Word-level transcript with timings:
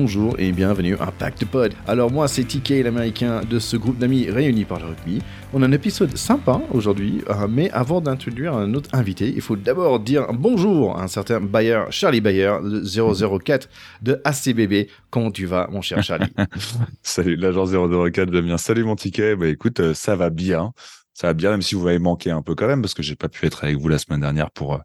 bonjour 0.00 0.36
et 0.38 0.52
bienvenue 0.52 0.94
à 1.00 1.10
Pack 1.10 1.40
de 1.40 1.44
Pod. 1.44 1.74
Alors 1.88 2.12
moi 2.12 2.28
c'est 2.28 2.44
TK 2.44 2.84
l'américain 2.84 3.40
de 3.40 3.58
ce 3.58 3.76
groupe 3.76 3.98
d'amis 3.98 4.30
réunis 4.30 4.64
par 4.64 4.78
le 4.78 4.86
rugby. 4.86 5.20
On 5.52 5.60
a 5.60 5.66
un 5.66 5.72
épisode 5.72 6.16
sympa 6.16 6.62
aujourd'hui, 6.70 7.24
euh, 7.28 7.48
mais 7.50 7.68
avant 7.72 8.00
d'introduire 8.00 8.54
un 8.54 8.74
autre 8.74 8.90
invité, 8.92 9.32
il 9.34 9.40
faut 9.40 9.56
d'abord 9.56 9.98
dire 9.98 10.28
bonjour 10.32 10.96
à 10.96 11.02
un 11.02 11.08
certain 11.08 11.40
Bayer, 11.40 11.82
Charlie 11.90 12.20
Bayer, 12.20 12.58
le 12.62 13.38
004 13.38 13.68
de 14.02 14.20
ACBB. 14.22 14.88
Comment 15.10 15.32
tu 15.32 15.46
vas 15.46 15.66
mon 15.68 15.82
cher 15.82 16.00
Charlie? 16.00 16.32
Salut 17.02 17.34
l'agent 17.34 17.66
004, 17.66 18.30
bien. 18.30 18.56
Salut 18.56 18.84
mon 18.84 18.94
TK, 18.94 19.34
bah 19.34 19.48
écoute, 19.48 19.80
euh, 19.80 19.94
ça 19.94 20.14
va 20.14 20.30
bien. 20.30 20.72
Ça 21.12 21.26
va 21.26 21.34
bien, 21.34 21.50
même 21.50 21.62
si 21.62 21.74
vous 21.74 21.82
m'avez 21.82 21.98
manqué 21.98 22.30
un 22.30 22.42
peu 22.42 22.54
quand 22.54 22.68
même, 22.68 22.82
parce 22.82 22.94
que 22.94 23.02
j'ai 23.02 23.16
pas 23.16 23.28
pu 23.28 23.46
être 23.46 23.64
avec 23.64 23.78
vous 23.78 23.88
la 23.88 23.98
semaine 23.98 24.20
dernière 24.20 24.52
pour 24.52 24.74
euh, 24.74 24.78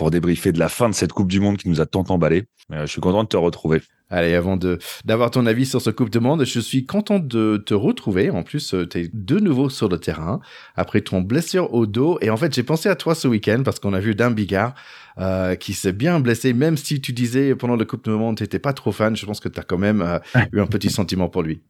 pour 0.00 0.10
débriefer 0.10 0.50
de 0.50 0.58
la 0.58 0.70
fin 0.70 0.88
de 0.88 0.94
cette 0.94 1.12
Coupe 1.12 1.28
du 1.28 1.40
Monde 1.40 1.58
qui 1.58 1.68
nous 1.68 1.82
a 1.82 1.84
tant 1.84 2.04
emballé. 2.08 2.44
je 2.70 2.86
suis 2.86 3.02
content 3.02 3.22
de 3.22 3.28
te 3.28 3.36
retrouver. 3.36 3.82
Allez, 4.08 4.34
avant 4.34 4.56
de 4.56 4.78
d'avoir 5.04 5.30
ton 5.30 5.44
avis 5.44 5.66
sur 5.66 5.82
ce 5.82 5.90
Coupe 5.90 6.08
du 6.08 6.20
Monde, 6.20 6.42
je 6.46 6.58
suis 6.58 6.86
content 6.86 7.18
de 7.18 7.62
te 7.66 7.74
retrouver. 7.74 8.30
En 8.30 8.42
plus, 8.42 8.72
euh, 8.72 8.88
tu 8.88 8.98
es 8.98 9.10
de 9.12 9.38
nouveau 9.38 9.68
sur 9.68 9.90
le 9.90 9.98
terrain 9.98 10.40
après 10.74 11.02
ton 11.02 11.20
blessure 11.20 11.74
au 11.74 11.84
dos. 11.84 12.16
Et 12.22 12.30
en 12.30 12.38
fait, 12.38 12.54
j'ai 12.54 12.62
pensé 12.62 12.88
à 12.88 12.96
toi 12.96 13.14
ce 13.14 13.28
week-end 13.28 13.60
parce 13.62 13.78
qu'on 13.78 13.92
a 13.92 14.00
vu 14.00 14.14
Dan 14.14 14.32
Bigard 14.32 14.74
euh, 15.18 15.54
qui 15.54 15.74
s'est 15.74 15.92
bien 15.92 16.18
blessé. 16.18 16.54
Même 16.54 16.78
si 16.78 17.02
tu 17.02 17.12
disais 17.12 17.54
pendant 17.54 17.76
le 17.76 17.84
Coupe 17.84 18.04
du 18.04 18.10
Monde, 18.10 18.38
tu 18.38 18.42
n'étais 18.42 18.58
pas 18.58 18.72
trop 18.72 18.92
fan, 18.92 19.14
je 19.14 19.26
pense 19.26 19.38
que 19.38 19.50
tu 19.50 19.60
as 19.60 19.64
quand 19.64 19.76
même 19.76 20.00
euh, 20.00 20.18
eu 20.54 20.60
un 20.60 20.66
petit 20.66 20.88
sentiment 20.88 21.28
pour 21.28 21.42
lui. 21.42 21.60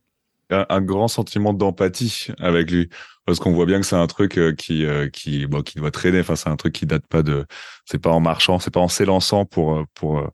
un 0.50 0.80
grand 0.80 1.08
sentiment 1.08 1.52
d'empathie 1.52 2.28
avec 2.38 2.70
lui 2.70 2.90
parce 3.30 3.38
qu'on 3.38 3.52
voit 3.52 3.66
bien 3.66 3.78
que 3.78 3.86
c'est 3.86 3.94
un 3.94 4.08
truc 4.08 4.38
euh, 4.38 4.52
qui 4.52 4.84
euh, 4.84 5.08
qui 5.08 5.46
bon, 5.46 5.62
qui 5.62 5.78
doit 5.78 5.92
traîner. 5.92 6.18
Enfin, 6.18 6.34
c'est 6.34 6.48
un 6.48 6.56
truc 6.56 6.72
qui 6.72 6.84
date 6.84 7.06
pas 7.06 7.22
de. 7.22 7.46
C'est 7.84 8.00
pas 8.00 8.10
en 8.10 8.18
marchant, 8.18 8.58
c'est 8.58 8.72
pas 8.72 8.80
en 8.80 8.88
s'élançant 8.88 9.44
pour 9.44 9.78
euh, 9.78 9.84
pour 9.94 10.28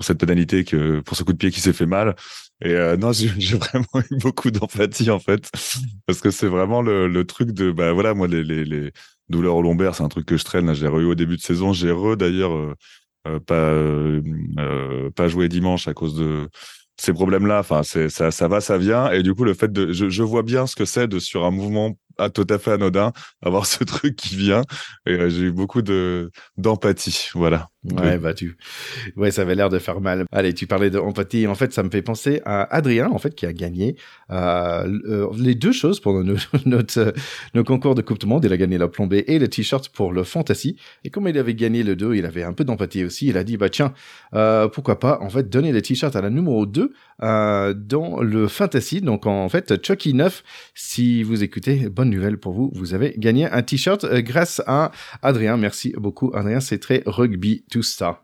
cette 0.00 0.18
pénalité 0.18 0.64
que 0.64 0.98
pour 0.98 1.16
ce 1.16 1.22
coup 1.22 1.32
de 1.32 1.38
pied 1.38 1.52
qui 1.52 1.60
s'est 1.60 1.72
fait 1.72 1.86
mal. 1.86 2.16
Et 2.60 2.74
non, 2.98 3.12
j'ai 3.38 3.56
vraiment 3.56 4.04
eu 4.10 4.16
beaucoup 4.16 4.50
d'empathie 4.50 5.10
en 5.10 5.20
fait, 5.20 5.48
parce 6.06 6.20
que 6.20 6.32
c'est 6.32 6.48
vraiment 6.48 6.82
le, 6.82 7.06
le 7.06 7.24
truc 7.24 7.52
de 7.52 7.70
bah 7.70 7.92
voilà 7.92 8.14
moi 8.14 8.26
les 8.26 8.42
les, 8.42 8.90
douleurs 9.28 9.54
au 9.54 9.62
lombaire, 9.62 9.94
c'est 9.94 10.02
un 10.02 10.08
truc 10.08 10.26
que 10.26 10.36
je 10.36 10.44
traîne. 10.44 10.74
J'ai 10.74 10.86
eu 10.86 11.04
au 11.04 11.14
début 11.14 11.36
de 11.36 11.42
saison, 11.42 11.72
j'ai 11.72 11.92
re 11.92 12.16
d'ailleurs 12.16 12.74
pas 13.46 13.72
pas 15.14 15.28
joué 15.28 15.48
dimanche 15.48 15.86
à 15.86 15.94
cause 15.94 16.16
de 16.16 16.48
ces 17.00 17.12
problèmes-là. 17.12 17.60
Enfin, 17.60 17.82
ça, 17.82 18.30
ça 18.30 18.48
va, 18.48 18.60
ça 18.60 18.76
vient. 18.76 19.10
Et 19.10 19.22
du 19.22 19.34
coup, 19.34 19.44
le 19.44 19.54
fait 19.54 19.72
de, 19.72 19.92
je, 19.92 20.10
je 20.10 20.22
vois 20.22 20.42
bien 20.42 20.66
ce 20.66 20.76
que 20.76 20.84
c'est 20.84 21.08
de 21.08 21.18
sur 21.18 21.44
un 21.44 21.50
mouvement 21.50 21.96
tout 22.28 22.46
à 22.50 22.58
fait 22.58 22.72
anodin, 22.72 23.12
avoir 23.42 23.64
ce 23.66 23.84
truc 23.84 24.16
qui 24.16 24.36
vient. 24.36 24.62
Euh, 25.08 25.30
j'ai 25.30 25.44
eu 25.44 25.52
beaucoup 25.52 25.80
de 25.82 26.30
d'empathie, 26.58 27.28
voilà. 27.34 27.68
Ouais, 27.82 28.18
bah 28.18 28.34
tu, 28.34 28.58
ouais, 29.16 29.30
ça 29.30 29.40
avait 29.40 29.54
l'air 29.54 29.70
de 29.70 29.78
faire 29.78 30.02
mal. 30.02 30.26
Allez, 30.32 30.52
tu 30.52 30.66
parlais 30.66 30.90
d'empathie. 30.90 31.46
En 31.46 31.54
fait, 31.54 31.72
ça 31.72 31.82
me 31.82 31.88
fait 31.88 32.02
penser 32.02 32.42
à 32.44 32.74
Adrien, 32.74 33.08
en 33.08 33.18
fait, 33.18 33.34
qui 33.34 33.46
a 33.46 33.54
gagné 33.54 33.96
euh, 34.30 34.98
euh 35.08 35.28
les 35.38 35.54
deux 35.54 35.72
choses 35.72 35.98
pour 35.98 36.22
nos, 36.22 36.36
notre, 36.66 37.14
nos 37.54 37.64
concours 37.64 37.94
de 37.94 38.02
Coupe 38.02 38.18
du 38.18 38.26
Monde. 38.26 38.44
Il 38.44 38.52
a 38.52 38.58
gagné 38.58 38.76
la 38.76 38.88
plombée 38.88 39.24
et 39.28 39.38
le 39.38 39.48
t-shirt 39.48 39.88
pour 39.88 40.12
le 40.12 40.24
Fantasy. 40.24 40.76
Et 41.04 41.10
comme 41.10 41.26
il 41.26 41.38
avait 41.38 41.54
gagné 41.54 41.82
le 41.82 41.96
2, 41.96 42.16
il 42.16 42.26
avait 42.26 42.42
un 42.42 42.52
peu 42.52 42.64
d'empathie 42.64 43.02
aussi. 43.02 43.28
Il 43.28 43.38
a 43.38 43.44
dit, 43.44 43.56
bah 43.56 43.70
tiens, 43.70 43.94
euh, 44.34 44.68
pourquoi 44.68 44.98
pas, 44.98 45.18
en 45.22 45.30
fait, 45.30 45.48
donner 45.48 45.72
le 45.72 45.80
t-shirt 45.80 46.14
à 46.14 46.20
la 46.20 46.28
numéro 46.28 46.66
2 46.66 46.92
euh, 47.22 47.72
dans 47.72 48.20
le 48.20 48.46
Fantasy. 48.46 49.00
Donc, 49.00 49.24
en 49.24 49.48
fait, 49.48 49.82
Chucky 49.84 50.12
9, 50.12 50.42
si 50.74 51.22
vous 51.22 51.42
écoutez, 51.42 51.88
bonne 51.88 52.10
nouvelle 52.10 52.36
pour 52.36 52.52
vous, 52.52 52.70
vous 52.74 52.92
avez 52.92 53.14
gagné 53.16 53.46
un 53.46 53.62
t-shirt 53.62 54.04
euh, 54.04 54.20
grâce 54.20 54.62
à 54.66 54.92
Adrien. 55.22 55.56
Merci 55.56 55.94
beaucoup, 55.96 56.30
Adrien. 56.34 56.60
C'est 56.60 56.78
très 56.78 57.02
rugby 57.06 57.64
tout 57.70 57.82
ça. 57.82 58.22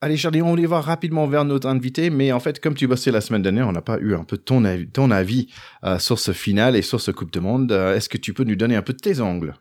Allez 0.00 0.16
Charlie, 0.16 0.42
on 0.42 0.56
y 0.56 0.64
va 0.64 0.80
rapidement 0.80 1.26
vers 1.26 1.44
notre 1.44 1.66
invité, 1.66 2.08
mais 2.08 2.30
en 2.30 2.38
fait, 2.38 2.60
comme 2.60 2.74
tu 2.74 2.86
bossais 2.86 3.10
la 3.10 3.20
semaine 3.20 3.42
dernière, 3.42 3.66
on 3.66 3.72
n'a 3.72 3.82
pas 3.82 3.98
eu 3.98 4.14
un 4.14 4.22
peu 4.22 4.38
ton 4.38 4.64
avis, 4.64 4.88
ton 4.88 5.10
avis 5.10 5.48
euh, 5.84 5.98
sur 5.98 6.20
ce 6.20 6.30
final 6.30 6.76
et 6.76 6.82
sur 6.82 7.00
ce 7.00 7.10
Coupe 7.10 7.32
de 7.32 7.40
Monde. 7.40 7.72
Euh, 7.72 7.96
est-ce 7.96 8.08
que 8.08 8.16
tu 8.16 8.32
peux 8.32 8.44
nous 8.44 8.54
donner 8.54 8.76
un 8.76 8.82
peu 8.82 8.92
de 8.92 8.98
tes 8.98 9.20
angles? 9.20 9.54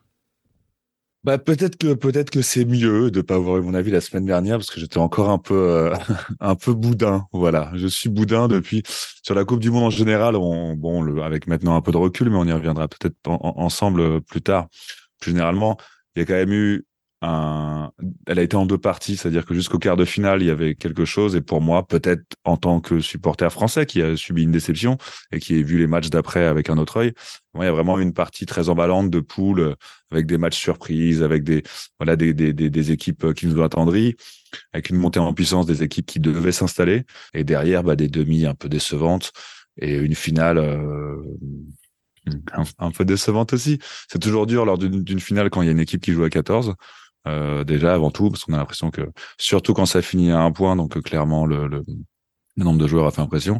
Bah 1.23 1.39
peut-être 1.39 1.75
que 1.78 1.95
peut-être 1.95 2.29
que 2.29 2.44
c'est 2.44 2.66
mieux 2.66 3.09
de 3.09 3.22
pas 3.22 3.34
avoir 3.35 3.57
eu 3.57 3.61
mon 3.61 3.73
avis 3.73 3.89
la 3.89 4.00
semaine 4.00 4.25
dernière 4.25 4.57
parce 4.57 4.69
que 4.69 4.79
j'étais 4.79 5.00
encore 5.00 5.31
un 5.31 5.40
peu 5.40 5.56
euh, 5.56 5.95
un 6.40 6.53
peu 6.53 6.73
boudin. 6.75 7.25
Voilà, 7.34 7.72
je 7.73 7.88
suis 7.88 8.07
boudin 8.07 8.47
depuis 8.47 8.84
sur 9.23 9.34
la 9.34 9.44
Coupe 9.44 9.59
du 9.59 9.72
Monde 9.72 9.85
en 9.85 9.90
général. 9.90 10.35
On, 10.35 10.75
bon, 10.75 11.01
le, 11.01 11.23
avec 11.23 11.47
maintenant 11.47 11.75
un 11.75 11.81
peu 11.81 11.91
de 11.91 11.97
recul, 11.97 12.29
mais 12.29 12.38
on 12.38 12.45
y 12.45 12.53
reviendra 12.53 12.88
peut-être 12.88 13.17
ensemble 13.25 14.22
plus 14.22 14.44
tard. 14.44 14.67
Plus 15.19 15.31
généralement, 15.31 15.78
il 16.16 16.19
y 16.19 16.22
a 16.22 16.25
quand 16.25 16.35
même 16.35 16.53
eu 16.53 16.85
un, 17.22 17.91
elle 18.28 18.39
a 18.39 18.44
été 18.44 18.55
en 18.55 18.66
deux 18.66 18.78
parties, 18.78 19.17
c'est-à-dire 19.17 19.45
que 19.45 19.53
jusqu'au 19.53 19.79
quart 19.79 19.97
de 19.97 20.05
finale, 20.05 20.41
il 20.41 20.47
y 20.47 20.51
avait 20.51 20.75
quelque 20.75 21.05
chose. 21.05 21.35
Et 21.35 21.41
pour 21.41 21.61
moi, 21.61 21.88
peut-être 21.88 22.23
en 22.44 22.57
tant 22.57 22.79
que 22.79 23.00
supporter 23.00 23.51
français 23.51 23.85
qui 23.85 24.01
a 24.01 24.16
subi 24.16 24.44
une 24.44 24.51
déception 24.51 24.97
et 25.31 25.39
qui 25.39 25.59
a 25.59 25.61
vu 25.63 25.79
les 25.79 25.88
matchs 25.88 26.09
d'après 26.09 26.45
avec 26.45 26.69
un 26.69 26.78
autre 26.78 26.97
œil, 26.97 27.13
il 27.55 27.63
y 27.63 27.66
a 27.66 27.72
vraiment 27.72 27.97
une 27.97 28.13
partie 28.13 28.45
très 28.45 28.69
emballante 28.69 29.09
de 29.09 29.19
poule 29.19 29.75
avec 30.11 30.28
des 30.28 30.38
matchs 30.38 30.59
surprises, 30.59 31.23
avec 31.23 31.44
des 31.44 31.63
voilà 32.00 32.16
des, 32.16 32.33
des, 32.33 32.53
des, 32.53 32.69
des 32.69 32.91
équipes 32.91 33.34
qui 33.34 33.47
nous 33.47 33.59
ont 33.59 33.63
attendris, 33.63 34.16
avec 34.73 34.89
une 34.91 34.97
montée 34.97 35.19
en 35.19 35.34
puissance 35.34 35.66
des 35.66 35.81
équipes 35.81 36.05
qui 36.05 36.19
devaient 36.19 36.51
s'installer 36.51 37.03
et 37.34 37.44
derrière 37.44 37.84
bah, 37.84 37.95
des 37.95 38.09
demi 38.09 38.45
un 38.45 38.53
peu 38.53 38.69
décevantes 38.69 39.31
et 39.79 39.95
une 39.95 40.16
finale. 40.16 40.59
Euh, 40.59 41.17
un, 42.79 42.91
peu 42.91 43.05
décevante 43.05 43.53
aussi. 43.53 43.79
C'est 44.09 44.19
toujours 44.19 44.47
dur 44.47 44.66
lors 44.66 44.78
d'une 44.78 45.19
finale 45.19 45.49
quand 45.49 45.61
il 45.61 45.66
y 45.66 45.69
a 45.69 45.72
une 45.72 45.79
équipe 45.79 46.01
qui 46.01 46.11
joue 46.11 46.23
à 46.23 46.29
14. 46.29 46.75
Euh, 47.28 47.63
déjà 47.63 47.94
avant 47.94 48.11
tout, 48.11 48.29
parce 48.29 48.45
qu'on 48.45 48.53
a 48.53 48.57
l'impression 48.57 48.89
que, 48.91 49.01
surtout 49.38 49.73
quand 49.73 49.85
ça 49.85 50.01
finit 50.01 50.31
à 50.31 50.39
un 50.39 50.51
point, 50.51 50.75
donc 50.75 50.97
euh, 50.97 51.01
clairement 51.01 51.45
le, 51.45 51.67
le, 51.67 51.83
nombre 52.55 52.79
de 52.79 52.88
joueurs 52.88 53.05
a 53.05 53.11
fait 53.11 53.22
impression. 53.22 53.59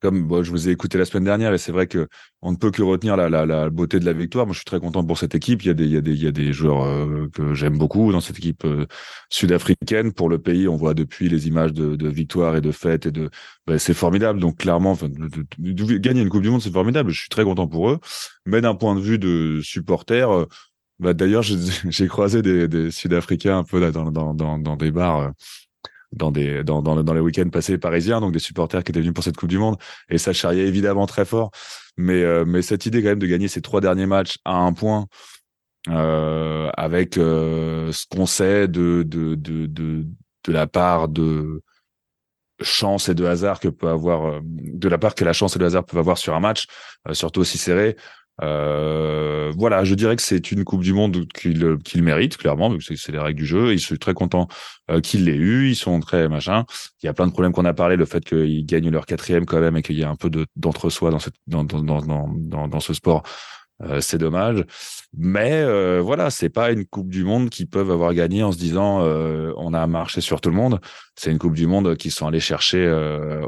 Comme 0.00 0.26
bon, 0.26 0.42
je 0.42 0.50
vous 0.50 0.68
ai 0.68 0.72
écouté 0.72 0.98
la 0.98 1.04
semaine 1.04 1.24
dernière, 1.24 1.52
et 1.54 1.58
c'est 1.58 1.70
vrai 1.70 1.86
que 1.86 2.08
on 2.40 2.50
ne 2.50 2.56
peut 2.56 2.72
que 2.72 2.82
retenir 2.82 3.16
la, 3.16 3.28
la, 3.28 3.46
la, 3.46 3.70
beauté 3.70 4.00
de 4.00 4.04
la 4.04 4.12
victoire. 4.12 4.46
Moi, 4.46 4.52
je 4.52 4.58
suis 4.58 4.64
très 4.64 4.80
content 4.80 5.04
pour 5.04 5.16
cette 5.16 5.36
équipe. 5.36 5.62
Il 5.62 5.68
y 5.68 5.70
a 5.70 5.74
des, 5.74 5.84
il 5.84 5.92
y 5.92 5.96
a 5.96 6.00
des, 6.00 6.12
il 6.12 6.22
y 6.24 6.26
a 6.26 6.32
des 6.32 6.52
joueurs 6.52 6.82
euh, 6.84 7.28
que 7.32 7.54
j'aime 7.54 7.78
beaucoup 7.78 8.10
dans 8.10 8.20
cette 8.20 8.38
équipe 8.38 8.66
sud-africaine. 9.30 10.12
Pour 10.12 10.28
le 10.28 10.40
pays, 10.40 10.66
on 10.66 10.74
voit 10.74 10.94
depuis 10.94 11.28
les 11.28 11.46
images 11.46 11.72
de, 11.72 11.94
de 11.94 12.08
victoire 12.08 12.56
et 12.56 12.60
de 12.60 12.72
fête 12.72 13.06
et 13.06 13.12
de, 13.12 13.30
ben, 13.68 13.78
c'est 13.78 13.94
formidable. 13.94 14.40
Donc 14.40 14.56
clairement, 14.56 14.90
enfin, 14.90 15.06
gagner 15.60 16.22
une 16.22 16.30
Coupe 16.30 16.42
du 16.42 16.50
Monde, 16.50 16.62
c'est 16.62 16.72
formidable. 16.72 17.10
Je 17.12 17.20
suis 17.20 17.28
très 17.28 17.44
content 17.44 17.68
pour 17.68 17.90
eux. 17.90 18.00
Mais 18.44 18.60
d'un 18.60 18.74
point 18.74 18.96
de 18.96 19.00
vue 19.00 19.20
de 19.20 19.60
supporter, 19.62 20.46
bah, 20.98 21.14
D'ailleurs, 21.14 21.42
j'ai 21.88 22.08
croisé 22.08 22.42
des, 22.42 22.68
des 22.68 22.90
Sud-Africains 22.90 23.58
un 23.58 23.64
peu 23.64 23.80
là, 23.80 23.90
dans, 23.90 24.10
dans, 24.10 24.34
dans, 24.34 24.58
dans 24.58 24.76
des 24.76 24.90
bars, 24.90 25.18
euh, 25.20 25.30
dans, 26.12 26.30
des, 26.30 26.62
dans, 26.62 26.82
dans, 26.82 27.14
les 27.14 27.20
week-ends 27.20 27.48
passés 27.48 27.78
parisiens, 27.78 28.20
donc 28.20 28.32
des 28.32 28.38
supporters 28.38 28.84
qui 28.84 28.92
étaient 28.92 29.00
venus 29.00 29.14
pour 29.14 29.24
cette 29.24 29.36
Coupe 29.36 29.48
du 29.48 29.58
Monde. 29.58 29.76
Et 30.08 30.18
ça 30.18 30.32
charriait 30.32 30.66
évidemment 30.66 31.06
très 31.06 31.24
fort. 31.24 31.50
Mais, 31.96 32.22
euh, 32.22 32.44
mais 32.46 32.62
cette 32.62 32.86
idée 32.86 33.02
quand 33.02 33.10
même 33.10 33.18
de 33.18 33.26
gagner 33.26 33.48
ces 33.48 33.62
trois 33.62 33.80
derniers 33.80 34.06
matchs 34.06 34.38
à 34.44 34.56
un 34.56 34.72
point, 34.72 35.06
euh, 35.88 36.70
avec 36.76 37.18
euh, 37.18 37.92
ce 37.92 38.06
qu'on 38.06 38.26
sait 38.26 38.68
de, 38.68 39.02
de, 39.02 39.34
de, 39.34 39.66
de, 39.66 40.06
de 40.44 40.52
la 40.52 40.66
part 40.66 41.08
de 41.08 41.62
chance 42.60 43.08
et 43.08 43.14
de 43.14 43.24
hasard 43.24 43.58
que 43.58 43.68
peut 43.68 43.88
avoir 43.88 44.40
de 44.42 44.88
la 44.88 44.96
part 44.96 45.16
que 45.16 45.24
la 45.24 45.32
chance 45.32 45.56
et 45.56 45.58
le 45.58 45.66
hasard 45.66 45.84
peuvent 45.84 45.98
avoir 45.98 46.16
sur 46.16 46.34
un 46.34 46.40
match, 46.40 46.66
surtout 47.12 47.40
aussi 47.40 47.58
serré. 47.58 47.96
Euh, 48.40 49.52
voilà, 49.56 49.84
je 49.84 49.94
dirais 49.94 50.16
que 50.16 50.22
c'est 50.22 50.50
une 50.50 50.64
Coupe 50.64 50.82
du 50.82 50.92
Monde 50.92 51.26
qu'il 51.34 51.78
qu'il 51.84 52.02
mérite 52.02 52.36
clairement, 52.36 52.74
c'est 52.80 53.12
les 53.12 53.18
règles 53.18 53.38
du 53.38 53.46
jeu. 53.46 53.72
Ils 53.72 53.80
sont 53.80 53.96
très 53.96 54.14
contents 54.14 54.48
euh, 54.90 55.00
qu'il 55.00 55.24
l'ait 55.26 55.36
eu. 55.36 55.68
Ils 55.68 55.76
sont 55.76 56.00
très 56.00 56.28
machin. 56.28 56.64
Il 57.02 57.06
y 57.06 57.08
a 57.08 57.12
plein 57.12 57.26
de 57.26 57.32
problèmes 57.32 57.52
qu'on 57.52 57.64
a 57.64 57.74
parlé, 57.74 57.96
le 57.96 58.06
fait 58.06 58.24
qu'ils 58.24 58.64
gagnent 58.64 58.90
leur 58.90 59.06
quatrième 59.06 59.44
quand 59.44 59.60
même 59.60 59.76
et 59.76 59.82
qu'il 59.82 59.98
y 59.98 60.04
a 60.04 60.08
un 60.08 60.16
peu 60.16 60.30
d'entre-soi 60.56 61.10
dans, 61.10 61.64
dans, 61.64 61.64
dans, 61.64 62.00
dans, 62.00 62.68
dans, 62.68 62.80
ce 62.80 62.94
sport. 62.94 63.22
Euh, 63.82 64.00
c'est 64.00 64.18
dommage, 64.18 64.64
mais 65.16 65.62
euh, 65.62 66.00
voilà, 66.00 66.30
c'est 66.30 66.50
pas 66.50 66.70
une 66.70 66.84
Coupe 66.84 67.08
du 67.08 67.24
Monde 67.24 67.50
qu'ils 67.50 67.68
peuvent 67.68 67.90
avoir 67.90 68.14
gagné 68.14 68.42
en 68.44 68.52
se 68.52 68.58
disant 68.58 69.02
euh, 69.02 69.52
on 69.56 69.74
a 69.74 69.86
marché 69.86 70.20
sur 70.20 70.40
tout 70.40 70.50
le 70.50 70.56
monde. 70.56 70.78
C'est 71.16 71.32
une 71.32 71.38
Coupe 71.38 71.54
du 71.54 71.66
Monde 71.66 71.96
qu'ils 71.96 72.12
sont 72.12 72.26
allés 72.26 72.40
chercher 72.40 72.88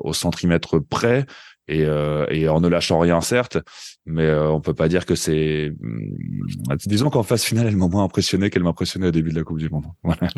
au 0.02 0.12
centimètre 0.12 0.78
près 0.78 1.24
et, 1.68 1.82
et 2.30 2.48
en 2.48 2.60
ne 2.60 2.68
lâchant 2.68 2.98
rien 2.98 3.20
certes, 3.20 3.58
mais 4.06 4.24
euh, 4.24 4.50
on 4.50 4.60
peut 4.60 4.74
pas 4.74 4.88
dire 4.88 5.06
que 5.06 5.14
c'est. 5.14 5.72
Hmm, 5.80 6.76
disons 6.84 7.08
qu'en 7.08 7.22
phase 7.22 7.42
finale, 7.42 7.68
elle 7.68 7.76
m'a 7.76 7.88
moins 7.88 8.04
impressionné 8.04 8.50
qu'elle 8.50 8.62
m'impressionnait 8.62 9.06
au 9.06 9.10
début 9.10 9.30
de 9.30 9.36
la 9.36 9.44
Coupe 9.44 9.58
du 9.58 9.70
Monde. 9.70 9.86
Voilà. 10.04 10.28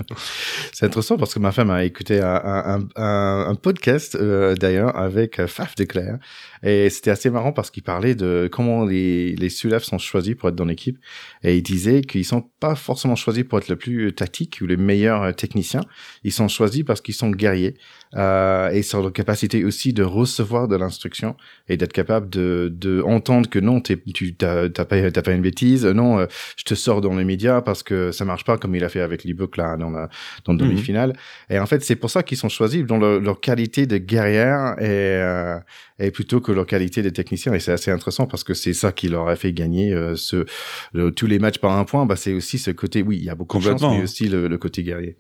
C'est 0.73 0.87
intéressant 0.87 1.17
parce 1.17 1.35
que 1.35 1.41
ma 1.41 1.51
femme 1.51 1.71
a 1.71 1.85
écouté 1.85 2.21
un, 2.21 2.41
un, 2.45 2.89
un, 2.95 3.47
un 3.49 3.55
podcast 3.57 4.15
euh, 4.15 4.55
d'ailleurs 4.55 4.97
avec 4.97 5.41
euh, 5.41 5.49
Faf 5.49 5.75
de 5.75 5.85
Claire 5.85 6.19
et 6.63 6.89
c'était 6.89 7.11
assez 7.11 7.31
marrant 7.31 7.53
parce 7.53 7.71
qu'il 7.71 7.83
parlait 7.83 8.15
de 8.15 8.49
comment 8.51 8.85
les, 8.85 9.35
les 9.35 9.49
Sulaf 9.51 9.83
sont 9.83 9.99
choisis 9.99 10.37
pour 10.37 10.49
être 10.49 10.55
dans 10.55 10.65
l'équipe 10.65 10.99
et 11.43 11.57
il 11.57 11.63
disait 11.63 12.03
qu'ils 12.03 12.25
sont 12.25 12.49
pas 12.61 12.77
forcément 12.77 13.17
choisis 13.17 13.43
pour 13.45 13.59
être 13.59 13.69
le 13.69 13.77
plus 13.77 14.15
tactique 14.15 14.59
ou 14.63 14.67
les 14.67 14.77
meilleurs 14.77 15.35
techniciens. 15.35 15.83
Ils 16.23 16.33
sont 16.33 16.49
choisis 16.49 16.85
parce 16.85 17.01
qu'ils 17.01 17.15
sont 17.15 17.31
guerriers 17.31 17.77
euh, 18.15 18.71
et 18.71 18.83
sur 18.83 19.03
leur 19.03 19.13
capacité 19.13 19.65
aussi 19.65 19.93
de 19.93 20.03
recevoir 20.03 20.69
de 20.69 20.77
l'instruction 20.77 21.37
et 21.69 21.77
d'être 21.77 21.93
capable 21.93 22.31
de, 22.31 22.73
de 22.75 23.03
entendre 23.03 23.49
que 23.51 23.56
non, 23.59 23.81
tu 23.81 24.35
t'as 24.35 24.69
pas, 24.69 25.11
pas 25.11 25.33
une 25.33 25.43
bêtise, 25.43 25.85
non, 25.87 26.27
je 26.57 26.65
te 26.65 26.75
sors 26.75 27.01
dans 27.01 27.15
les 27.17 27.25
médias 27.25 27.61
parce 27.61 27.83
que 27.83 28.13
ça 28.13 28.25
marche 28.25 28.45
pas 28.45 28.59
comme 28.59 28.75
il 28.75 28.85
a 28.85 28.89
fait 28.89 29.01
avec 29.01 29.25
l'ebook 29.25 29.57
là 29.57 29.77
dans 29.77 29.91
la 29.91 30.09
dans 30.45 30.53
le 30.53 30.59
mhm. 30.59 30.71
demi-finale. 30.71 31.13
Et 31.51 31.59
en 31.59 31.67
fait, 31.67 31.83
c'est 31.83 31.97
pour 31.97 32.11
ça 32.11 32.23
qu'ils 32.23 32.39
sont 32.39 32.49
choisis 32.49 32.85
dans 32.85 32.99
leur, 32.99 33.41
qualité 33.41 33.87
de 33.87 33.99
guerrière 33.99 34.77
et, 34.81 36.05
et 36.05 36.11
plutôt 36.11 36.41
que 36.41 36.53
leur 36.53 36.67
qualité 36.67 37.03
de 37.03 37.11
technicien. 37.11 37.53
Et 37.55 37.61
c'est 37.61 37.73
assez 37.73 37.91
intéressant 37.91 38.27
parce 38.27 38.45
que 38.45 38.55
c'est 38.55 38.73
ça 38.73 38.93
qui 38.93 39.09
leur 39.09 39.29
a 39.29 39.37
fait 39.37 39.53
gagner 39.53 39.95
ce 40.17 40.47
tous 41.11 41.27
les 41.27 41.39
matchs 41.39 41.59
par 41.59 41.73
un 41.73 41.85
point. 41.85 42.07
Bah, 42.07 42.17
c'est 42.17 42.33
aussi 42.33 42.59
ce 42.59 42.71
côté, 42.71 43.03
oui, 43.03 43.19
il 43.19 43.25
y 43.25 43.31
a 43.31 43.35
beaucoup 43.35 43.59
de 43.59 43.63
chance, 43.63 43.83
mais 43.83 44.03
aussi 44.03 44.29
le 44.29 44.57
côté 44.59 44.83
guerrier. 44.83 45.17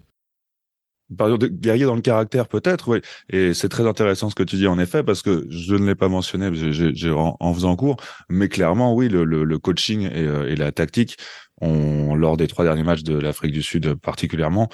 Exemple, 1.10 1.48
guerrier 1.48 1.84
dans 1.84 1.94
le 1.94 2.00
caractère, 2.00 2.48
peut-être, 2.48 2.88
oui. 2.88 3.00
Et 3.30 3.54
c'est 3.54 3.68
très 3.68 3.86
intéressant 3.86 4.28
ce 4.28 4.34
que 4.34 4.42
tu 4.42 4.56
dis, 4.56 4.66
en 4.66 4.78
effet, 4.78 5.04
parce 5.04 5.22
que 5.22 5.46
je 5.48 5.74
ne 5.74 5.86
l'ai 5.86 5.94
pas 5.94 6.08
mentionné 6.08 6.46
en, 7.10 7.36
en, 7.38 7.54
faisant 7.54 7.76
cours, 7.76 7.96
mais 8.28 8.48
clairement, 8.48 8.94
oui, 8.94 9.08
le, 9.08 9.24
le, 9.24 9.58
coaching 9.58 10.02
et, 10.02 10.26
euh, 10.26 10.50
et, 10.50 10.56
la 10.56 10.72
tactique 10.72 11.16
ont, 11.60 12.14
lors 12.16 12.36
des 12.36 12.48
trois 12.48 12.64
derniers 12.64 12.82
matchs 12.82 13.04
de 13.04 13.16
l'Afrique 13.16 13.52
du 13.52 13.62
Sud 13.62 13.94
particulièrement, 13.94 14.68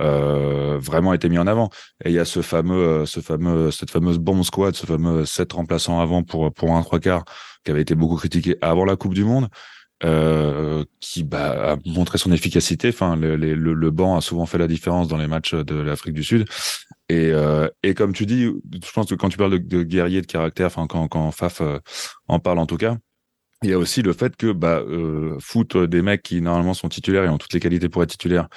euh, 0.00 0.78
vraiment 0.78 1.12
été 1.12 1.28
mis 1.28 1.38
en 1.38 1.46
avant. 1.46 1.70
Et 2.04 2.10
il 2.10 2.14
y 2.14 2.18
a 2.18 2.24
ce 2.24 2.42
fameux, 2.42 3.02
euh, 3.02 3.06
ce 3.06 3.20
fameux, 3.20 3.70
cette 3.70 3.90
fameuse 3.90 4.18
bomb 4.18 4.42
squad, 4.42 4.74
ce 4.74 4.86
fameux 4.86 5.24
sept 5.24 5.52
remplaçants 5.52 6.00
avant 6.00 6.22
pour 6.22 6.52
pour 6.52 6.74
un 6.74 6.82
trois 6.82 6.98
quarts, 6.98 7.24
qui 7.64 7.70
avait 7.70 7.82
été 7.82 7.94
beaucoup 7.94 8.16
critiqué 8.16 8.56
avant 8.60 8.84
la 8.84 8.96
Coupe 8.96 9.14
du 9.14 9.24
Monde. 9.24 9.48
Euh, 10.04 10.84
qui 11.00 11.22
bah, 11.22 11.72
a 11.72 11.76
montré 11.86 12.18
son 12.18 12.30
efficacité. 12.30 12.88
Enfin, 12.88 13.16
le, 13.16 13.90
banc 13.90 14.16
a 14.16 14.20
souvent 14.20 14.44
fait 14.44 14.58
la 14.58 14.66
différence 14.66 15.08
dans 15.08 15.16
les 15.16 15.26
matchs 15.26 15.54
de 15.54 15.76
l'Afrique 15.76 16.12
du 16.12 16.22
Sud. 16.22 16.46
Et, 17.08 17.30
euh, 17.32 17.68
comme 17.96 18.12
tu 18.12 18.26
dis, 18.26 18.44
je 18.44 18.92
pense 18.92 19.08
que 19.08 19.14
quand 19.14 19.30
tu 19.30 19.38
parles 19.38 19.52
de, 19.52 19.58
de 19.58 19.82
guerrier 19.82 20.20
de 20.20 20.26
caractère, 20.26 20.66
enfin 20.66 20.86
quand, 20.86 21.30
Faf 21.30 21.62
euh, 21.62 21.78
en 22.28 22.38
parle 22.38 22.58
en 22.58 22.66
tout 22.66 22.76
cas, 22.76 22.98
il 23.62 23.70
y 23.70 23.72
a 23.72 23.78
aussi 23.78 24.02
le 24.02 24.12
fait 24.12 24.36
que 24.36 24.52
bah, 24.52 24.82
foot 25.40 25.78
des 25.78 26.02
mecs 26.02 26.22
qui 26.22 26.42
normalement 26.42 26.74
sont 26.74 26.90
titulaires 26.90 27.24
et 27.24 27.28
ont 27.30 27.38
toutes 27.38 27.54
les 27.54 27.60
qualités 27.60 27.88
pour 27.88 28.02
être 28.02 28.10
titulaires 28.10 28.48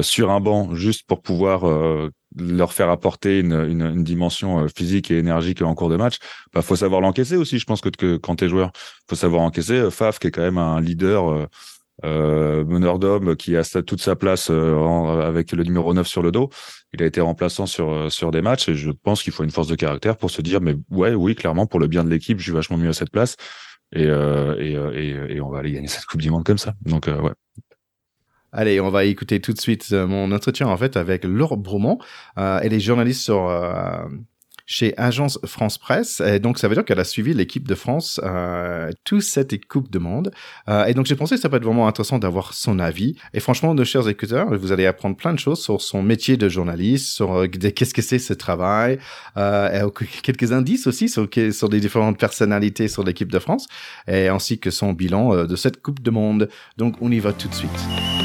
sur 0.00 0.30
un 0.30 0.40
banc 0.40 0.74
juste 0.74 1.06
pour 1.06 1.20
pouvoir 1.20 1.64
leur 2.38 2.72
faire 2.72 2.90
apporter 2.90 3.40
une, 3.40 3.52
une, 3.52 3.82
une, 3.82 4.04
dimension 4.04 4.60
euh, 4.60 4.68
physique 4.68 5.10
et 5.10 5.18
énergique 5.18 5.62
en 5.62 5.74
cours 5.74 5.88
de 5.88 5.96
match, 5.96 6.18
bah 6.52 6.62
faut 6.62 6.76
savoir 6.76 7.00
l'encaisser 7.00 7.36
aussi. 7.36 7.58
Je 7.58 7.64
pense 7.64 7.80
que, 7.80 7.88
que 7.88 8.16
quand 8.16 8.36
t'es 8.36 8.48
joueur, 8.48 8.72
faut 9.08 9.16
savoir 9.16 9.42
encaisser. 9.42 9.90
Faf, 9.90 10.18
qui 10.18 10.28
est 10.28 10.30
quand 10.30 10.42
même 10.42 10.58
un 10.58 10.80
leader, 10.80 11.48
euh, 12.04 12.64
meneur 12.64 12.98
d'hommes, 12.98 13.36
qui 13.36 13.56
a 13.56 13.64
toute 13.64 14.00
sa 14.00 14.14
place 14.16 14.50
avec 14.50 15.52
le 15.52 15.64
numéro 15.64 15.92
9 15.94 16.06
sur 16.06 16.22
le 16.22 16.30
dos, 16.30 16.48
il 16.92 17.02
a 17.02 17.06
été 17.06 17.20
remplaçant 17.20 17.66
sur 17.66 18.10
sur 18.12 18.30
des 18.30 18.40
matchs 18.40 18.68
et 18.68 18.74
je 18.74 18.90
pense 18.90 19.22
qu'il 19.22 19.32
faut 19.32 19.42
une 19.42 19.50
force 19.50 19.68
de 19.68 19.74
caractère 19.74 20.16
pour 20.16 20.30
se 20.30 20.40
dire 20.40 20.60
mais 20.60 20.76
ouais, 20.90 21.14
oui, 21.14 21.34
clairement 21.34 21.66
pour 21.66 21.80
le 21.80 21.88
bien 21.88 22.04
de 22.04 22.10
l'équipe, 22.10 22.38
je 22.38 22.44
suis 22.44 22.52
vachement 22.52 22.76
mieux 22.76 22.90
à 22.90 22.92
cette 22.92 23.10
place 23.10 23.34
et 23.92 24.04
et, 24.04 24.72
et, 24.94 25.36
et 25.36 25.40
on 25.40 25.50
va 25.50 25.58
aller 25.58 25.72
gagner 25.72 25.88
cette 25.88 26.04
Coupe 26.04 26.22
du 26.22 26.30
Monde 26.30 26.44
comme 26.44 26.58
ça. 26.58 26.74
Donc 26.86 27.08
ouais, 27.08 27.32
Allez, 28.52 28.80
on 28.80 28.90
va 28.90 29.04
écouter 29.04 29.40
tout 29.40 29.52
de 29.52 29.60
suite 29.60 29.88
euh, 29.92 30.06
mon 30.06 30.32
entretien 30.32 30.68
en 30.68 30.76
fait 30.76 30.96
avec 30.96 31.24
Laure 31.24 31.56
Bromont. 31.56 31.98
Euh, 32.38 32.60
elle 32.62 32.72
est 32.72 32.80
journaliste 32.80 33.22
sur 33.22 33.48
euh, 33.48 34.04
chez 34.68 34.92
Agence 34.98 35.40
France 35.46 35.78
Presse. 35.78 36.20
Et 36.20 36.38
donc, 36.38 36.58
ça 36.58 36.68
veut 36.68 36.74
dire 36.74 36.84
qu'elle 36.84 37.00
a 37.00 37.04
suivi 37.04 37.32
l'équipe 37.32 37.66
de 37.66 37.74
France 37.74 38.20
euh, 38.22 38.90
toute 39.02 39.22
cette 39.22 39.66
Coupe 39.66 39.90
de 39.90 39.98
Monde. 39.98 40.30
Euh, 40.68 40.84
et 40.84 40.92
donc, 40.92 41.06
j'ai 41.06 41.16
pensé 41.16 41.36
que 41.36 41.40
ça 41.40 41.48
peut 41.48 41.56
être 41.56 41.64
vraiment 41.64 41.88
intéressant 41.88 42.18
d'avoir 42.18 42.52
son 42.52 42.78
avis. 42.78 43.16
Et 43.32 43.40
franchement, 43.40 43.74
nos 43.74 43.86
chers 43.86 44.06
écouteurs, 44.08 44.54
vous 44.56 44.70
allez 44.70 44.84
apprendre 44.84 45.16
plein 45.16 45.32
de 45.32 45.38
choses 45.38 45.60
sur 45.60 45.80
son 45.80 46.02
métier 46.02 46.36
de 46.36 46.50
journaliste, 46.50 47.06
sur 47.06 47.32
euh, 47.34 47.46
qu'est-ce 47.46 47.94
que 47.94 48.02
c'est 48.02 48.18
ce 48.18 48.34
travail, 48.34 48.98
euh, 49.38 49.88
et 49.88 50.06
quelques 50.22 50.52
indices 50.52 50.86
aussi 50.86 51.08
sur, 51.08 51.26
sur 51.50 51.68
les 51.68 51.80
différentes 51.80 52.18
personnalités 52.18 52.88
sur 52.88 53.04
l'équipe 53.04 53.32
de 53.32 53.38
France, 53.38 53.68
et 54.06 54.28
ainsi 54.28 54.58
que 54.58 54.70
son 54.70 54.92
bilan 54.92 55.34
euh, 55.34 55.46
de 55.46 55.56
cette 55.56 55.80
Coupe 55.80 56.02
de 56.02 56.10
Monde. 56.10 56.50
Donc, 56.76 56.96
on 57.00 57.10
y 57.10 57.20
va 57.20 57.32
tout 57.32 57.48
de 57.48 57.54
suite. 57.54 58.17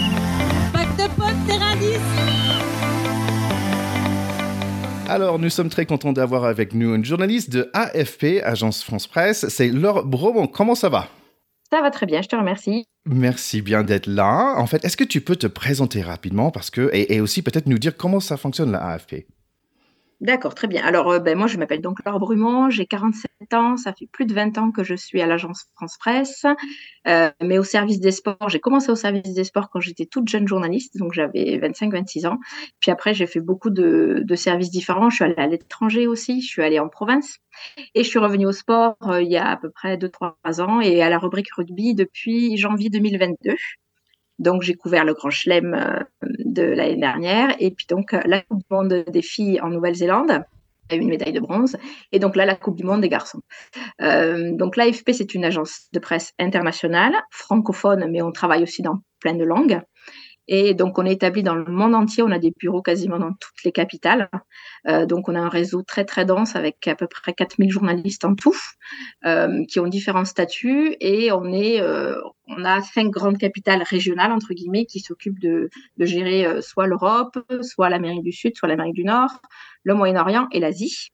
Alors, 5.13 5.37
nous 5.37 5.51
sommes 5.51 5.69
très 5.69 5.85
contents 5.85 6.11
d'avoir 6.11 6.43
avec 6.43 6.73
nous 6.73 6.95
une 6.95 7.05
journaliste 7.05 7.51
de 7.51 7.69
AFP, 7.73 8.41
Agence 8.43 8.83
France 8.83 9.05
Presse. 9.05 9.47
C'est 9.47 9.67
Laure 9.67 10.03
Bromont. 10.03 10.47
Comment 10.47 10.73
ça 10.73 10.89
va? 10.89 11.07
Ça 11.69 11.83
va 11.83 11.91
très 11.91 12.07
bien, 12.07 12.23
je 12.23 12.29
te 12.29 12.35
remercie. 12.35 12.85
Merci 13.05 13.61
bien 13.61 13.83
d'être 13.83 14.07
là. 14.07 14.55
En 14.57 14.65
fait, 14.65 14.83
est-ce 14.83 14.97
que 14.97 15.03
tu 15.03 15.21
peux 15.21 15.35
te 15.35 15.45
présenter 15.45 16.01
rapidement? 16.01 16.49
Parce 16.49 16.71
que 16.71 16.89
et, 16.93 17.13
et 17.13 17.21
aussi 17.21 17.43
peut-être 17.43 17.67
nous 17.67 17.77
dire 17.77 17.95
comment 17.95 18.19
ça 18.19 18.37
fonctionne 18.37 18.71
la 18.71 18.83
AFP 18.83 19.27
D'accord, 20.23 20.55
très 20.55 20.67
bien. 20.67 20.81
Alors, 20.85 21.11
euh, 21.11 21.19
ben, 21.19 21.37
moi, 21.37 21.47
je 21.47 21.57
m'appelle 21.57 21.81
donc 21.81 21.97
Laure 22.05 22.17
Brumont, 22.17 22.69
j'ai 22.69 22.85
47 22.85 23.53
ans, 23.53 23.75
ça 23.75 23.91
fait 23.91 24.07
plus 24.07 24.25
de 24.25 24.33
20 24.33 24.57
ans 24.57 24.71
que 24.71 24.81
je 24.81 24.95
suis 24.95 25.21
à 25.21 25.27
l'agence 25.27 25.65
France 25.75 25.97
Presse, 25.99 26.45
euh, 27.09 27.29
mais 27.41 27.57
au 27.57 27.65
service 27.65 27.99
des 27.99 28.11
sports, 28.11 28.47
j'ai 28.47 28.61
commencé 28.61 28.89
au 28.89 28.95
service 28.95 29.33
des 29.33 29.43
sports 29.43 29.69
quand 29.69 29.81
j'étais 29.81 30.05
toute 30.05 30.29
jeune 30.29 30.47
journaliste, 30.47 30.97
donc 30.97 31.11
j'avais 31.11 31.59
25-26 31.59 32.25
ans. 32.25 32.37
Puis 32.79 32.89
après, 32.89 33.13
j'ai 33.13 33.27
fait 33.27 33.41
beaucoup 33.41 33.69
de, 33.69 34.23
services 34.35 34.71
différents. 34.71 35.09
Je 35.09 35.15
suis 35.15 35.25
allée 35.25 35.35
à 35.35 35.47
l'étranger 35.47 36.07
aussi, 36.07 36.41
je 36.41 36.47
suis 36.47 36.63
allée 36.63 36.79
en 36.79 36.87
province, 36.87 37.39
et 37.93 38.05
je 38.05 38.09
suis 38.09 38.19
revenue 38.19 38.45
au 38.45 38.53
sport 38.53 38.95
euh, 39.01 39.21
il 39.21 39.29
y 39.29 39.35
a 39.35 39.49
à 39.49 39.57
peu 39.57 39.71
près 39.71 39.97
2-3 39.97 40.61
ans, 40.61 40.79
et 40.79 41.01
à 41.01 41.09
la 41.09 41.19
rubrique 41.19 41.51
rugby 41.53 41.95
depuis 41.95 42.55
janvier 42.55 42.89
2022. 42.89 43.55
Donc, 44.43 44.61
j'ai 44.61 44.75
couvert 44.75 45.05
le 45.05 45.13
Grand 45.13 45.29
Chelem 45.29 45.73
euh, 45.73 45.99
de 46.45 46.63
l'année 46.63 46.97
dernière. 46.97 47.55
Et 47.59 47.71
puis, 47.71 47.85
donc, 47.89 48.15
la 48.25 48.41
Coupe 48.41 48.59
du 48.59 48.65
Monde 48.69 49.05
des 49.07 49.21
filles 49.21 49.59
en 49.61 49.69
Nouvelle-Zélande 49.69 50.43
a 50.89 50.95
une 50.95 51.09
médaille 51.09 51.33
de 51.33 51.39
bronze. 51.39 51.77
Et 52.11 52.19
donc 52.19 52.35
là, 52.35 52.45
la 52.45 52.55
Coupe 52.55 52.75
du 52.75 52.83
Monde 52.83 53.01
des 53.01 53.09
garçons. 53.09 53.41
Euh, 54.01 54.51
donc 54.53 54.77
l'AFP, 54.77 55.11
c'est 55.13 55.33
une 55.33 55.45
agence 55.45 55.87
de 55.93 55.99
presse 55.99 56.33
internationale, 56.39 57.13
francophone, 57.31 58.07
mais 58.11 58.21
on 58.21 58.31
travaille 58.31 58.63
aussi 58.63 58.81
dans 58.81 58.99
plein 59.19 59.33
de 59.33 59.43
langues. 59.43 59.81
Et 60.47 60.73
donc, 60.73 60.99
on 60.99 61.05
est 61.05 61.13
établi 61.13 61.41
dans 61.43 61.55
le 61.55 61.65
monde 61.65 61.95
entier. 61.95 62.23
On 62.23 62.31
a 62.31 62.39
des 62.39 62.51
bureaux 62.51 62.81
quasiment 62.81 63.17
dans 63.17 63.31
toutes 63.31 63.63
les 63.63 63.71
capitales. 63.71 64.29
Euh, 64.87 65.05
donc, 65.05 65.29
on 65.29 65.35
a 65.35 65.39
un 65.39 65.49
réseau 65.49 65.83
très, 65.83 66.05
très 66.05 66.25
dense 66.25 66.55
avec 66.55 66.87
à 66.87 66.95
peu 66.95 67.07
près 67.07 67.33
4000 67.33 67.71
journalistes 67.71 68.25
en 68.25 68.35
tout, 68.35 68.57
euh, 69.25 69.63
qui 69.65 69.79
ont 69.79 69.87
différents 69.87 70.25
statuts. 70.25 70.95
Et 70.99 71.31
on 71.31 71.51
est, 71.51 71.81
euh, 71.81 72.15
on 72.47 72.65
a 72.65 72.81
cinq 72.81 73.09
grandes 73.09 73.37
capitales 73.37 73.83
régionales, 73.83 74.31
entre 74.31 74.53
guillemets, 74.53 74.85
qui 74.85 74.99
s'occupent 74.99 75.39
de, 75.39 75.69
gérer 75.99 76.61
soit 76.61 76.87
l'Europe, 76.87 77.39
soit 77.61 77.89
l'Amérique 77.89 78.23
du 78.23 78.33
Sud, 78.33 78.55
soit 78.57 78.67
l'Amérique 78.67 78.95
du 78.95 79.05
Nord, 79.05 79.41
le 79.83 79.93
Moyen-Orient 79.93 80.47
et 80.51 80.59
l'Asie. 80.59 81.11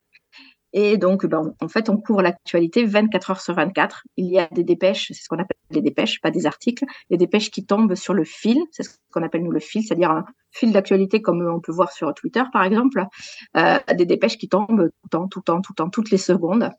Et 0.74 0.98
donc, 0.98 1.26
ben, 1.26 1.54
en 1.62 1.68
fait, 1.68 1.90
on 1.90 1.98
couvre 1.98 2.22
l'actualité 2.22 2.86
24 2.86 3.32
heures 3.32 3.42
sur 3.42 3.56
24. 3.56 4.04
Il 4.18 4.28
y 4.28 4.40
a 4.40 4.48
des 4.52 4.64
dépêches, 4.64 5.08
c'est 5.08 5.24
ce 5.24 5.28
qu'on 5.28 5.40
appelle 5.40 5.58
des 5.72 5.82
dépêches, 5.82 6.22
pas 6.22 6.32
des 6.32 6.46
articles, 6.46 6.86
des 7.10 7.18
dépêches 7.18 7.52
qui 7.52 7.66
tombent 7.66 7.96
sur 7.96 8.14
le 8.14 8.24
fil, 8.24 8.58
c'est 8.72 8.84
ce 8.84 8.98
qu'on 9.12 9.24
appelle 9.24 9.44
nous 9.44 9.52
le 9.52 9.60
fil, 9.60 9.84
c'est-à-dire 9.84 10.12
un 10.12 10.26
fil 10.52 10.72
d'actualité 10.72 11.22
comme 11.22 11.48
on 11.48 11.60
peut 11.60 11.72
voir 11.72 11.92
sur 11.92 12.14
Twitter, 12.14 12.44
par 12.52 12.64
exemple, 12.64 13.06
euh, 13.56 13.78
des 13.96 14.06
dépêches 14.06 14.38
qui 14.38 14.50
tombent 14.50 14.90
tout 14.90 15.00
le 15.04 15.10
temps, 15.10 15.28
tout 15.28 15.40
le 15.40 15.44
temps, 15.44 15.62
tout 15.62 15.74
le 15.74 15.76
temps, 15.76 15.90
toutes 15.90 16.12
les 16.12 16.18
secondes, 16.18 16.72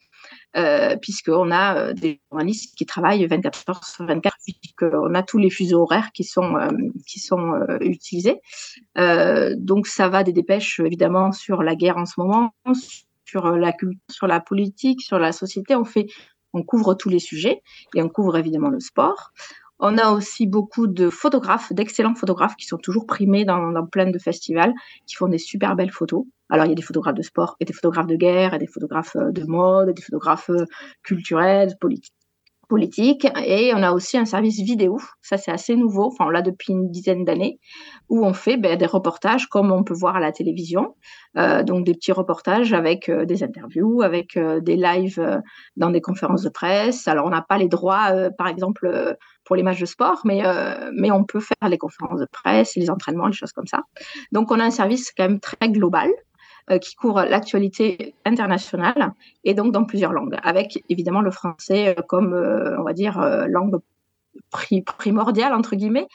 euh, 0.56 0.96
puisqu'on 0.96 1.50
a 1.50 1.76
euh, 1.76 1.92
des 1.92 2.20
journalistes 2.30 2.76
qui 2.76 2.86
travaillent 2.86 3.26
24 3.26 3.64
heures 3.68 3.84
sur 3.84 4.06
24, 4.06 4.36
puisqu'on 4.44 5.14
a 5.14 5.22
tous 5.22 5.38
les 5.38 5.50
fuseaux 5.50 5.82
horaires 5.82 6.10
qui 6.12 6.24
sont, 6.24 6.56
euh, 6.56 6.68
qui 7.06 7.20
sont 7.20 7.54
euh, 7.54 7.78
utilisés. 7.80 8.40
donc, 8.96 9.86
ça 9.86 10.08
va 10.08 10.24
des 10.24 10.32
dépêches, 10.32 10.80
évidemment, 10.80 11.32
sur 11.32 11.62
la 11.62 11.74
guerre 11.74 11.96
en 11.96 12.06
ce 12.06 12.14
moment, 12.18 12.52
euh, 13.38 13.56
la 13.56 13.72
sur 14.10 14.26
la 14.26 14.40
politique, 14.40 15.02
sur 15.02 15.18
la 15.18 15.32
société. 15.32 15.74
On 15.76 15.84
fait, 15.84 16.06
on 16.52 16.62
couvre 16.62 16.94
tous 16.94 17.08
les 17.08 17.18
sujets 17.18 17.62
et 17.94 18.02
on 18.02 18.08
couvre 18.08 18.36
évidemment 18.36 18.68
le 18.68 18.80
sport. 18.80 19.32
On 19.78 19.96
a 19.96 20.10
aussi 20.10 20.46
beaucoup 20.46 20.86
de 20.86 21.08
photographes, 21.08 21.72
d'excellents 21.72 22.14
photographes 22.14 22.54
qui 22.56 22.66
sont 22.66 22.76
toujours 22.76 23.06
primés 23.06 23.46
dans, 23.46 23.72
dans 23.72 23.86
plein 23.86 24.10
de 24.10 24.18
festivals, 24.18 24.74
qui 25.06 25.16
font 25.16 25.28
des 25.28 25.38
super 25.38 25.74
belles 25.74 25.90
photos. 25.90 26.24
Alors, 26.50 26.66
il 26.66 26.68
y 26.68 26.72
a 26.72 26.74
des 26.74 26.82
photographes 26.82 27.14
de 27.14 27.22
sport 27.22 27.56
et 27.60 27.64
des 27.64 27.72
photographes 27.72 28.08
de 28.08 28.16
guerre 28.16 28.52
et 28.52 28.58
des 28.58 28.66
photographes 28.66 29.16
euh, 29.16 29.30
de 29.32 29.44
mode, 29.44 29.88
et 29.88 29.94
des 29.94 30.02
photographes 30.02 30.50
euh, 30.50 30.66
culturels, 31.02 31.76
politiques 31.80 32.19
politique 32.70 33.26
et 33.44 33.72
on 33.74 33.82
a 33.82 33.90
aussi 33.90 34.16
un 34.16 34.24
service 34.24 34.60
vidéo, 34.60 34.98
ça 35.20 35.36
c'est 35.36 35.50
assez 35.50 35.74
nouveau, 35.74 36.04
enfin 36.06 36.26
on 36.26 36.30
l'a 36.30 36.40
depuis 36.40 36.72
une 36.72 36.88
dizaine 36.90 37.24
d'années, 37.24 37.58
où 38.08 38.24
on 38.24 38.32
fait 38.32 38.56
ben, 38.56 38.78
des 38.78 38.86
reportages 38.86 39.48
comme 39.48 39.72
on 39.72 39.82
peut 39.82 39.92
voir 39.92 40.16
à 40.16 40.20
la 40.20 40.30
télévision, 40.30 40.94
euh, 41.36 41.64
donc 41.64 41.84
des 41.84 41.94
petits 41.94 42.12
reportages 42.12 42.72
avec 42.72 43.08
euh, 43.08 43.24
des 43.24 43.42
interviews, 43.42 44.02
avec 44.02 44.36
euh, 44.36 44.60
des 44.60 44.76
lives 44.76 45.42
dans 45.76 45.90
des 45.90 46.00
conférences 46.00 46.42
de 46.42 46.48
presse. 46.48 47.08
Alors 47.08 47.26
on 47.26 47.30
n'a 47.30 47.42
pas 47.42 47.58
les 47.58 47.68
droits, 47.68 48.30
par 48.38 48.46
exemple 48.46 49.16
pour 49.44 49.56
les 49.56 49.64
matchs 49.64 49.80
de 49.80 49.86
sport, 49.86 50.20
mais 50.24 50.42
mais 50.94 51.10
on 51.10 51.24
peut 51.24 51.40
faire 51.40 51.68
les 51.68 51.78
conférences 51.78 52.20
de 52.20 52.28
presse, 52.30 52.76
les 52.76 52.88
entraînements, 52.88 53.26
les 53.26 53.32
choses 53.32 53.52
comme 53.52 53.66
ça. 53.66 53.80
Donc 54.30 54.52
on 54.52 54.60
a 54.60 54.64
un 54.64 54.70
service 54.70 55.10
quand 55.16 55.24
même 55.24 55.40
très 55.40 55.68
global 55.68 56.08
qui 56.78 56.94
couvre 56.94 57.24
l'actualité 57.24 58.14
internationale 58.24 59.12
et 59.44 59.54
donc 59.54 59.72
dans 59.72 59.84
plusieurs 59.84 60.12
langues, 60.12 60.36
avec 60.42 60.82
évidemment 60.88 61.20
le 61.20 61.30
français 61.30 61.96
euh, 61.96 62.02
comme, 62.02 62.34
euh, 62.34 62.78
on 62.78 62.84
va 62.84 62.92
dire, 62.92 63.20
langue 63.48 63.80
primordiale, 64.98 65.52
entre 65.54 65.74
guillemets, 65.74 66.06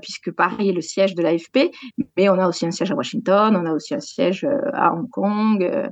puisque 0.00 0.30
Paris 0.32 0.68
est 0.68 0.72
le 0.72 0.80
siège 0.80 1.14
de 1.14 1.22
l'AFP, 1.22 1.70
mais 2.16 2.28
on 2.28 2.38
a 2.38 2.48
aussi 2.48 2.64
un 2.64 2.70
siège 2.70 2.92
à 2.92 2.94
Washington, 2.94 3.56
on 3.56 3.66
a 3.66 3.72
aussi 3.72 3.94
un 3.94 4.00
siège 4.00 4.46
à 4.72 4.92
Hong 4.92 5.08
Kong, 5.10 5.90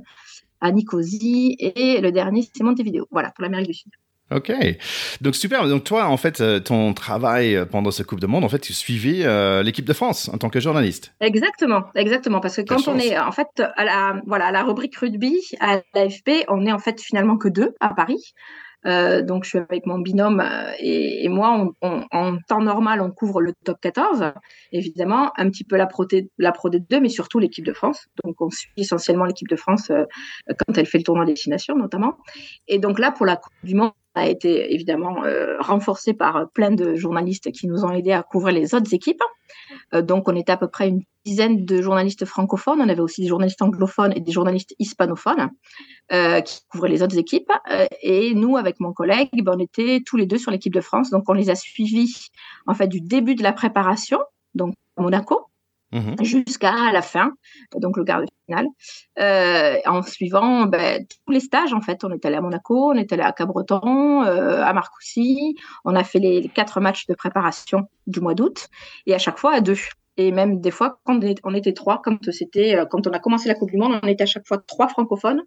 à 0.61 0.71
Nicosie, 0.71 1.57
et 1.59 1.99
le 1.99 2.11
dernier, 2.11 2.41
c'est 2.41 2.63
Montevideo, 2.63 3.07
voilà, 3.11 3.31
pour 3.31 3.43
l'Amérique 3.43 3.67
du 3.67 3.73
Sud. 3.73 3.91
Ok, 4.31 4.51
donc 5.21 5.35
super. 5.35 5.67
Donc 5.67 5.83
toi, 5.83 6.05
en 6.05 6.17
fait, 6.17 6.41
euh, 6.41 6.59
ton 6.59 6.93
travail 6.93 7.55
euh, 7.55 7.65
pendant 7.65 7.91
ce 7.91 8.03
Coupe 8.03 8.19
de 8.19 8.25
Monde, 8.25 8.43
en 8.43 8.49
fait, 8.49 8.59
tu 8.59 8.73
suivais 8.73 9.25
euh, 9.25 9.63
l'équipe 9.63 9.85
de 9.85 9.93
France 9.93 10.29
en 10.33 10.37
tant 10.37 10.49
que 10.49 10.59
journaliste. 10.59 11.13
Exactement, 11.19 11.83
exactement. 11.93 12.39
Parce 12.39 12.55
que 12.55 12.61
quand 12.61 12.87
on 12.87 12.97
est, 12.97 13.17
en 13.19 13.31
fait, 13.31 13.61
à 13.75 13.83
la, 13.83 14.21
voilà, 14.25 14.47
à 14.47 14.51
la 14.51 14.63
rubrique 14.63 14.95
rugby, 14.95 15.37
à 15.59 15.81
l'AFP, 15.93 16.45
on 16.47 16.65
est 16.65 16.71
en 16.71 16.79
fait 16.79 17.01
finalement 17.01 17.37
que 17.37 17.49
deux 17.49 17.75
à 17.79 17.93
Paris. 17.93 18.33
Euh, 18.85 19.21
donc, 19.21 19.43
je 19.43 19.49
suis 19.49 19.57
avec 19.57 19.85
mon 19.85 19.99
binôme 19.99 20.43
et, 20.79 21.25
et 21.25 21.29
moi, 21.29 21.73
on, 21.81 22.03
en 22.11 22.37
temps 22.47 22.61
normal, 22.61 23.01
on 23.01 23.11
couvre 23.11 23.41
le 23.41 23.53
top 23.63 23.77
14, 23.81 24.33
évidemment, 24.71 25.31
un 25.37 25.49
petit 25.49 25.63
peu 25.63 25.77
la 25.77 25.87
Pro, 25.87 26.05
la 26.37 26.51
Pro 26.51 26.69
D2, 26.69 26.99
mais 26.99 27.09
surtout 27.09 27.39
l'équipe 27.39 27.65
de 27.65 27.73
France. 27.73 28.07
Donc, 28.23 28.35
on 28.41 28.49
suit 28.49 28.71
essentiellement 28.77 29.25
l'équipe 29.25 29.47
de 29.47 29.55
France 29.55 29.89
euh, 29.91 30.03
quand 30.47 30.77
elle 30.77 30.85
fait 30.85 30.97
le 30.97 31.03
tournoi 31.03 31.25
destination, 31.25 31.75
notamment. 31.75 32.17
Et 32.67 32.79
donc 32.79 32.99
là, 32.99 33.11
pour 33.11 33.25
la 33.25 33.37
Coupe 33.37 33.53
du 33.63 33.75
Monde, 33.75 33.91
a 34.15 34.27
été 34.27 34.73
évidemment 34.73 35.23
euh, 35.23 35.57
renforcé 35.59 36.13
par 36.13 36.49
plein 36.51 36.71
de 36.71 36.95
journalistes 36.95 37.51
qui 37.51 37.67
nous 37.67 37.83
ont 37.83 37.91
aidés 37.91 38.11
à 38.11 38.23
couvrir 38.23 38.53
les 38.53 38.75
autres 38.75 38.93
équipes. 38.93 39.23
Euh, 39.93 40.01
donc, 40.01 40.27
on 40.27 40.35
était 40.35 40.51
à 40.51 40.57
peu 40.57 40.67
près 40.67 40.89
une 40.89 41.03
dizaine 41.25 41.65
de 41.65 41.81
journalistes 41.81 42.25
francophones. 42.25 42.81
On 42.81 42.89
avait 42.89 43.01
aussi 43.01 43.21
des 43.21 43.27
journalistes 43.27 43.61
anglophones 43.61 44.13
et 44.15 44.19
des 44.19 44.31
journalistes 44.31 44.75
hispanophones 44.79 45.49
euh, 46.11 46.41
qui 46.41 46.59
couvraient 46.69 46.89
les 46.89 47.01
autres 47.03 47.17
équipes. 47.17 47.51
Euh, 47.71 47.85
et 48.01 48.33
nous, 48.35 48.57
avec 48.57 48.79
mon 48.79 48.93
collègue, 48.93 49.29
ben, 49.33 49.53
on 49.55 49.59
était 49.59 50.01
tous 50.05 50.17
les 50.17 50.25
deux 50.25 50.37
sur 50.37 50.51
l'équipe 50.51 50.73
de 50.73 50.81
France. 50.81 51.09
Donc, 51.09 51.23
on 51.27 51.33
les 51.33 51.49
a 51.49 51.55
suivis 51.55 52.29
en 52.67 52.73
fait 52.73 52.87
du 52.87 53.01
début 53.01 53.35
de 53.35 53.43
la 53.43 53.53
préparation, 53.53 54.19
donc 54.53 54.75
à 54.97 55.01
Monaco, 55.01 55.47
Mhm. 55.93 56.15
jusqu'à 56.23 56.91
la 56.91 57.03
fin, 57.03 57.33
donc 57.75 57.97
le 57.97 58.03
quart 58.03 58.21
de 58.21 58.25
finale, 58.47 58.65
euh, 59.19 59.77
en 59.85 60.01
suivant 60.01 60.65
ben, 60.65 61.05
tous 61.05 61.31
les 61.31 61.39
stages 61.39 61.71
en 61.71 61.81
fait. 61.81 62.03
On 62.03 62.09
est 62.09 62.25
allé 62.25 62.35
à 62.35 62.41
Monaco, 62.41 62.91
on 62.91 62.95
est 62.95 63.13
allé 63.13 63.21
à 63.21 63.31
Cabreton, 63.31 64.23
euh, 64.23 64.63
à 64.63 64.73
Marcoussis, 64.73 65.55
on 65.85 65.95
a 65.95 66.03
fait 66.03 66.17
les 66.17 66.49
quatre 66.49 66.81
matchs 66.81 67.05
de 67.05 67.13
préparation 67.13 67.87
du 68.07 68.21
mois 68.21 68.33
d'août 68.33 68.67
et 69.05 69.13
à 69.13 69.19
chaque 69.19 69.37
fois 69.37 69.53
à 69.53 69.61
deux. 69.61 69.77
Et 70.17 70.31
même 70.31 70.61
des 70.61 70.71
fois, 70.71 70.99
quand 71.05 71.19
on 71.43 71.53
était 71.53 71.73
trois, 71.73 72.01
quand 72.03 72.31
c'était, 72.31 72.75
euh, 72.75 72.85
quand 72.85 73.05
on 73.05 73.11
a 73.11 73.19
commencé 73.19 73.47
la 73.47 73.55
Coupe 73.55 73.71
du 73.71 73.77
Monde, 73.77 73.99
on 74.01 74.07
était 74.07 74.23
à 74.23 74.27
chaque 74.27 74.47
fois 74.47 74.57
trois 74.65 74.87
francophones, 74.87 75.41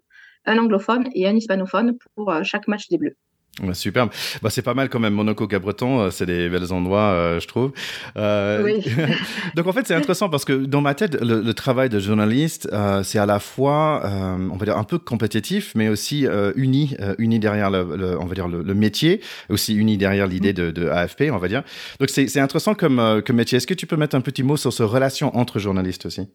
un 0.45 0.57
anglophone 0.57 1.09
et 1.13 1.27
un 1.27 1.35
hispanophone 1.35 1.97
pour 2.15 2.33
chaque 2.43 2.69
match 2.69 2.87
des 2.87 2.97
Bleus. 2.97 3.17
Ouais, 3.63 3.73
superbe. 3.73 4.11
Bah, 4.41 4.49
c'est 4.49 4.61
pas 4.61 4.73
mal 4.73 4.89
quand 4.89 4.99
même. 4.99 5.13
Monaco, 5.13 5.47
Cabreton, 5.47 5.99
euh, 6.01 6.11
c'est 6.11 6.25
des 6.25 6.47
belles 6.49 6.71
endroits, 6.71 7.11
euh, 7.11 7.39
je 7.39 7.47
trouve. 7.47 7.71
Euh, 8.15 8.63
oui. 8.63 8.83
donc 9.55 9.65
en 9.67 9.73
fait, 9.73 9.87
c'est 9.87 9.95
intéressant 9.95 10.29
parce 10.29 10.45
que 10.45 10.53
dans 10.53 10.81
ma 10.81 10.93
tête, 10.93 11.19
le, 11.21 11.41
le 11.41 11.53
travail 11.53 11.89
de 11.89 11.99
journaliste, 11.99 12.69
euh, 12.71 13.01
c'est 13.03 13.17
à 13.17 13.25
la 13.25 13.39
fois, 13.39 14.01
euh, 14.05 14.49
on 14.51 14.57
va 14.57 14.65
dire, 14.65 14.77
un 14.77 14.83
peu 14.83 14.99
compétitif, 14.99 15.73
mais 15.75 15.89
aussi 15.89 16.27
euh, 16.27 16.51
uni, 16.55 16.95
uni 17.17 17.39
derrière 17.39 17.71
le, 17.71 17.95
le, 17.95 18.19
on 18.19 18.25
va 18.25 18.35
dire 18.35 18.47
le, 18.47 18.61
le, 18.61 18.73
métier, 18.75 19.21
aussi 19.49 19.75
uni 19.75 19.97
derrière 19.97 20.27
l'idée 20.27 20.53
de, 20.53 20.69
de, 20.69 20.87
AFP, 20.87 21.23
on 21.31 21.37
va 21.37 21.47
dire. 21.47 21.63
Donc 21.99 22.09
c'est 22.09 22.39
intéressant 22.39 22.75
comme, 22.75 23.21
comme 23.25 23.35
métier. 23.35 23.57
Est-ce 23.57 23.67
que 23.67 23.73
tu 23.73 23.87
peux 23.87 23.97
mettre 23.97 24.15
un 24.15 24.21
petit 24.21 24.43
mot 24.43 24.57
sur 24.57 24.71
cette 24.71 24.85
relation 24.85 25.35
entre 25.35 25.59
journalistes 25.59 26.05
aussi? 26.05 26.27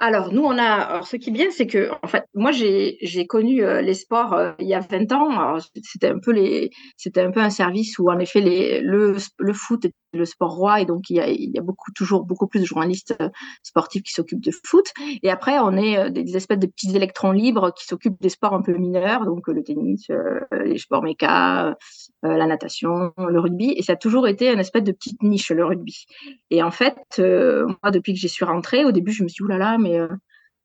Alors, 0.00 0.32
nous, 0.32 0.42
on 0.42 0.58
a. 0.58 0.64
Alors, 0.64 1.06
ce 1.06 1.16
qui 1.16 1.30
est 1.30 1.32
bien, 1.32 1.50
c'est 1.50 1.66
que, 1.66 1.90
en 2.02 2.08
fait, 2.08 2.24
moi, 2.34 2.50
j'ai 2.52 3.26
connu 3.28 3.62
euh, 3.64 3.80
les 3.80 3.94
sports 3.94 4.32
euh, 4.34 4.52
il 4.58 4.66
y 4.66 4.74
a 4.74 4.80
20 4.80 5.12
ans. 5.12 5.58
C'était 5.82 6.08
un 6.08 6.18
peu 6.18 6.32
les, 6.32 6.70
c'était 6.96 7.20
un 7.22 7.30
peu 7.30 7.40
un 7.40 7.50
service 7.50 7.98
où, 7.98 8.10
en 8.10 8.18
effet, 8.18 8.40
les, 8.40 8.80
le, 8.80 9.16
le 9.38 9.52
foot 9.52 9.86
le 10.14 10.24
sport 10.24 10.54
roi 10.54 10.80
et 10.80 10.86
donc 10.86 11.10
il 11.10 11.16
y 11.16 11.58
a, 11.58 11.62
beaucoup, 11.62 11.92
toujours 11.92 12.24
beaucoup 12.24 12.46
plus 12.46 12.60
de 12.60 12.64
journalistes 12.64 13.14
euh, 13.20 13.28
sportifs 13.62 14.02
qui 14.02 14.12
s'occupent 14.12 14.44
de 14.44 14.52
foot. 14.64 14.86
Et 15.22 15.30
après, 15.30 15.58
on 15.58 15.76
est 15.76 16.10
des, 16.10 16.36
espèces 16.36 16.58
de 16.58 16.66
petits 16.66 16.94
électrons 16.96 17.32
libres 17.32 17.72
qui 17.74 17.84
s'occupent 17.84 18.20
des 18.20 18.28
sports 18.28 18.54
un 18.54 18.62
peu 18.62 18.72
mineurs, 18.72 19.24
donc 19.24 19.46
le 19.48 19.62
tennis, 19.62 20.08
les 20.52 20.78
sports 20.78 21.02
méca, 21.02 21.76
la 22.22 22.46
natation, 22.46 23.12
le 23.18 23.38
rugby. 23.38 23.72
Et 23.76 23.82
ça 23.82 23.92
a 23.92 23.96
toujours 23.96 24.26
été 24.26 24.52
une 24.52 24.58
espèce 24.58 24.82
de 24.82 24.92
petite 24.92 25.22
niche, 25.22 25.50
le 25.50 25.64
rugby. 25.64 26.06
Et 26.50 26.62
en 26.62 26.70
fait, 26.70 26.96
moi, 27.18 27.90
depuis 27.92 28.14
que 28.14 28.18
j'y 28.18 28.28
suis 28.28 28.44
rentrée, 28.44 28.84
au 28.84 28.92
début, 28.92 29.12
je 29.12 29.22
me 29.22 29.28
suis 29.28 29.42
dit, 29.42 29.44
oulala, 29.44 29.78
mais 29.78 29.98
euh, 29.98 30.08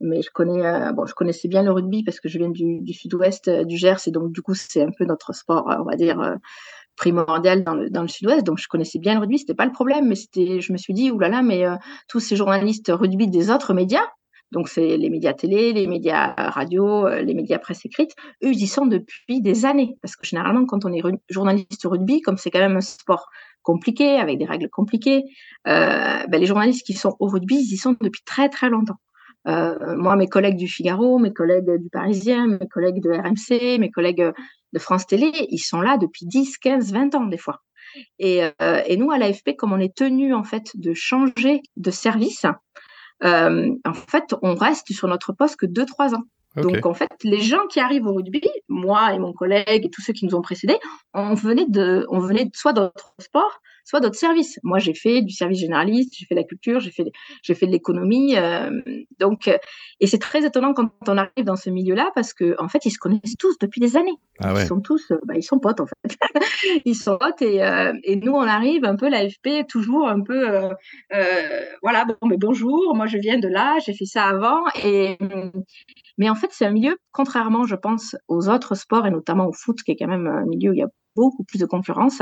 mais 0.01 0.21
je 0.21 0.29
connais 0.31 0.65
euh, 0.65 0.93
bon 0.93 1.05
je 1.05 1.13
connaissais 1.13 1.49
bien 1.49 1.61
le 1.61 1.71
rugby 1.71 2.03
parce 2.03 2.21
que 2.21 2.29
je 2.29 2.37
viens 2.37 2.49
du, 2.49 2.93
sud-ouest 2.93 3.49
euh, 3.49 3.65
du 3.65 3.75
Gers 3.75 4.07
et 4.07 4.11
donc 4.11 4.31
du 4.31 4.41
coup 4.41 4.53
c'est 4.55 4.81
un 4.81 4.91
peu 4.97 5.03
notre 5.03 5.33
sport 5.33 5.65
on 5.67 5.83
va 5.83 5.97
dire 5.97 6.37
primordial 6.99 7.63
dans 7.63 7.73
le, 7.73 7.89
dans 7.89 8.01
le 8.01 8.07
sud-ouest 8.07 8.45
donc 8.45 8.59
je 8.59 8.67
connaissais 8.67 8.99
bien 8.99 9.13
le 9.15 9.21
rugby 9.21 9.39
c'était 9.39 9.55
pas 9.55 9.65
le 9.65 9.71
problème 9.71 10.07
mais 10.07 10.15
c'était 10.15 10.59
je 10.61 10.71
me 10.73 10.77
suis 10.77 10.93
dit 10.93 11.09
oulala 11.11 11.41
mais 11.41 11.63
tous 12.09 12.19
ces 12.19 12.35
journalistes 12.35 12.91
rugby 12.93 13.27
des 13.27 13.49
autres 13.49 13.73
médias 13.73 14.05
donc 14.51 14.67
c'est 14.67 14.97
les 14.97 15.09
médias 15.09 15.33
télé, 15.33 15.73
les 15.73 15.85
médias 15.85 16.33
radio, 16.35 17.07
les 17.07 17.33
médias 17.35 17.59
presse 17.59 17.85
écrite, 17.85 18.15
eux 18.43 18.51
ils 18.51 18.63
y 18.63 18.67
sont 18.67 18.87
depuis 18.87 19.41
des 19.41 19.65
années 19.65 19.97
parce 20.01 20.15
que 20.15 20.25
généralement 20.25 20.65
quand 20.65 20.85
on 20.85 20.93
est 20.93 21.01
journaliste 21.29 21.85
rugby 21.85 22.21
comme 22.21 22.37
c'est 22.37 22.49
quand 22.49 22.59
même 22.59 22.77
un 22.77 22.81
sport 22.81 23.29
compliqué 23.61 24.17
avec 24.17 24.39
des 24.39 24.45
règles 24.45 24.69
compliquées, 24.69 25.23
euh, 25.67 26.25
ben 26.27 26.39
les 26.39 26.47
journalistes 26.47 26.85
qui 26.85 26.93
sont 26.93 27.15
au 27.19 27.27
rugby 27.27 27.55
ils 27.55 27.73
y 27.73 27.77
sont 27.77 27.95
depuis 28.01 28.23
très 28.25 28.49
très 28.49 28.69
longtemps. 28.69 28.97
Euh, 29.47 29.95
moi, 29.95 30.15
mes 30.17 30.27
collègues 30.27 30.57
du 30.57 30.67
Figaro, 30.67 31.17
mes 31.17 31.31
collègues 31.31 31.77
du 31.77 31.89
Parisien, 31.89 32.47
mes 32.47 32.67
collègues 32.67 33.01
de 33.01 33.11
RMC, 33.11 33.79
mes 33.79 33.89
collègues 33.89 34.33
de 34.73 34.79
France 34.79 35.07
Télé, 35.07 35.31
ils 35.49 35.59
sont 35.59 35.81
là 35.81 35.97
depuis 35.97 36.25
10, 36.25 36.57
15, 36.57 36.91
20 36.93 37.15
ans 37.15 37.25
des 37.25 37.37
fois. 37.37 37.61
Et, 38.19 38.43
euh, 38.43 38.81
et 38.85 38.97
nous, 38.97 39.11
à 39.11 39.17
l'AFP, 39.17 39.55
comme 39.57 39.73
on 39.73 39.79
est 39.79 39.95
tenu 39.95 40.33
en 40.33 40.43
fait 40.43 40.71
de 40.75 40.93
changer 40.93 41.61
de 41.75 41.91
service, 41.91 42.45
euh, 43.23 43.71
en 43.85 43.93
fait, 43.93 44.35
on 44.41 44.55
reste 44.55 44.91
sur 44.93 45.07
notre 45.07 45.33
poste 45.33 45.57
que 45.57 45.65
2-3 45.65 46.15
ans. 46.15 46.23
Donc 46.61 46.85
en 46.85 46.93
fait, 46.93 47.09
les 47.23 47.39
gens 47.39 47.65
qui 47.67 47.79
arrivent 47.79 48.07
au 48.07 48.13
rugby, 48.13 48.41
moi 48.67 49.13
et 49.13 49.19
mon 49.19 49.33
collègue 49.33 49.85
et 49.85 49.89
tous 49.89 50.01
ceux 50.01 50.13
qui 50.13 50.25
nous 50.25 50.35
ont 50.35 50.41
précédés, 50.41 50.77
on 51.13 51.33
venait 51.33 51.67
de, 51.67 52.05
on 52.09 52.19
venait 52.19 52.49
soit 52.53 52.73
d'autres 52.73 53.13
sports, 53.19 53.61
soit 53.85 53.99
d'autres 53.99 54.19
services. 54.19 54.59
Moi, 54.63 54.77
j'ai 54.79 54.93
fait 54.93 55.21
du 55.21 55.33
service 55.33 55.59
généraliste, 55.59 56.13
j'ai 56.17 56.25
fait 56.25 56.35
la 56.35 56.43
culture, 56.43 56.79
j'ai 56.79 56.91
fait, 56.91 57.05
j'ai 57.41 57.55
fait 57.55 57.65
de 57.65 57.71
l'économie. 57.71 58.37
Euh, 58.37 58.69
donc, 59.19 59.47
euh, 59.47 59.57
et 59.99 60.07
c'est 60.07 60.19
très 60.19 60.45
étonnant 60.45 60.73
quand 60.73 60.89
on 61.07 61.17
arrive 61.17 61.43
dans 61.43 61.55
ce 61.55 61.69
milieu-là 61.69 62.11
parce 62.13 62.33
que 62.33 62.55
en 62.59 62.67
fait, 62.67 62.85
ils 62.85 62.91
se 62.91 62.99
connaissent 62.99 63.37
tous 63.39 63.57
depuis 63.59 63.81
des 63.81 63.97
années. 63.97 64.17
Ah 64.39 64.53
ouais. 64.53 64.63
Ils 64.63 64.67
sont 64.67 64.79
tous, 64.79 65.11
bah, 65.25 65.33
ils 65.35 65.43
sont 65.43 65.59
potes 65.59 65.81
en 65.81 65.87
fait. 65.87 66.17
ils 66.85 66.95
sont 66.95 67.17
potes 67.17 67.41
et, 67.41 67.63
euh, 67.63 67.93
et 68.03 68.15
nous, 68.15 68.31
on 68.31 68.41
arrive 68.41 68.85
un 68.85 68.95
peu 68.95 69.09
l'AFP 69.09 69.67
toujours 69.67 70.07
un 70.07 70.21
peu, 70.21 70.49
euh, 70.49 70.69
euh, 71.13 71.65
voilà, 71.81 72.05
bon, 72.05 72.27
mais 72.27 72.37
bonjour, 72.37 72.95
moi 72.95 73.05
je 73.05 73.17
viens 73.17 73.39
de 73.39 73.47
là, 73.47 73.77
j'ai 73.85 73.93
fait 73.93 74.05
ça 74.05 74.25
avant 74.25 74.63
et 74.83 75.17
mais 76.19 76.29
en 76.29 76.35
fait, 76.35 76.49
c'est 76.51 76.65
un 76.65 76.71
milieu, 76.71 76.97
contrairement, 77.11 77.65
je 77.65 77.75
pense, 77.75 78.15
aux 78.27 78.49
autres 78.49 78.75
sports 78.75 79.07
et 79.07 79.11
notamment 79.11 79.47
au 79.47 79.53
foot, 79.53 79.81
qui 79.83 79.91
est 79.91 79.95
quand 79.95 80.07
même 80.07 80.27
un 80.27 80.45
milieu 80.45 80.71
où 80.71 80.73
il 80.73 80.79
y 80.79 80.83
a 80.83 80.89
beaucoup 81.15 81.43
plus 81.43 81.59
de 81.59 81.65
concurrence. 81.65 82.21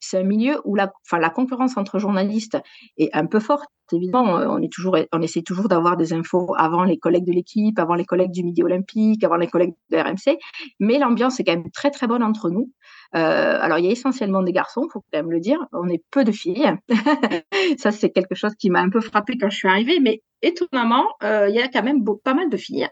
C'est 0.00 0.18
un 0.18 0.22
milieu 0.22 0.60
où 0.64 0.74
la, 0.74 0.90
concurrence 1.30 1.76
entre 1.76 1.98
journalistes 1.98 2.58
est 2.96 3.10
un 3.14 3.26
peu 3.26 3.40
forte. 3.40 3.68
Évidemment, 3.92 4.34
on 4.34 4.60
est 4.60 4.72
toujours, 4.72 4.96
on 5.12 5.22
essaie 5.22 5.42
toujours 5.42 5.68
d'avoir 5.68 5.96
des 5.96 6.12
infos 6.12 6.54
avant 6.58 6.82
les 6.82 6.98
collègues 6.98 7.24
de 7.24 7.32
l'équipe, 7.32 7.78
avant 7.78 7.94
les 7.94 8.04
collègues 8.04 8.32
du 8.32 8.42
Midi 8.42 8.62
Olympique, 8.62 9.22
avant 9.22 9.36
les 9.36 9.46
collègues 9.46 9.74
de 9.90 9.96
RMC. 9.96 10.38
Mais 10.80 10.98
l'ambiance 10.98 11.38
est 11.38 11.44
quand 11.44 11.56
même 11.56 11.70
très 11.70 11.90
très 11.90 12.08
bonne 12.08 12.22
entre 12.22 12.50
nous. 12.50 12.72
Euh, 13.14 13.58
alors, 13.60 13.78
il 13.78 13.84
y 13.84 13.88
a 13.88 13.92
essentiellement 13.92 14.42
des 14.42 14.52
garçons, 14.52 14.88
faut 14.92 15.04
quand 15.12 15.18
même 15.18 15.30
le 15.30 15.38
dire. 15.38 15.58
On 15.72 15.88
est 15.88 16.02
peu 16.10 16.24
de 16.24 16.32
filles. 16.32 16.72
Ça, 17.78 17.92
c'est 17.92 18.10
quelque 18.10 18.34
chose 18.34 18.54
qui 18.58 18.70
m'a 18.70 18.80
un 18.80 18.90
peu 18.90 19.00
frappé 19.00 19.38
quand 19.38 19.50
je 19.50 19.56
suis 19.56 19.68
arrivée. 19.68 20.00
Mais 20.00 20.22
étonnamment, 20.42 21.04
euh, 21.22 21.48
il 21.48 21.54
y 21.54 21.60
a 21.60 21.68
quand 21.68 21.84
même 21.84 22.04
pas 22.24 22.34
mal 22.34 22.50
de 22.50 22.56
filles. 22.56 22.88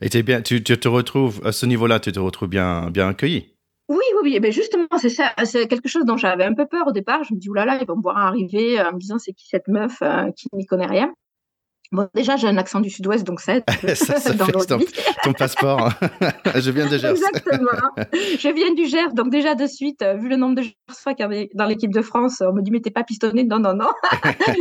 Et 0.00 0.22
bien, 0.22 0.42
tu, 0.42 0.62
te 0.62 0.88
retrouves 0.88 1.40
à 1.44 1.52
ce 1.52 1.66
niveau-là, 1.66 1.98
tu 1.98 2.12
te 2.12 2.20
retrouves 2.20 2.48
bien, 2.48 2.92
accueilli. 2.96 3.54
Oui, 3.88 3.96
oui, 4.16 4.20
oui. 4.22 4.40
Ben 4.40 4.52
justement, 4.52 4.86
c'est 4.98 5.08
ça. 5.08 5.32
C'est 5.44 5.66
quelque 5.66 5.88
chose 5.88 6.04
dont 6.04 6.16
j'avais 6.16 6.44
un 6.44 6.54
peu 6.54 6.66
peur 6.66 6.86
au 6.86 6.92
départ. 6.92 7.24
Je 7.24 7.34
me 7.34 7.38
dis, 7.38 7.48
oulala, 7.48 7.78
ils 7.80 7.86
vont 7.86 7.96
me 7.96 8.02
voir 8.02 8.18
arriver 8.18 8.80
en 8.80 8.92
me 8.92 8.98
disant, 8.98 9.18
c'est 9.18 9.32
qui 9.32 9.46
cette 9.48 9.66
meuf 9.66 10.02
euh, 10.02 10.30
qui 10.36 10.48
n'y 10.52 10.66
connaît 10.66 10.86
rien. 10.86 11.12
Bon, 11.90 12.08
déjà, 12.14 12.36
j'ai 12.36 12.48
un 12.48 12.56
accent 12.58 12.80
du 12.80 12.90
sud-ouest, 12.90 13.24
donc 13.24 13.40
ça 13.40 13.56
aide. 13.56 13.64
ça, 13.94 14.20
ça 14.20 14.32
fait 14.32 14.66
ton, 14.66 14.78
ton, 15.24 15.32
passeport. 15.32 15.90
je 16.54 16.70
viens 16.70 16.86
de 16.86 16.98
Gers. 16.98 17.10
Exactement. 17.10 17.70
Je 18.12 18.54
viens 18.54 18.74
du 18.74 18.86
Gers, 18.86 19.12
donc 19.14 19.30
déjà 19.30 19.54
de 19.54 19.66
suite, 19.66 20.02
euh, 20.02 20.14
vu 20.14 20.28
le 20.28 20.36
nombre 20.36 20.56
de 20.56 20.62
Gersois 20.62 21.14
qu'il 21.14 21.22
y 21.22 21.26
avait 21.26 21.50
dans 21.54 21.66
l'équipe 21.66 21.92
de 21.92 22.02
France, 22.02 22.42
on 22.46 22.52
me 22.52 22.62
dit, 22.62 22.70
mais 22.70 22.80
t'es 22.80 22.90
pas 22.90 23.04
pistonné? 23.04 23.44
Non, 23.44 23.58
non, 23.58 23.74
non. 23.74 23.88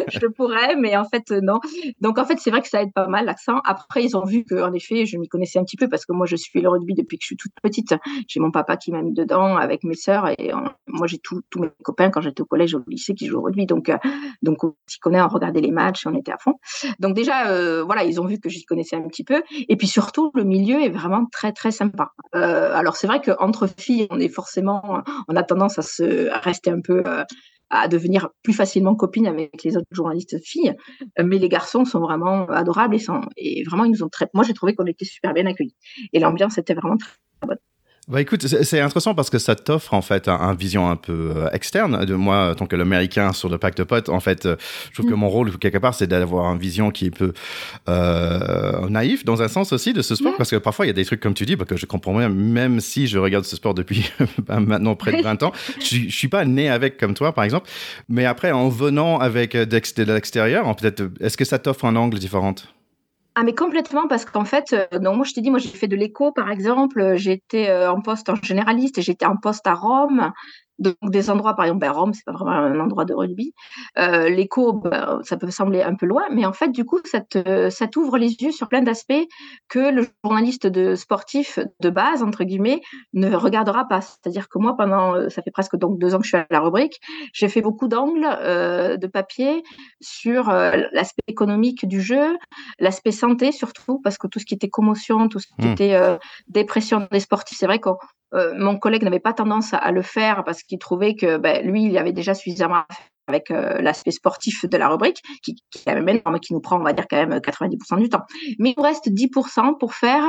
je 0.09 0.27
pourrais, 0.27 0.75
mais 0.77 0.95
en 0.95 1.05
fait, 1.05 1.31
euh, 1.31 1.41
non. 1.41 1.59
Donc, 2.01 2.17
en 2.17 2.25
fait, 2.25 2.39
c'est 2.39 2.49
vrai 2.49 2.61
que 2.61 2.69
ça 2.69 2.81
aide 2.81 2.93
pas 2.93 3.07
mal, 3.07 3.25
l'accent. 3.25 3.59
Après, 3.65 4.03
ils 4.03 4.15
ont 4.15 4.23
vu 4.23 4.45
qu'en 4.45 4.71
effet, 4.73 5.05
je 5.05 5.17
m'y 5.17 5.27
connaissais 5.27 5.59
un 5.59 5.63
petit 5.63 5.77
peu 5.77 5.89
parce 5.89 6.05
que 6.05 6.13
moi, 6.13 6.25
je 6.25 6.35
suis 6.35 6.61
le 6.61 6.69
rugby 6.69 6.93
depuis 6.93 7.17
que 7.17 7.23
je 7.23 7.27
suis 7.27 7.37
toute 7.37 7.53
petite. 7.61 7.93
J'ai 8.27 8.39
mon 8.39 8.51
papa 8.51 8.77
qui 8.77 8.91
m'a 8.91 9.01
mis 9.01 9.13
dedans 9.13 9.57
avec 9.57 9.83
mes 9.83 9.95
sœurs 9.95 10.29
et 10.37 10.51
moi, 10.87 11.07
j'ai 11.07 11.19
tous 11.19 11.41
mes 11.57 11.69
copains 11.83 12.09
quand 12.09 12.21
j'étais 12.21 12.41
au 12.41 12.45
collège, 12.45 12.75
au 12.75 12.81
lycée 12.87 13.13
qui 13.13 13.27
jouent 13.27 13.39
au 13.39 13.43
rugby. 13.43 13.65
Donc, 13.65 13.89
euh, 13.89 13.97
donc 14.41 14.63
on 14.63 14.75
s'y 14.87 14.99
connaît, 14.99 15.21
on 15.21 15.27
regardait 15.27 15.61
les 15.61 15.71
matchs 15.71 16.05
on 16.05 16.15
était 16.15 16.31
à 16.31 16.37
fond. 16.37 16.53
Donc, 16.99 17.15
déjà, 17.17 17.49
euh, 17.49 17.83
voilà, 17.83 18.03
ils 18.05 18.21
ont 18.21 18.25
vu 18.25 18.39
que 18.39 18.47
j'y 18.47 18.63
connaissais 18.63 18.95
un 18.95 19.07
petit 19.07 19.25
peu. 19.25 19.43
Et 19.67 19.75
puis 19.75 19.87
surtout, 19.87 20.31
le 20.35 20.45
milieu 20.45 20.81
est 20.81 20.89
vraiment 20.89 21.25
très 21.31 21.51
très 21.51 21.71
sympa. 21.71 22.11
Euh, 22.35 22.73
alors 22.73 22.95
c'est 22.95 23.07
vrai 23.07 23.19
qu'entre 23.21 23.67
filles, 23.67 24.07
on 24.09 24.19
est 24.19 24.29
forcément, 24.29 25.03
on 25.27 25.35
a 25.35 25.43
tendance 25.43 25.77
à 25.79 25.81
se 25.81 26.29
rester 26.43 26.69
un 26.69 26.79
peu 26.79 27.03
euh, 27.05 27.23
à 27.69 27.87
devenir 27.89 28.29
plus 28.43 28.53
facilement 28.53 28.95
copine 28.95 29.27
avec 29.27 29.63
les 29.63 29.75
autres 29.75 29.87
journalistes 29.91 30.37
filles. 30.41 30.75
Mais 31.21 31.39
les 31.39 31.49
garçons 31.49 31.83
sont 31.83 31.99
vraiment 31.99 32.45
adorables 32.47 32.95
et, 32.95 32.99
sont, 32.99 33.21
et 33.35 33.63
vraiment, 33.63 33.83
ils 33.83 33.91
nous 33.91 34.03
ont 34.03 34.09
très. 34.09 34.29
Moi, 34.33 34.45
j'ai 34.45 34.53
trouvé 34.53 34.75
qu'on 34.75 34.85
était 34.85 35.05
super 35.05 35.33
bien 35.33 35.45
accueillis. 35.47 35.75
Et 36.13 36.19
l'ambiance 36.19 36.57
était 36.57 36.75
vraiment 36.75 36.97
très 36.97 37.47
bonne. 37.47 37.57
Bah 38.07 38.21
écoute, 38.21 38.47
c'est 38.47 38.79
intéressant 38.79 39.13
parce 39.13 39.29
que 39.29 39.37
ça 39.37 39.55
t'offre 39.55 39.93
en 39.93 40.01
fait 40.01 40.29
un, 40.29 40.53
vision 40.53 40.89
un 40.89 40.95
peu 40.95 41.33
euh, 41.35 41.49
externe 41.51 42.05
de 42.05 42.15
moi, 42.15 42.55
tant 42.55 42.65
que 42.65 42.77
l'américain 42.77 43.33
sur 43.33 43.49
le 43.49 43.57
pacte 43.57 43.79
de 43.79 43.83
potes. 43.83 44.07
En 44.07 44.21
fait, 44.21 44.45
euh, 44.45 44.55
je 44.91 44.93
trouve 44.93 45.11
que 45.11 45.15
mm. 45.15 45.19
mon 45.19 45.27
rôle 45.27 45.57
quelque 45.57 45.77
part, 45.77 45.93
c'est 45.93 46.07
d'avoir 46.07 46.53
une 46.53 46.57
vision 46.57 46.89
qui 46.89 47.07
est 47.07 47.11
peu 47.11 47.33
euh, 47.89 48.87
naïf 48.87 49.25
dans 49.25 49.41
un 49.41 49.49
sens 49.49 49.73
aussi 49.73 49.91
de 49.91 50.01
ce 50.01 50.15
sport, 50.15 50.31
mm. 50.31 50.37
parce 50.37 50.51
que 50.51 50.55
parfois 50.55 50.85
il 50.85 50.87
y 50.87 50.91
a 50.91 50.93
des 50.93 51.03
trucs 51.03 51.19
comme 51.19 51.33
tu 51.33 51.45
dis, 51.45 51.57
bah, 51.57 51.65
que 51.65 51.75
je 51.75 51.85
comprends 51.85 52.13
même, 52.13 52.33
même 52.33 52.79
si 52.79 53.07
je 53.07 53.19
regarde 53.19 53.43
ce 53.43 53.57
sport 53.57 53.73
depuis 53.73 54.09
bah, 54.47 54.61
maintenant 54.61 54.95
près 54.95 55.11
de 55.11 55.21
20 55.21 55.43
ans. 55.43 55.51
Je, 55.81 55.97
je 56.07 56.15
suis 56.15 56.29
pas 56.29 56.45
né 56.45 56.69
avec 56.69 56.95
comme 56.95 57.13
toi, 57.13 57.33
par 57.33 57.43
exemple, 57.43 57.69
mais 58.07 58.23
après 58.23 58.53
en 58.53 58.69
venant 58.69 59.19
avec 59.19 59.51
de 59.57 60.03
l'extérieur, 60.13 60.73
peut-être, 60.77 61.09
est-ce 61.19 61.35
que 61.35 61.43
ça 61.43 61.59
t'offre 61.59 61.83
un 61.83 61.97
angle 61.97 62.19
différent? 62.19 62.55
Ah 63.39 63.43
mais 63.43 63.53
complètement 63.53 64.07
parce 64.07 64.25
qu'en 64.25 64.45
fait, 64.45 64.73
euh, 64.73 64.97
donc 64.97 65.15
moi 65.15 65.23
je 65.23 65.33
t'ai 65.33 65.41
dit, 65.41 65.51
moi 65.51 65.59
j'ai 65.59 65.69
fait 65.69 65.87
de 65.87 65.95
l'écho 65.95 66.31
par 66.31 66.49
exemple, 66.49 67.13
j'étais 67.17 67.69
euh, 67.69 67.91
en 67.91 68.01
poste 68.01 68.29
en 68.29 68.35
généraliste 68.41 68.97
et 68.97 69.03
j'étais 69.03 69.27
en 69.27 69.37
poste 69.37 69.67
à 69.67 69.75
Rome 69.75 70.31
donc 70.79 70.95
des 71.03 71.29
endroits, 71.29 71.55
par 71.55 71.65
exemple, 71.65 71.81
ben, 71.81 71.91
Rome, 71.91 72.13
c'est 72.13 72.25
pas 72.25 72.31
vraiment 72.31 72.51
un 72.51 72.79
endroit 72.79 73.05
de 73.05 73.13
rugby. 73.13 73.53
Euh, 73.97 74.29
L'écho, 74.29 74.73
ben, 74.73 75.19
ça 75.23 75.37
peut 75.37 75.49
sembler 75.49 75.81
un 75.81 75.95
peu 75.95 76.05
loin, 76.05 76.23
mais 76.31 76.45
en 76.45 76.53
fait, 76.53 76.69
du 76.69 76.85
coup, 76.85 76.99
ça, 77.05 77.19
ça 77.69 77.87
t'ouvre 77.87 78.17
les 78.17 78.33
yeux 78.41 78.51
sur 78.51 78.67
plein 78.67 78.81
d'aspects 78.81 79.13
que 79.69 79.91
le 79.91 80.07
journaliste 80.23 80.67
de 80.67 80.95
sportif 80.95 81.59
de 81.79 81.89
base, 81.89 82.23
entre 82.23 82.43
guillemets, 82.43 82.81
ne 83.13 83.35
regardera 83.35 83.87
pas. 83.87 84.01
C'est-à-dire 84.01 84.49
que 84.49 84.59
moi, 84.59 84.75
pendant, 84.77 85.15
euh, 85.15 85.29
ça 85.29 85.41
fait 85.41 85.51
presque 85.51 85.75
donc 85.75 85.99
deux 85.99 86.13
ans 86.13 86.19
que 86.19 86.25
je 86.25 86.29
suis 86.29 86.37
à 86.37 86.47
la 86.49 86.59
rubrique, 86.59 86.99
j'ai 87.33 87.49
fait 87.49 87.61
beaucoup 87.61 87.87
d'angles 87.87 88.27
euh, 88.41 88.97
de 88.97 89.07
papier 89.07 89.63
sur 90.01 90.49
euh, 90.49 90.71
l'aspect 90.91 91.23
économique 91.27 91.87
du 91.87 92.01
jeu, 92.01 92.37
l'aspect 92.79 93.11
santé 93.11 93.51
surtout, 93.51 93.99
parce 93.99 94.17
que 94.17 94.27
tout 94.27 94.39
ce 94.39 94.45
qui 94.45 94.53
était 94.53 94.69
commotion, 94.69 95.27
tout 95.27 95.39
ce 95.39 95.47
qui 95.47 95.67
mmh. 95.67 95.71
était 95.71 96.17
dépression 96.47 97.07
des 97.11 97.19
sportifs, 97.19 97.57
c'est 97.57 97.65
vrai 97.65 97.79
qu'on 97.79 97.97
euh, 98.33 98.53
mon 98.57 98.77
collègue 98.77 99.03
n'avait 99.03 99.19
pas 99.19 99.33
tendance 99.33 99.73
à, 99.73 99.91
le 99.91 100.01
faire 100.01 100.43
parce 100.43 100.63
qu'il 100.63 100.79
trouvait 100.79 101.15
que 101.15 101.37
ben, 101.37 101.65
lui, 101.65 101.85
il 101.85 101.97
avait 101.97 102.13
déjà 102.13 102.33
suffisamment 102.33 102.83
avec 103.27 103.51
euh, 103.51 103.81
l'aspect 103.81 104.11
sportif 104.11 104.65
de 104.65 104.77
la 104.77 104.89
rubrique, 104.89 105.21
qui, 105.43 105.55
qui, 105.71 105.83
qui 106.41 106.53
nous 106.53 106.61
prend, 106.61 106.79
on 106.79 106.83
va 106.83 106.93
dire, 106.93 107.05
quand 107.09 107.17
même 107.17 107.37
90% 107.37 107.99
du 107.99 108.09
temps. 108.09 108.23
Mais 108.59 108.71
il 108.71 108.75
nous 108.77 108.83
reste 108.83 109.09
10% 109.09 109.77
pour 109.77 109.93
faire 109.93 110.23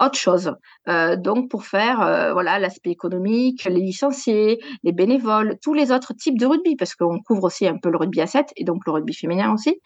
autre 0.00 0.18
chose. 0.18 0.54
Euh, 0.88 1.16
donc, 1.16 1.50
pour 1.50 1.64
faire 1.64 2.02
euh, 2.02 2.32
voilà 2.32 2.58
l'aspect 2.58 2.90
économique, 2.90 3.64
les 3.64 3.80
licenciés, 3.80 4.58
les 4.82 4.92
bénévoles, 4.92 5.56
tous 5.62 5.74
les 5.74 5.92
autres 5.92 6.14
types 6.14 6.38
de 6.38 6.46
rugby, 6.46 6.76
parce 6.76 6.94
qu'on 6.94 7.20
couvre 7.20 7.44
aussi 7.44 7.66
un 7.66 7.78
peu 7.78 7.90
le 7.90 7.96
rugby 7.96 8.20
à 8.20 8.26
7 8.26 8.52
et 8.56 8.64
donc 8.64 8.82
le 8.86 8.92
rugby 8.92 9.14
féminin 9.14 9.52
aussi, 9.52 9.80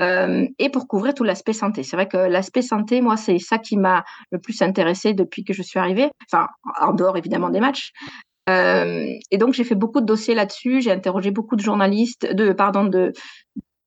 euh, 0.00 0.46
et 0.58 0.70
pour 0.70 0.86
couvrir 0.86 1.14
tout 1.14 1.24
l'aspect 1.24 1.52
santé. 1.52 1.82
C'est 1.82 1.96
vrai 1.96 2.08
que 2.08 2.16
l'aspect 2.16 2.62
santé, 2.62 3.00
moi, 3.00 3.16
c'est 3.16 3.38
ça 3.38 3.58
qui 3.58 3.76
m'a 3.76 4.04
le 4.30 4.38
plus 4.38 4.60
intéressé 4.62 5.14
depuis 5.14 5.44
que 5.44 5.52
je 5.52 5.62
suis 5.62 5.78
arrivée, 5.78 6.10
enfin, 6.30 6.48
en 6.80 6.92
dehors 6.92 7.16
évidemment 7.16 7.50
des 7.50 7.60
matchs, 7.60 7.92
euh, 8.02 8.33
et 8.46 9.38
donc 9.38 9.54
j'ai 9.54 9.64
fait 9.64 9.74
beaucoup 9.74 10.00
de 10.00 10.06
dossiers 10.06 10.34
là-dessus. 10.34 10.80
J'ai 10.80 10.92
interrogé 10.92 11.30
beaucoup 11.30 11.56
de 11.56 11.62
journalistes, 11.62 12.32
de 12.32 12.52
pardon, 12.52 12.84
de 12.84 13.12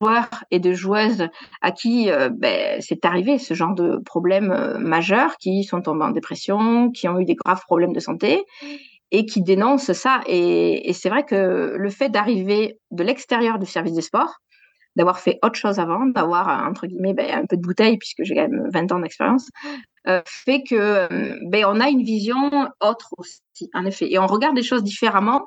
joueurs 0.00 0.44
et 0.50 0.58
de 0.58 0.72
joueuses 0.72 1.28
à 1.60 1.72
qui 1.72 2.10
euh, 2.10 2.28
ben, 2.30 2.80
c'est 2.80 3.04
arrivé 3.04 3.38
ce 3.38 3.54
genre 3.54 3.74
de 3.74 3.98
problèmes 4.04 4.52
euh, 4.52 4.78
majeurs, 4.78 5.36
qui 5.38 5.64
sont 5.64 5.82
tombés 5.82 6.04
en 6.04 6.10
dépression, 6.10 6.90
qui 6.90 7.08
ont 7.08 7.18
eu 7.18 7.24
des 7.24 7.34
graves 7.34 7.62
problèmes 7.66 7.92
de 7.92 8.00
santé 8.00 8.44
et 9.10 9.26
qui 9.26 9.42
dénoncent 9.42 9.92
ça. 9.92 10.20
Et 10.26 10.92
c'est 10.92 11.08
vrai 11.08 11.24
que 11.24 11.74
le 11.76 11.90
fait 11.90 12.10
d'arriver 12.10 12.78
de 12.90 13.02
l'extérieur 13.02 13.58
du 13.58 13.66
service 13.66 13.94
des 13.94 14.02
sports, 14.02 14.36
d'avoir 14.98 15.20
fait 15.20 15.38
autre 15.42 15.54
chose 15.54 15.78
avant, 15.78 16.06
d'avoir 16.06 16.66
entre 16.68 16.86
guillemets 16.86 17.14
ben, 17.14 17.30
un 17.30 17.46
peu 17.46 17.56
de 17.56 17.62
bouteille 17.62 17.96
puisque 17.96 18.24
j'ai 18.24 18.34
quand 18.34 18.48
même 18.48 18.68
20 18.70 18.92
ans 18.92 18.98
d'expérience, 18.98 19.48
euh, 20.08 20.20
fait 20.26 20.62
que 20.62 20.74
euh, 20.74 21.38
ben, 21.46 21.64
on 21.66 21.80
a 21.80 21.88
une 21.88 22.02
vision 22.02 22.50
autre 22.80 23.14
aussi, 23.16 23.70
en 23.74 23.86
effet, 23.86 24.12
et 24.12 24.18
on 24.18 24.26
regarde 24.26 24.56
les 24.56 24.62
choses 24.62 24.82
différemment. 24.82 25.46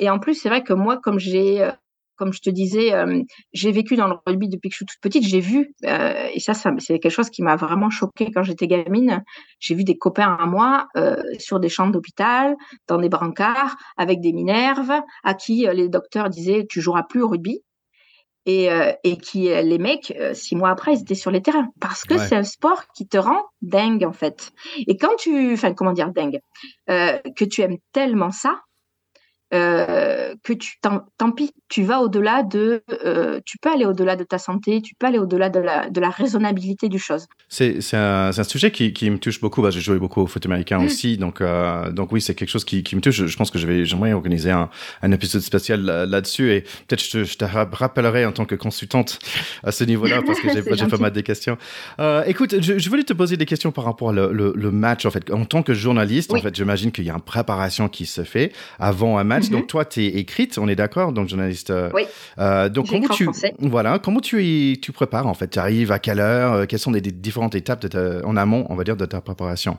Et 0.00 0.08
en 0.08 0.18
plus, 0.18 0.34
c'est 0.34 0.48
vrai 0.48 0.62
que 0.62 0.72
moi, 0.72 0.98
comme 0.98 1.18
j'ai 1.18 1.62
euh, 1.62 1.72
comme 2.16 2.32
je 2.32 2.40
te 2.40 2.50
disais, 2.50 2.90
j'ai 3.52 3.70
vécu 3.70 3.94
dans 3.94 4.08
le 4.08 4.16
rugby 4.26 4.48
depuis 4.48 4.70
que 4.70 4.72
je 4.72 4.78
suis 4.78 4.86
toute 4.86 5.00
petite. 5.00 5.22
J'ai 5.22 5.38
vu, 5.38 5.72
et 5.84 6.40
ça, 6.40 6.52
c'est 6.52 6.98
quelque 6.98 7.12
chose 7.12 7.30
qui 7.30 7.44
m'a 7.44 7.54
vraiment 7.54 7.90
choqué 7.90 8.32
quand 8.32 8.42
j'étais 8.42 8.66
gamine. 8.66 9.22
J'ai 9.60 9.76
vu 9.76 9.84
des 9.84 9.96
copains 9.96 10.36
à 10.36 10.44
moi 10.46 10.88
sur 11.38 11.60
des 11.60 11.68
champs 11.68 11.86
d'hôpital, 11.86 12.56
dans 12.88 12.98
des 12.98 13.08
brancards, 13.08 13.76
avec 13.96 14.20
des 14.20 14.32
minerves, 14.32 15.00
à 15.22 15.34
qui 15.34 15.68
les 15.72 15.88
docteurs 15.88 16.28
disaient 16.28 16.66
tu 16.68 16.80
joueras 16.80 17.04
plus 17.04 17.22
au 17.22 17.28
rugby 17.28 17.62
et, 18.48 18.72
euh, 18.72 18.92
et 19.04 19.18
qui 19.18 19.52
euh, 19.52 19.60
les 19.60 19.76
mecs 19.76 20.14
euh, 20.18 20.32
six 20.32 20.56
mois 20.56 20.70
après 20.70 20.94
ils 20.94 21.02
étaient 21.02 21.14
sur 21.14 21.30
les 21.30 21.42
terrains. 21.42 21.68
Parce 21.80 22.04
que 22.04 22.16
c'est 22.16 22.34
un 22.34 22.44
sport 22.44 22.84
qui 22.96 23.06
te 23.06 23.18
rend 23.18 23.42
dingue 23.60 24.04
en 24.04 24.12
fait. 24.12 24.52
Et 24.86 24.96
quand 24.96 25.14
tu 25.18 25.52
enfin 25.52 25.74
comment 25.74 25.92
dire 25.92 26.10
dingue 26.10 26.40
que 26.88 27.44
tu 27.44 27.60
aimes 27.60 27.76
tellement 27.92 28.30
ça 28.30 28.62
euh, 29.54 30.34
que 30.42 30.52
tu 30.52 30.78
tant 30.80 31.32
pis, 31.32 31.52
tu 31.68 31.82
vas 31.82 32.00
au-delà 32.00 32.42
de, 32.42 32.82
euh, 33.04 33.40
tu 33.44 33.58
peux 33.58 33.70
aller 33.70 33.84
au-delà 33.84 34.16
de 34.16 34.24
ta 34.24 34.38
santé, 34.38 34.82
tu 34.82 34.94
peux 34.94 35.06
aller 35.06 35.18
au-delà 35.18 35.48
de 35.48 35.60
la, 35.60 35.88
de 35.88 36.00
la 36.00 36.10
raisonnabilité 36.10 36.88
du 36.88 36.98
chose. 36.98 37.26
C'est 37.48 37.78
un, 37.94 38.28
un, 38.28 38.44
sujet 38.44 38.70
qui, 38.70 38.92
qui, 38.92 39.10
me 39.10 39.18
touche 39.18 39.40
beaucoup. 39.40 39.62
Bah, 39.62 39.70
J'ai 39.70 39.80
joué 39.80 39.98
beaucoup 39.98 40.20
au 40.20 40.26
foot 40.26 40.44
américain 40.46 40.78
mmh. 40.78 40.84
aussi, 40.84 41.18
donc 41.18 41.42
donc 41.92 42.12
oui, 42.12 42.20
c'est 42.20 42.34
quelque 42.34 42.50
chose 42.50 42.64
qui, 42.64 42.82
qui, 42.82 42.96
me 42.96 43.00
touche. 43.00 43.24
Je, 43.26 43.36
pense 43.36 43.50
que 43.50 43.58
j'aimerais 43.58 44.12
organiser 44.12 44.50
un, 44.50 44.70
un, 45.02 45.12
épisode 45.12 45.42
spécial 45.42 45.80
là-dessus 45.82 46.52
et 46.52 46.60
peut-être 46.86 47.02
je, 47.02 47.24
je, 47.24 47.36
te 47.36 47.44
rappellerai 47.44 48.26
en 48.26 48.32
tant 48.32 48.44
que 48.44 48.54
consultante 48.54 49.18
à 49.64 49.72
ce 49.72 49.84
niveau-là 49.84 50.22
parce 50.26 50.40
que 50.40 50.48
j'ai 50.52 50.86
pas 50.86 50.98
mal 50.98 51.12
de 51.12 51.20
questions. 51.20 51.56
Euh, 52.00 52.22
écoute, 52.26 52.60
je, 52.60 52.88
voulais 52.88 53.04
te 53.04 53.12
poser 53.12 53.36
des 53.36 53.46
questions 53.46 53.72
par 53.72 53.84
rapport 53.84 54.08
au 54.08 54.12
le, 54.12 54.52
le, 54.54 54.70
match 54.70 55.06
en 55.06 55.10
fait. 55.10 55.30
En 55.30 55.44
tant 55.44 55.62
que 55.62 55.74
journaliste, 55.74 56.32
en 56.32 56.40
fait, 56.40 56.54
j'imagine 56.54 56.92
qu'il 56.92 57.04
y 57.04 57.10
a 57.10 57.14
une 57.14 57.20
préparation 57.20 57.88
qui 57.88 58.06
se 58.06 58.24
fait 58.24 58.52
avant 58.78 59.18
un 59.18 59.24
match 59.24 59.37
Mhm. 59.46 59.50
Donc 59.50 59.66
toi, 59.66 59.84
tu 59.84 60.02
es 60.02 60.08
écrite, 60.18 60.58
on 60.58 60.68
est 60.68 60.76
d'accord, 60.76 61.12
donc 61.12 61.28
journaliste. 61.28 61.70
Euh, 61.70 61.90
oui. 61.94 62.02
Euh, 62.38 62.68
donc 62.68 62.88
comment 62.88 63.08
tu, 63.08 63.28
voilà, 63.58 63.98
comment 63.98 64.20
tu 64.20 64.78
tu 64.80 64.92
prépares 64.92 65.26
en 65.26 65.34
fait? 65.34 65.48
Tu 65.48 65.58
arrives 65.58 65.92
à 65.92 65.98
quelle 65.98 66.20
heure? 66.20 66.52
Euh, 66.52 66.66
Quelles 66.66 66.78
sont 66.78 66.92
les, 66.92 67.00
différentes 67.00 67.54
étapes 67.54 67.86
en 68.24 68.36
amont, 68.36 68.66
on 68.68 68.74
va 68.74 68.84
dire, 68.84 68.96
de 68.96 69.06
ta 69.06 69.20
préparation? 69.20 69.78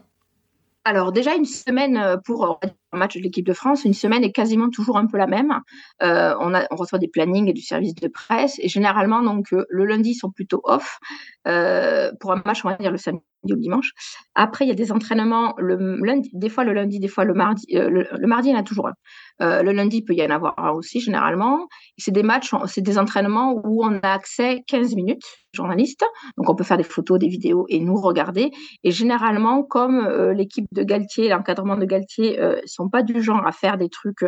Alors 0.86 1.12
déjà 1.12 1.36
une 1.36 1.46
semaine 1.46 2.18
pour 2.26 2.60
un 2.94 2.98
match 2.98 3.16
de 3.16 3.22
l'équipe 3.22 3.46
de 3.46 3.54
France, 3.54 3.84
une 3.84 3.94
semaine 3.94 4.24
est 4.24 4.32
quasiment 4.32 4.70
toujours 4.70 4.98
un 4.98 5.06
peu 5.06 5.18
la 5.18 5.28
même. 5.28 5.60
on, 6.02 6.54
a, 6.54 6.66
on 6.72 6.76
reçoit 6.76 7.00
des 7.00 7.10
plannings 7.10 7.48
et 7.48 7.54
du 7.54 7.62
service 7.62 7.94
de 7.96 8.08
presse 8.08 8.56
et 8.60 8.70
généralement 8.70 9.22
donc 9.22 9.48
le 9.52 9.86
lundi 9.86 10.16
sont 10.16 10.32
plutôt 10.32 10.62
off 10.64 11.00
pour 11.44 12.32
un 12.32 12.42
match 12.46 12.64
on 12.64 12.70
va 12.70 12.78
dire 12.78 12.92
le 12.92 12.98
samedi 12.98 13.22
ou 13.44 13.50
le 13.50 13.58
dimanche. 13.58 13.92
Après 14.36 14.66
il 14.66 14.70
y 14.70 14.72
a 14.72 14.76
des 14.76 14.92
entraînements 14.92 15.54
le 15.58 15.76
lundi, 16.04 16.30
des 16.34 16.50
fois 16.50 16.64
le 16.64 16.74
lundi, 16.74 17.00
des 17.00 17.08
fois 17.08 17.26
le 17.26 17.34
mardi. 17.34 17.66
Le, 17.70 18.08
le, 18.10 18.28
mardi 18.28 18.50
il 18.50 18.54
y 18.54 18.56
en 18.56 18.60
a 18.60 18.64
toujours 18.64 18.88
un. 18.88 18.94
Euh, 19.42 19.64
le 19.64 19.72
lundi, 19.72 19.98
il 19.98 20.04
peut 20.04 20.14
y 20.14 20.24
en 20.24 20.30
avoir 20.30 20.76
aussi 20.76 21.00
généralement. 21.00 21.68
C'est 21.98 22.12
des 22.12 22.24
matchs, 22.24 22.54
c'est 22.68 22.82
des 22.82 22.98
entraînements 22.98 23.54
où 23.64 23.84
on 23.84 24.00
a 24.00 24.10
accès 24.10 24.64
15 24.68 24.96
minutes, 24.96 25.24
journaliste. 25.54 26.04
Donc 26.38 26.50
on 26.50 26.56
peut 26.56 26.64
faire 26.64 26.78
des 26.78 26.84
photos, 26.84 27.20
des 27.20 27.28
vidéos 27.28 27.66
et 27.70 27.80
nous 27.80 27.96
regarder. 27.96 28.52
Et 28.84 28.92
généralement, 28.92 29.64
comme 29.64 30.06
euh, 30.06 30.34
l'équipe 30.34 30.68
de 30.72 30.84
Galtier, 30.84 31.30
l'encadrement 31.30 31.78
de 31.78 31.86
Galtier, 31.86 32.40
euh, 32.40 32.60
sont 32.66 32.90
pas 32.90 33.04
du 33.04 33.22
genre 33.22 33.46
à 33.46 33.52
faire 33.52 33.78
des 33.78 33.90
trucs 33.90 34.24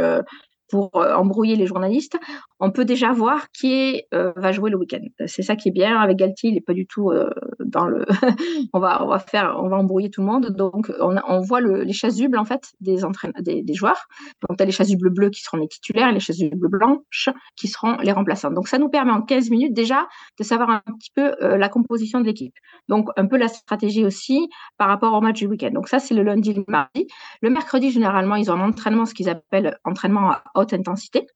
pour 0.72 0.96
euh, 0.96 1.14
embrouiller 1.14 1.56
les 1.56 1.68
journalistes, 1.68 2.18
on 2.60 2.72
peut 2.72 2.86
déjà 2.86 3.12
voir 3.12 3.52
qui 3.52 4.04
euh, 4.14 4.32
va 4.38 4.52
jouer 4.54 4.72
le 4.72 4.78
week-end. 4.78 5.02
C'est 5.28 5.42
ça 5.42 5.56
qui 5.56 5.70
est 5.70 5.72
bien 5.72 6.00
avec 6.00 6.18
Galtier, 6.18 6.50
il 6.50 6.54
n'est 6.56 6.62
pas 6.62 6.74
du 6.74 6.88
tout 6.88 7.12
euh, 7.12 7.30
dans 7.60 7.86
le. 7.86 8.06
on 8.74 8.80
va 8.80 9.04
on 9.04 9.08
va 9.08 9.20
faire, 9.20 9.58
on 9.62 9.68
va 9.68 9.78
embrouiller 9.78 10.10
tout 10.10 10.22
le 10.22 10.28
monde. 10.28 10.52
Donc 10.52 10.92
on, 11.00 11.42
voit 11.42 11.60
le, 11.60 11.84
les 11.84 11.94
chasubles 11.94 12.38
en 12.38 12.46
fait 12.46 12.72
des 12.80 13.04
entraîneurs, 13.04 13.42
des, 13.42 13.62
des, 13.62 13.74
joueurs. 13.74 14.08
Donc 14.48 14.58
tu 14.58 14.64
as 14.64 14.66
les 14.66 14.72
chasubles 14.72 15.10
bleus 15.10 15.30
qui 15.30 15.42
seront 15.42 15.58
les 15.58 15.68
titulaires, 15.68 16.08
et 16.08 16.14
les 16.14 16.20
chasubles 16.20 16.70
blanches 16.70 17.30
qui 17.58 17.68
seront 17.68 17.98
les 17.98 18.14
remplaçants. 18.14 18.52
Donc 18.52 18.68
ça 18.70 18.78
nous 18.78 18.90
permet 18.90 19.12
en 19.12 19.22
15 19.22 19.50
minutes 19.50 19.74
déjà 19.74 20.08
de 20.40 20.44
savoir 20.44 20.70
un 20.70 20.82
petit 21.00 21.12
peu 21.14 21.36
la 21.42 21.68
composition 21.68 22.22
de 22.22 22.26
l'équipe. 22.26 22.54
Donc 22.88 23.10
un 23.18 23.26
peu 23.26 23.38
la 23.38 23.50
stratégie 23.50 24.06
aussi 24.06 24.50
par 24.78 24.88
rapport 24.88 25.14
au 25.14 25.22
match 25.22 25.40
du 25.40 25.48
week-end. 25.48 25.72
Donc 25.74 25.90
ça 25.90 26.00
c'est 26.00 26.14
le 26.14 26.24
lundi, 26.24 26.54
le 26.54 26.64
mardi. 26.68 27.08
Le 27.42 27.50
mercredi 27.50 27.92
généralement 27.92 28.36
ils 28.36 28.50
ont 28.50 28.56
un 28.56 28.70
entraînement, 28.70 29.06
ce 29.06 29.14
qu'ils 29.14 29.30
appellent 29.30 29.78
entraînement 29.84 30.32
à 30.32 30.44
intensité, 30.74 31.28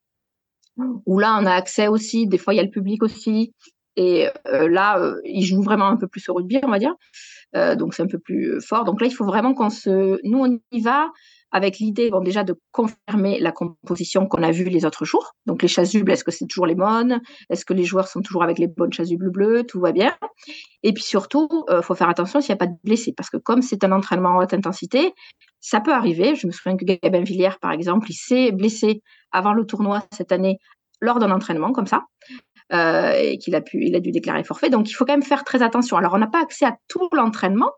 où 1.06 1.20
là, 1.20 1.38
on 1.42 1.46
a 1.46 1.54
accès 1.54 1.88
aussi, 1.88 2.28
des 2.28 2.38
fois, 2.38 2.54
il 2.54 2.58
y 2.58 2.60
a 2.60 2.64
le 2.64 2.70
public 2.70 3.04
aussi, 3.04 3.54
et 3.96 4.28
euh, 4.48 4.68
là, 4.68 5.00
euh, 5.00 5.22
ils 5.24 5.46
jouent 5.46 5.62
vraiment 5.62 5.88
un 5.88 5.96
peu 5.96 6.08
plus 6.08 6.28
au 6.30 6.34
rugby, 6.34 6.60
on 6.64 6.70
va 6.70 6.80
dire. 6.80 6.94
Euh, 7.56 7.76
donc, 7.76 7.94
c'est 7.94 8.04
un 8.04 8.08
peu 8.08 8.20
plus 8.20 8.60
fort. 8.62 8.84
Donc 8.84 9.00
là, 9.00 9.08
il 9.08 9.14
faut 9.14 9.26
vraiment 9.26 9.54
qu'on 9.54 9.70
se... 9.70 10.20
Nous, 10.28 10.40
on 10.40 10.60
y 10.72 10.82
va 10.82 11.12
avec 11.56 11.80
l'idée, 11.80 12.12
déjà, 12.22 12.44
de 12.44 12.60
confirmer 12.74 13.40
la 13.40 13.54
composition 13.54 14.28
qu'on 14.28 14.44
a 14.44 14.52
vue 14.52 14.66
les 14.66 14.84
autres 14.84 15.06
jours. 15.06 15.32
Donc, 15.46 15.62
les 15.62 15.70
chasubles, 15.70 16.12
est-ce 16.12 16.26
que 16.26 16.32
c'est 16.32 16.48
toujours 16.48 16.66
les 16.66 16.76
bonnes 16.76 17.22
Est-ce 17.50 17.64
que 17.64 17.72
les 17.74 17.86
joueurs 17.86 18.10
sont 18.10 18.22
toujours 18.22 18.44
avec 18.44 18.60
les 18.60 18.68
bonnes 18.68 18.92
chasubles 18.92 19.32
bleues? 19.32 19.64
Tout 19.64 19.80
va 19.80 19.94
bien. 19.94 20.14
Et 20.84 20.92
puis 20.92 21.04
surtout, 21.04 21.48
il 21.72 21.82
faut 21.82 21.96
faire 21.96 22.10
attention 22.10 22.42
s'il 22.42 22.52
n'y 22.52 22.58
a 22.58 22.58
pas 22.58 22.68
de 22.68 22.76
blessés, 22.84 23.14
parce 23.16 23.30
que 23.30 23.38
comme 23.38 23.62
c'est 23.62 23.86
un 23.86 23.94
entraînement 23.94 24.38
à 24.38 24.44
haute 24.44 24.54
intensité, 24.54 25.14
ça 25.62 25.80
peut 25.80 25.94
arriver. 25.94 26.36
Je 26.36 26.46
me 26.46 26.52
souviens 26.52 26.76
que 26.76 26.84
Gabin 26.84 27.24
Villière, 27.24 27.58
par 27.60 27.72
exemple, 27.72 28.12
il 28.12 28.16
s'est 28.16 28.52
blessé 28.52 29.02
avant 29.32 29.54
le 29.54 29.66
tournoi 29.66 30.04
cette 30.12 30.34
année 30.34 30.58
lors 31.00 31.20
d'un 31.20 31.32
entraînement 31.32 31.72
comme 31.72 31.88
ça. 31.88 32.04
Euh, 32.74 33.14
et 33.14 33.38
qu'il 33.38 33.56
a 33.56 33.62
pu, 33.62 33.86
il 33.86 33.96
a 33.96 34.02
dû 34.02 34.12
déclarer 34.12 34.44
forfait. 34.44 34.70
Donc, 34.70 34.90
il 34.90 34.94
faut 34.94 35.06
quand 35.06 35.14
même 35.14 35.24
faire 35.24 35.46
très 35.46 35.62
attention. 35.62 35.96
Alors, 35.96 36.16
on 36.16 36.18
n'a 36.18 36.28
pas 36.28 36.42
accès 36.42 36.66
à 36.66 36.76
tout 36.88 37.08
l'entraînement, 37.14 37.72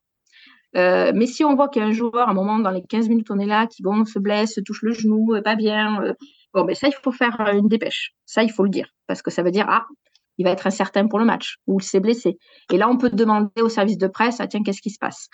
Euh, 0.76 1.12
mais 1.16 1.26
si 1.26 1.44
on 1.44 1.56
voit 1.56 1.70
qu'il 1.70 1.82
y 1.82 1.86
a 1.86 1.88
un 1.88 1.94
joueur, 1.94 2.28
à 2.28 2.32
un 2.32 2.34
moment, 2.34 2.60
dans 2.60 2.72
les 2.72 2.84
15 2.84 3.10
minutes, 3.10 3.32
on 3.32 3.40
est 3.40 3.46
là, 3.46 3.68
qui 3.68 3.84
se 3.84 4.20
blesse, 4.20 4.56
se 4.56 4.62
touche 4.62 4.82
le 4.82 4.94
genou, 4.94 5.34
pas 5.44 5.56
bien, 5.56 6.02
euh, 6.04 6.14
bon, 6.54 6.66
ben 6.66 6.76
ça, 6.76 6.88
il 6.88 6.94
faut 6.94 7.12
faire 7.12 7.40
une 7.54 7.68
dépêche. 7.68 8.14
Ça, 8.26 8.44
il 8.44 8.52
faut 8.52 8.64
le 8.64 8.70
dire. 8.70 8.90
Parce 9.08 9.22
que 9.22 9.32
ça 9.32 9.44
veut 9.44 9.52
dire, 9.52 9.66
ah, 9.70 9.86
il 10.38 10.46
va 10.46 10.52
être 10.52 10.68
incertain 10.68 11.08
pour 11.08 11.20
le 11.20 11.26
match 11.26 11.58
ou 11.68 11.80
il 11.80 11.84
s'est 11.84 12.00
blessé. 12.00 12.38
Et 12.72 12.78
là, 12.78 12.90
on 12.90 12.98
peut 12.98 13.10
demander 13.10 13.62
au 13.62 13.70
service 13.70 13.98
de 13.98 14.08
presse, 14.08 14.40
ah 14.40 14.48
tiens, 14.48 14.62
qu'est-ce 14.64 14.82
qui 14.82 14.90
se 14.90 15.00
passe? 15.00 15.30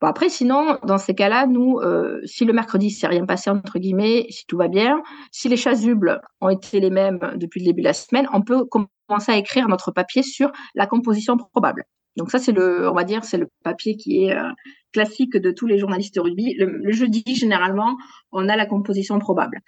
Bon, 0.00 0.08
après, 0.08 0.28
sinon, 0.28 0.78
dans 0.84 0.98
ces 0.98 1.14
cas-là, 1.14 1.46
nous, 1.46 1.78
euh, 1.78 2.20
si 2.24 2.44
le 2.44 2.52
mercredi 2.52 2.90
s'est 2.90 3.06
rien 3.06 3.26
passé, 3.26 3.50
entre 3.50 3.78
guillemets, 3.78 4.26
si 4.30 4.46
tout 4.46 4.56
va 4.56 4.68
bien, 4.68 5.02
si 5.30 5.48
les 5.48 5.56
chasubles 5.56 6.20
ont 6.40 6.48
été 6.48 6.80
les 6.80 6.90
mêmes 6.90 7.20
depuis 7.36 7.60
le 7.60 7.66
début 7.66 7.82
de 7.82 7.86
la 7.86 7.92
semaine, 7.92 8.28
on 8.32 8.42
peut 8.42 8.64
commencer 8.64 9.32
à 9.32 9.36
écrire 9.36 9.68
notre 9.68 9.92
papier 9.92 10.22
sur 10.22 10.50
la 10.74 10.86
composition 10.86 11.36
probable. 11.36 11.84
Donc 12.16 12.30
ça, 12.30 12.38
c'est 12.38 12.52
le, 12.52 12.88
on 12.88 12.94
va 12.94 13.04
dire, 13.04 13.24
c'est 13.24 13.38
le 13.38 13.48
papier 13.62 13.96
qui 13.96 14.24
est 14.24 14.36
euh, 14.36 14.48
classique 14.92 15.36
de 15.36 15.50
tous 15.50 15.66
les 15.66 15.78
journalistes 15.78 16.18
rugby. 16.18 16.54
Le, 16.58 16.90
jeudi, 16.92 17.22
généralement, 17.34 17.96
on 18.32 18.48
a 18.48 18.56
la 18.56 18.66
composition 18.66 19.18
probable. 19.18 19.60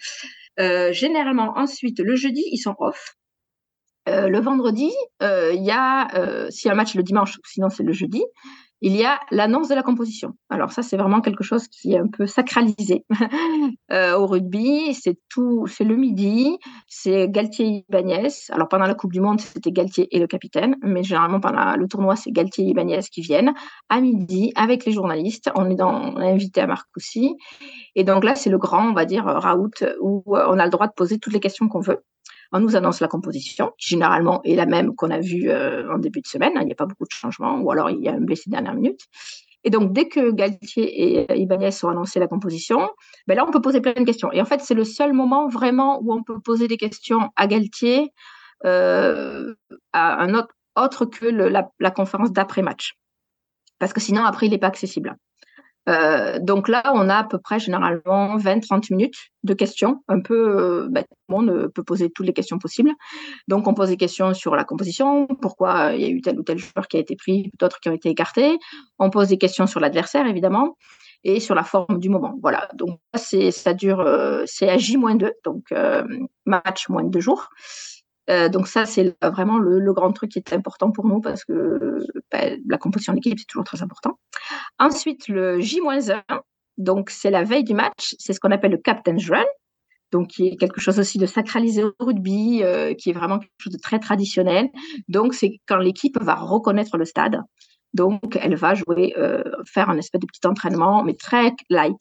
Euh, 0.60 0.92
généralement, 0.92 1.52
ensuite, 1.56 2.00
le 2.00 2.16
jeudi, 2.16 2.44
ils 2.50 2.58
sont 2.58 2.74
off. 2.78 3.14
Euh, 4.08 4.28
le 4.28 4.40
vendredi, 4.40 4.90
il 5.20 5.62
y 5.64 5.70
a, 5.70 6.08
a 6.08 6.48
un 6.48 6.74
match 6.74 6.94
le 6.94 7.04
dimanche, 7.04 7.38
sinon 7.44 7.68
c'est 7.68 7.84
le 7.84 7.92
jeudi, 7.92 8.24
il 8.84 8.96
y 8.96 9.04
a 9.04 9.20
l'annonce 9.30 9.68
de 9.68 9.76
la 9.76 9.84
composition. 9.84 10.32
Alors 10.50 10.72
ça, 10.72 10.82
c'est 10.82 10.96
vraiment 10.96 11.20
quelque 11.20 11.44
chose 11.44 11.68
qui 11.68 11.92
est 11.92 11.98
un 11.98 12.08
peu 12.08 12.26
sacralisé 12.26 13.06
au 13.90 14.26
rugby. 14.26 14.92
C'est 14.94 15.18
tout, 15.28 15.66
c'est 15.68 15.84
le 15.84 15.94
midi, 15.94 16.58
c'est 16.88 17.28
Galtier 17.28 17.84
Ibanez. 17.88 18.28
Alors 18.50 18.68
pendant 18.68 18.86
la 18.86 18.94
Coupe 18.94 19.12
du 19.12 19.20
Monde, 19.20 19.40
c'était 19.40 19.70
Galtier 19.70 20.08
et 20.10 20.18
le 20.18 20.26
capitaine, 20.26 20.76
mais 20.82 21.04
généralement 21.04 21.38
pendant 21.38 21.76
le 21.76 21.86
tournoi, 21.86 22.16
c'est 22.16 22.32
Galtier 22.32 22.64
Ibanez 22.64 23.02
qui 23.10 23.20
viennent 23.20 23.54
à 23.88 24.00
midi 24.00 24.52
avec 24.56 24.84
les 24.84 24.92
journalistes. 24.92 25.48
On 25.54 25.70
est, 25.70 25.76
dans, 25.76 26.16
invité 26.16 26.60
à 26.60 26.66
Marcoussis. 26.66 27.36
Et 27.94 28.02
donc 28.02 28.24
là, 28.24 28.34
c'est 28.34 28.50
le 28.50 28.58
grand, 28.58 28.88
on 28.88 28.94
va 28.94 29.04
dire, 29.04 29.24
raout, 29.24 29.84
où 30.00 30.24
on 30.26 30.58
a 30.58 30.64
le 30.64 30.70
droit 30.70 30.88
de 30.88 30.92
poser 30.96 31.20
toutes 31.20 31.32
les 31.32 31.40
questions 31.40 31.68
qu'on 31.68 31.80
veut 31.80 32.02
on 32.52 32.60
nous 32.60 32.76
annonce 32.76 33.00
la 33.00 33.08
composition, 33.08 33.72
qui 33.78 33.90
généralement 33.90 34.42
est 34.44 34.54
la 34.54 34.66
même 34.66 34.94
qu'on 34.94 35.10
a 35.10 35.20
vue 35.20 35.50
euh, 35.50 35.92
en 35.92 35.98
début 35.98 36.20
de 36.20 36.26
semaine. 36.26 36.52
Il 36.60 36.66
n'y 36.66 36.72
a 36.72 36.76
pas 36.76 36.86
beaucoup 36.86 37.04
de 37.04 37.12
changements, 37.12 37.58
ou 37.60 37.70
alors 37.70 37.90
il 37.90 38.00
y 38.00 38.08
a 38.08 38.12
un 38.12 38.20
blessé 38.20 38.50
dernière 38.50 38.74
minute. 38.74 39.00
Et 39.64 39.70
donc, 39.70 39.92
dès 39.92 40.08
que 40.08 40.32
Galtier 40.32 41.30
et 41.30 41.38
Ibanez 41.38 41.70
ont 41.84 41.88
annoncé 41.88 42.18
la 42.18 42.26
composition, 42.26 42.90
ben 43.26 43.36
là, 43.36 43.44
on 43.46 43.52
peut 43.52 43.60
poser 43.60 43.80
plein 43.80 43.92
de 43.92 44.04
questions. 44.04 44.32
Et 44.32 44.40
en 44.40 44.44
fait, 44.44 44.60
c'est 44.60 44.74
le 44.74 44.84
seul 44.84 45.12
moment 45.12 45.48
vraiment 45.48 46.00
où 46.02 46.12
on 46.12 46.22
peut 46.22 46.40
poser 46.40 46.66
des 46.66 46.76
questions 46.76 47.30
à 47.36 47.46
Galtier, 47.46 48.12
euh, 48.64 49.54
autre, 50.74 51.04
que 51.06 51.26
la 51.26 51.90
conférence 51.90 52.32
d'après-match. 52.32 52.94
Parce 53.78 53.92
que 53.92 54.00
sinon, 54.00 54.24
après, 54.24 54.46
il 54.46 54.50
n'est 54.50 54.58
pas 54.58 54.68
accessible. 54.68 55.16
Euh, 55.88 56.38
donc 56.38 56.68
là, 56.68 56.82
on 56.94 57.08
a 57.08 57.16
à 57.16 57.24
peu 57.24 57.38
près 57.38 57.58
généralement 57.58 58.36
20-30 58.36 58.92
minutes 58.92 59.16
de 59.42 59.54
questions. 59.54 60.02
Un 60.08 60.20
peu, 60.20 60.34
euh, 60.34 60.88
ben, 60.90 61.02
tout 61.02 61.16
le 61.28 61.34
monde 61.34 61.68
peut 61.74 61.82
poser 61.82 62.10
toutes 62.10 62.26
les 62.26 62.32
questions 62.32 62.58
possibles. 62.58 62.92
Donc 63.48 63.66
on 63.66 63.74
pose 63.74 63.88
des 63.88 63.96
questions 63.96 64.34
sur 64.34 64.54
la 64.54 64.64
composition, 64.64 65.26
pourquoi 65.40 65.92
il 65.94 66.00
y 66.00 66.04
a 66.04 66.08
eu 66.08 66.20
tel 66.20 66.38
ou 66.38 66.42
tel 66.42 66.58
joueur 66.58 66.86
qui 66.88 66.96
a 66.96 67.00
été 67.00 67.16
pris, 67.16 67.50
d'autres 67.58 67.80
qui 67.80 67.88
ont 67.88 67.94
été 67.94 68.10
écartés. 68.10 68.58
On 68.98 69.10
pose 69.10 69.28
des 69.28 69.38
questions 69.38 69.66
sur 69.66 69.80
l'adversaire, 69.80 70.26
évidemment, 70.26 70.76
et 71.24 71.40
sur 71.40 71.54
la 71.54 71.64
forme 71.64 71.98
du 71.98 72.08
moment. 72.08 72.34
Voilà. 72.40 72.68
Donc 72.74 72.98
ça 73.14 73.74
dure, 73.74 74.00
euh, 74.00 74.42
c'est 74.46 74.68
à 74.68 74.78
J-2, 74.78 75.32
donc 75.44 75.72
match 76.46 76.88
moins 76.88 77.04
de 77.04 77.10
deux 77.10 77.20
jours. 77.20 77.48
Euh, 78.30 78.48
donc 78.48 78.68
ça, 78.68 78.86
c'est 78.86 79.16
vraiment 79.22 79.58
le, 79.58 79.92
grand 79.92 80.12
truc 80.12 80.30
qui 80.30 80.38
est 80.38 80.52
important 80.52 80.90
pour 80.90 81.06
nous 81.06 81.20
parce 81.20 81.44
que 81.44 81.98
ben, 82.30 82.60
la 82.68 82.78
composition 82.78 83.12
d'équipe, 83.12 83.38
c'est 83.38 83.46
toujours 83.46 83.64
très 83.64 83.82
important. 83.82 84.18
Ensuite, 84.78 85.28
le 85.28 85.60
J-1, 85.60 86.22
donc 86.78 87.10
c'est 87.10 87.30
la 87.30 87.44
veille 87.44 87.64
du 87.64 87.74
match, 87.74 88.14
c'est 88.18 88.32
ce 88.32 88.40
qu'on 88.40 88.50
appelle 88.50 88.72
le 88.72 88.78
Captain's 88.78 89.28
Run, 89.28 89.44
donc 90.12 90.28
qui 90.28 90.48
est 90.48 90.56
quelque 90.56 90.80
chose 90.80 90.98
aussi 90.98 91.18
de 91.18 91.26
sacralisé 91.26 91.84
au 91.84 91.92
rugby, 91.98 92.62
euh, 92.62 92.94
qui 92.94 93.10
est 93.10 93.12
vraiment 93.12 93.38
quelque 93.38 93.52
chose 93.58 93.72
de 93.72 93.80
très 93.80 93.98
traditionnel. 93.98 94.68
Donc 95.08 95.34
c'est 95.34 95.58
quand 95.66 95.78
l'équipe 95.78 96.18
va 96.20 96.34
reconnaître 96.34 96.96
le 96.96 97.04
stade. 97.04 97.40
Donc, 97.94 98.38
elle 98.40 98.54
va 98.54 98.72
jouer, 98.72 99.12
euh, 99.18 99.42
faire 99.66 99.90
un 99.90 99.98
espèce 99.98 100.22
de 100.22 100.26
petit 100.26 100.46
entraînement, 100.46 101.04
mais 101.04 101.12
très 101.12 101.52
light. 101.68 101.98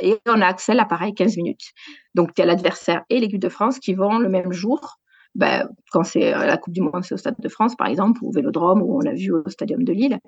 et 0.00 0.16
on 0.24 0.40
a 0.40 0.46
accès 0.46 0.72
à 0.72 0.74
l'appareil 0.74 1.12
15 1.12 1.36
minutes. 1.36 1.72
Donc, 2.14 2.30
il 2.34 2.40
y 2.40 2.42
a 2.42 2.46
l'adversaire 2.46 3.02
et 3.10 3.20
l'équipe 3.20 3.38
de 3.38 3.50
France 3.50 3.78
qui 3.78 3.92
vont 3.92 4.18
le 4.18 4.30
même 4.30 4.50
jour 4.52 4.96
ben, 5.36 5.68
quand 5.92 6.02
c'est 6.02 6.34
euh, 6.34 6.46
la 6.46 6.56
Coupe 6.56 6.72
du 6.72 6.80
Monde, 6.80 7.04
c'est 7.04 7.12
au 7.12 7.18
Stade 7.18 7.36
de 7.38 7.48
France, 7.50 7.76
par 7.76 7.88
exemple, 7.88 8.20
ou 8.22 8.28
au 8.28 8.32
Vélodrome, 8.32 8.80
ou 8.80 8.96
on 8.96 9.06
a 9.06 9.12
vu 9.12 9.32
au 9.32 9.46
Stadium 9.50 9.84
de 9.84 9.92
Lille. 9.92 10.18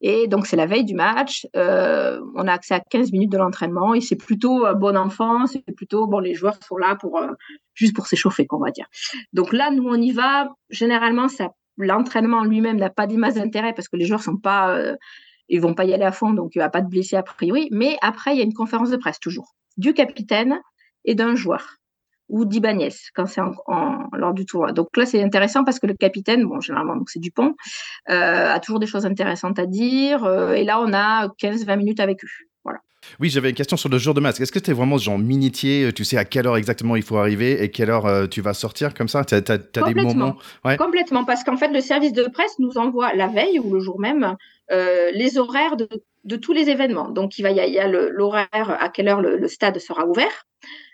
Et 0.00 0.26
donc, 0.26 0.46
c'est 0.46 0.56
la 0.56 0.66
veille 0.66 0.84
du 0.84 0.94
match. 0.94 1.46
Euh, 1.54 2.20
on 2.34 2.48
a 2.48 2.52
accès 2.52 2.74
à 2.74 2.80
15 2.80 3.12
minutes 3.12 3.30
de 3.30 3.38
l'entraînement 3.38 3.94
et 3.94 4.00
c'est 4.00 4.16
plutôt 4.16 4.66
bon 4.74 4.96
enfant. 4.96 5.46
C'est 5.46 5.62
plutôt, 5.76 6.08
bon, 6.08 6.18
les 6.18 6.34
joueurs 6.34 6.58
sont 6.66 6.76
là 6.76 6.96
pour, 6.96 7.16
euh, 7.18 7.28
juste 7.74 7.94
pour 7.94 8.08
s'échauffer, 8.08 8.46
qu'on 8.46 8.58
va 8.58 8.72
dire. 8.72 8.86
Donc 9.32 9.52
là, 9.52 9.70
nous, 9.70 9.86
on 9.86 10.00
y 10.00 10.10
va. 10.10 10.48
Généralement, 10.68 11.28
l'entraînement 11.76 12.42
lui-même 12.42 12.78
n'a 12.78 12.90
pas 12.90 13.06
d'image 13.06 13.34
d'intérêt 13.34 13.72
parce 13.72 13.88
que 13.88 13.96
les 13.96 14.04
joueurs 14.04 14.22
sont 14.22 14.36
pas, 14.36 14.76
ils 15.48 15.60
vont 15.60 15.74
pas 15.74 15.84
y 15.84 15.94
aller 15.94 16.04
à 16.04 16.12
fond, 16.12 16.32
donc 16.32 16.56
il 16.56 16.58
n'y 16.58 16.64
a 16.64 16.70
pas 16.70 16.80
de 16.80 16.88
blessés 16.88 17.16
a 17.16 17.22
priori. 17.22 17.68
Mais 17.70 17.96
après, 18.02 18.34
il 18.34 18.38
y 18.38 18.40
a 18.40 18.44
une 18.44 18.54
conférence 18.54 18.90
de 18.90 18.96
presse 18.96 19.20
toujours 19.20 19.54
du 19.76 19.94
capitaine 19.94 20.58
et 21.04 21.14
d'un 21.14 21.36
joueur 21.36 21.76
ou 22.28 22.44
d'Ibanez 22.44 22.92
quand 23.14 23.26
c'est 23.26 23.40
en, 23.40 23.54
lors 24.12 24.34
du 24.34 24.46
tournoi. 24.46 24.72
Donc 24.72 24.96
là, 24.96 25.06
c'est 25.06 25.22
intéressant 25.22 25.64
parce 25.64 25.78
que 25.78 25.86
le 25.86 25.94
capitaine, 25.94 26.44
bon, 26.44 26.60
généralement, 26.60 26.96
donc 26.96 27.10
c'est 27.10 27.20
Dupont, 27.20 27.54
euh, 28.10 28.52
a 28.52 28.58
toujours 28.60 28.80
des 28.80 28.86
choses 28.86 29.06
intéressantes 29.06 29.58
à 29.58 29.66
dire. 29.66 30.24
Euh, 30.24 30.52
et 30.52 30.64
là, 30.64 30.80
on 30.80 30.92
a 30.92 31.28
15-20 31.40 31.76
minutes 31.76 32.00
avec 32.00 32.24
eux. 32.24 32.28
Voilà. 32.64 32.80
Oui, 33.20 33.30
j'avais 33.30 33.50
une 33.50 33.54
question 33.54 33.76
sur 33.76 33.88
le 33.88 33.98
jour 33.98 34.14
de 34.14 34.20
masque. 34.20 34.40
Est-ce 34.40 34.50
que 34.50 34.58
tu 34.58 34.72
es 34.72 34.74
vraiment 34.74 34.98
genre 34.98 35.18
minitier 35.18 35.92
Tu 35.94 36.04
sais 36.04 36.16
à 36.16 36.24
quelle 36.24 36.46
heure 36.48 36.56
exactement 36.56 36.96
il 36.96 37.02
faut 37.02 37.16
arriver 37.16 37.62
et 37.62 37.70
quelle 37.70 37.90
heure 37.90 38.06
euh, 38.06 38.26
tu 38.26 38.40
vas 38.40 38.54
sortir 38.54 38.94
comme 38.94 39.08
ça? 39.08 39.24
Tu 39.24 39.34
as, 39.36 39.40
des 39.40 39.94
moments? 39.94 40.36
Complètement, 40.76 41.24
parce 41.24 41.44
qu'en 41.44 41.56
fait, 41.56 41.68
le 41.68 41.80
service 41.80 42.12
de 42.12 42.24
presse 42.24 42.58
nous 42.58 42.76
envoie 42.76 43.14
la 43.14 43.28
veille 43.28 43.60
ou 43.60 43.72
le 43.72 43.80
jour 43.80 44.00
même 44.00 44.36
les 44.68 45.38
horaires 45.38 45.76
de, 45.76 45.88
de, 46.26 46.36
tous 46.36 46.52
les 46.52 46.68
événements. 46.68 47.08
Donc, 47.10 47.38
il, 47.38 47.46
y 47.46 47.78
a, 47.78 47.88
l'horaire 47.88 48.48
à 48.52 48.88
quelle 48.88 49.08
heure 49.08 49.20
le, 49.20 49.48
stade 49.48 49.78
sera 49.78 50.06
ouvert 50.06 50.46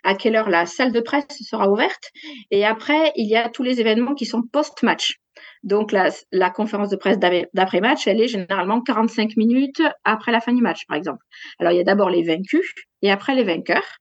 à 0.05 0.15
quelle 0.15 0.37
heure 0.37 0.51
la 0.51 0.67
salle 0.67 0.93
de 0.93 1.01
presse 1.01 1.27
sera 1.49 1.71
ouverte. 1.71 2.11
Et 2.51 2.65
après, 2.65 3.13
il 3.17 3.29
y 3.29 3.37
a 3.37 3.49
tous 3.49 3.63
les 3.63 3.81
événements 3.81 4.15
qui 4.15 4.27
sont 4.27 4.43
post-match. 4.43 5.19
Donc, 5.63 5.93
la, 5.93 6.51
conférence 6.51 6.91
de 6.91 6.97
presse 6.97 7.19
d'après-match, 7.19 8.07
elle 8.07 8.21
est 8.21 8.29
généralement 8.29 8.81
45 8.81 9.37
minutes 9.37 9.83
après 10.05 10.33
la 10.33 10.41
fin 10.41 10.53
du 10.53 10.63
match, 10.63 10.87
par 10.87 10.97
exemple. 10.97 11.25
Alors, 11.59 11.73
il 11.73 11.77
y 11.77 11.81
a 11.81 11.85
d'abord 11.85 12.11
les 12.11 12.23
vaincus 12.23 12.75
et 13.01 13.11
après 13.11 13.35
les 13.35 13.45
vainqueurs. 13.45 13.99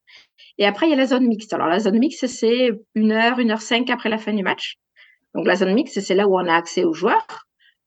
Et 0.57 0.65
après, 0.65 0.87
il 0.87 0.89
y 0.89 0.93
a 0.93 0.97
la 0.97 1.05
zone 1.05 1.27
mixte. 1.27 1.53
Alors, 1.53 1.67
la 1.67 1.79
zone 1.79 1.99
mixte, 1.99 2.27
c'est 2.27 2.71
une 2.95 3.11
heure, 3.11 3.39
une 3.39 3.51
heure 3.51 3.61
cinq 3.61 3.89
après 3.89 4.09
la 4.09 4.17
fin 4.17 4.33
du 4.33 4.43
match. 4.43 4.75
Donc, 5.33 5.47
la 5.47 5.55
zone 5.55 5.73
mixte, 5.73 5.99
c'est 6.01 6.15
là 6.15 6.27
où 6.27 6.35
on 6.35 6.47
a 6.47 6.53
accès 6.53 6.83
aux 6.83 6.93
joueurs 6.93 7.25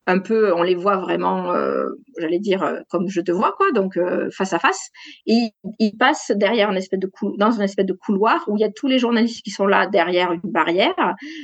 un 0.07 0.19
peu, 0.19 0.53
on 0.55 0.62
les 0.62 0.75
voit 0.75 0.97
vraiment, 0.97 1.53
euh, 1.53 1.87
j'allais 2.19 2.38
dire, 2.38 2.62
euh, 2.62 2.81
comme 2.90 3.09
je 3.09 3.21
te 3.21 3.33
vois, 3.33 3.55
quoi, 3.57 3.73
donc 3.73 3.97
euh, 3.97 4.29
face 4.31 4.53
à 4.53 4.59
face. 4.59 4.90
Et 5.27 5.51
ils 5.79 5.97
passent 5.97 6.31
derrière 6.35 6.71
une 6.71 6.77
espèce 6.77 7.01
de 7.01 7.11
dans 7.38 7.51
une 7.51 7.62
espèce 7.62 7.87
de 7.87 7.95
couloir 7.95 8.45
où 8.49 8.57
il 8.57 8.61
y 8.61 8.64
a 8.64 8.71
tous 8.71 8.87
les 8.87 8.99
journalistes 8.99 9.43
qui 9.43 9.51
sont 9.51 9.67
là 9.67 9.87
derrière 9.87 10.33
une 10.33 10.40
barrière. 10.45 10.95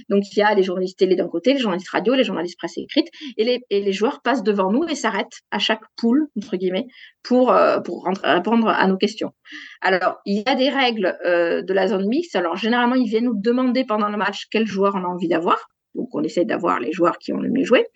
Donc 0.08 0.24
il 0.32 0.38
y 0.38 0.42
a 0.42 0.54
les 0.54 0.62
journalistes 0.62 0.98
télé 0.98 1.16
d'un 1.16 1.28
côté, 1.28 1.54
les 1.54 1.58
journalistes 1.58 1.88
radio, 1.88 2.14
les 2.14 2.24
journalistes 2.24 2.58
presse 2.58 2.76
écrite, 2.76 3.08
et 3.36 3.44
les, 3.44 3.60
et 3.70 3.80
les 3.80 3.92
joueurs 3.92 4.20
passent 4.22 4.42
devant 4.42 4.70
nous 4.70 4.84
et 4.84 4.94
s'arrêtent 4.94 5.40
à 5.50 5.58
chaque 5.58 5.82
poule 5.96 6.28
entre 6.36 6.56
guillemets 6.56 6.86
pour 7.22 7.54
pour 7.84 8.08
répondre 8.22 8.68
à 8.68 8.86
nos 8.86 8.96
questions. 8.96 9.32
Alors 9.80 10.18
il 10.26 10.42
y 10.46 10.48
a 10.48 10.54
des 10.54 10.68
règles 10.68 11.16
de 11.24 11.72
la 11.72 11.88
zone 11.88 12.08
mixte. 12.08 12.36
Alors 12.36 12.56
généralement 12.56 12.94
ils 12.94 13.08
viennent 13.08 13.24
nous 13.24 13.40
demander 13.40 13.84
pendant 13.84 14.08
le 14.08 14.16
match 14.16 14.46
quel 14.50 14.66
joueur 14.66 14.94
on 14.96 15.04
a 15.04 15.08
envie 15.08 15.28
d'avoir. 15.28 15.68
Donc, 15.94 16.08
on 16.12 16.22
essaie 16.22 16.44
d'avoir 16.44 16.80
les 16.80 16.92
joueurs 16.92 17.18
qui 17.18 17.32
ont 17.32 17.40
le 17.40 17.50
mieux 17.50 17.64
joué. 17.64 17.86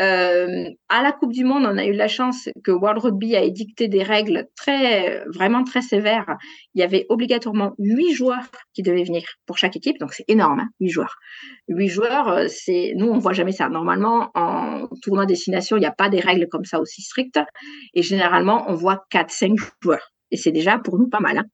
Euh, 0.00 0.64
à 0.88 1.02
la 1.02 1.12
Coupe 1.12 1.32
du 1.32 1.44
Monde, 1.44 1.64
on 1.66 1.76
a 1.76 1.84
eu 1.84 1.92
la 1.92 2.08
chance 2.08 2.48
que 2.62 2.70
World 2.70 3.02
Rugby 3.02 3.34
a 3.36 3.42
édicté 3.42 3.88
des 3.88 4.02
règles 4.02 4.46
très, 4.56 5.24
vraiment 5.26 5.64
très 5.64 5.82
sévères. 5.82 6.36
Il 6.74 6.80
y 6.80 6.84
avait 6.84 7.06
obligatoirement 7.08 7.72
huit 7.78 8.12
joueurs 8.12 8.44
qui 8.74 8.82
devaient 8.82 9.04
venir 9.04 9.22
pour 9.46 9.58
chaque 9.58 9.76
équipe. 9.76 9.98
Donc, 9.98 10.12
c'est 10.12 10.28
énorme, 10.28 10.60
hein, 10.60 10.68
huit 10.80 10.90
joueurs. 10.90 11.16
Huit 11.68 11.88
joueurs, 11.88 12.28
euh, 12.28 12.46
c'est, 12.48 12.92
nous, 12.96 13.08
on 13.08 13.18
voit 13.18 13.32
jamais 13.32 13.52
ça. 13.52 13.68
Normalement, 13.68 14.30
en 14.34 14.86
tournoi 15.02 15.26
destination, 15.26 15.76
il 15.76 15.80
n'y 15.80 15.86
a 15.86 15.92
pas 15.92 16.08
des 16.08 16.20
règles 16.20 16.46
comme 16.48 16.64
ça 16.64 16.80
aussi 16.80 17.02
strictes. 17.02 17.40
Et 17.94 18.02
généralement, 18.02 18.64
on 18.68 18.74
voit 18.74 19.04
quatre, 19.10 19.30
cinq 19.30 19.58
joueurs. 19.82 20.12
Et 20.30 20.36
c'est 20.36 20.52
déjà 20.52 20.78
pour 20.78 20.98
nous 20.98 21.08
pas 21.08 21.20
mal. 21.20 21.38
Hein. 21.38 21.44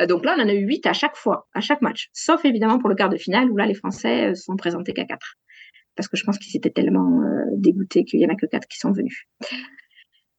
Euh, 0.00 0.06
donc 0.06 0.24
là, 0.24 0.34
on 0.36 0.42
en 0.42 0.48
a 0.48 0.54
eu 0.54 0.66
8 0.66 0.86
à 0.86 0.92
chaque 0.92 1.16
fois, 1.16 1.48
à 1.54 1.60
chaque 1.60 1.82
match. 1.82 2.08
Sauf 2.12 2.44
évidemment 2.44 2.78
pour 2.78 2.88
le 2.88 2.94
quart 2.94 3.08
de 3.08 3.16
finale 3.16 3.50
où 3.50 3.56
là, 3.56 3.66
les 3.66 3.74
Français 3.74 4.30
euh, 4.30 4.34
sont 4.34 4.56
présentés 4.56 4.92
qu'à 4.92 5.04
4. 5.04 5.18
Parce 5.96 6.08
que 6.08 6.16
je 6.16 6.24
pense 6.24 6.38
qu'ils 6.38 6.56
étaient 6.56 6.70
tellement 6.70 7.20
euh, 7.22 7.44
dégoûtés 7.56 8.04
qu'il 8.04 8.20
y 8.20 8.26
en 8.26 8.30
a 8.30 8.36
que 8.36 8.46
4 8.46 8.66
qui 8.68 8.78
sont 8.78 8.92
venus. 8.92 9.24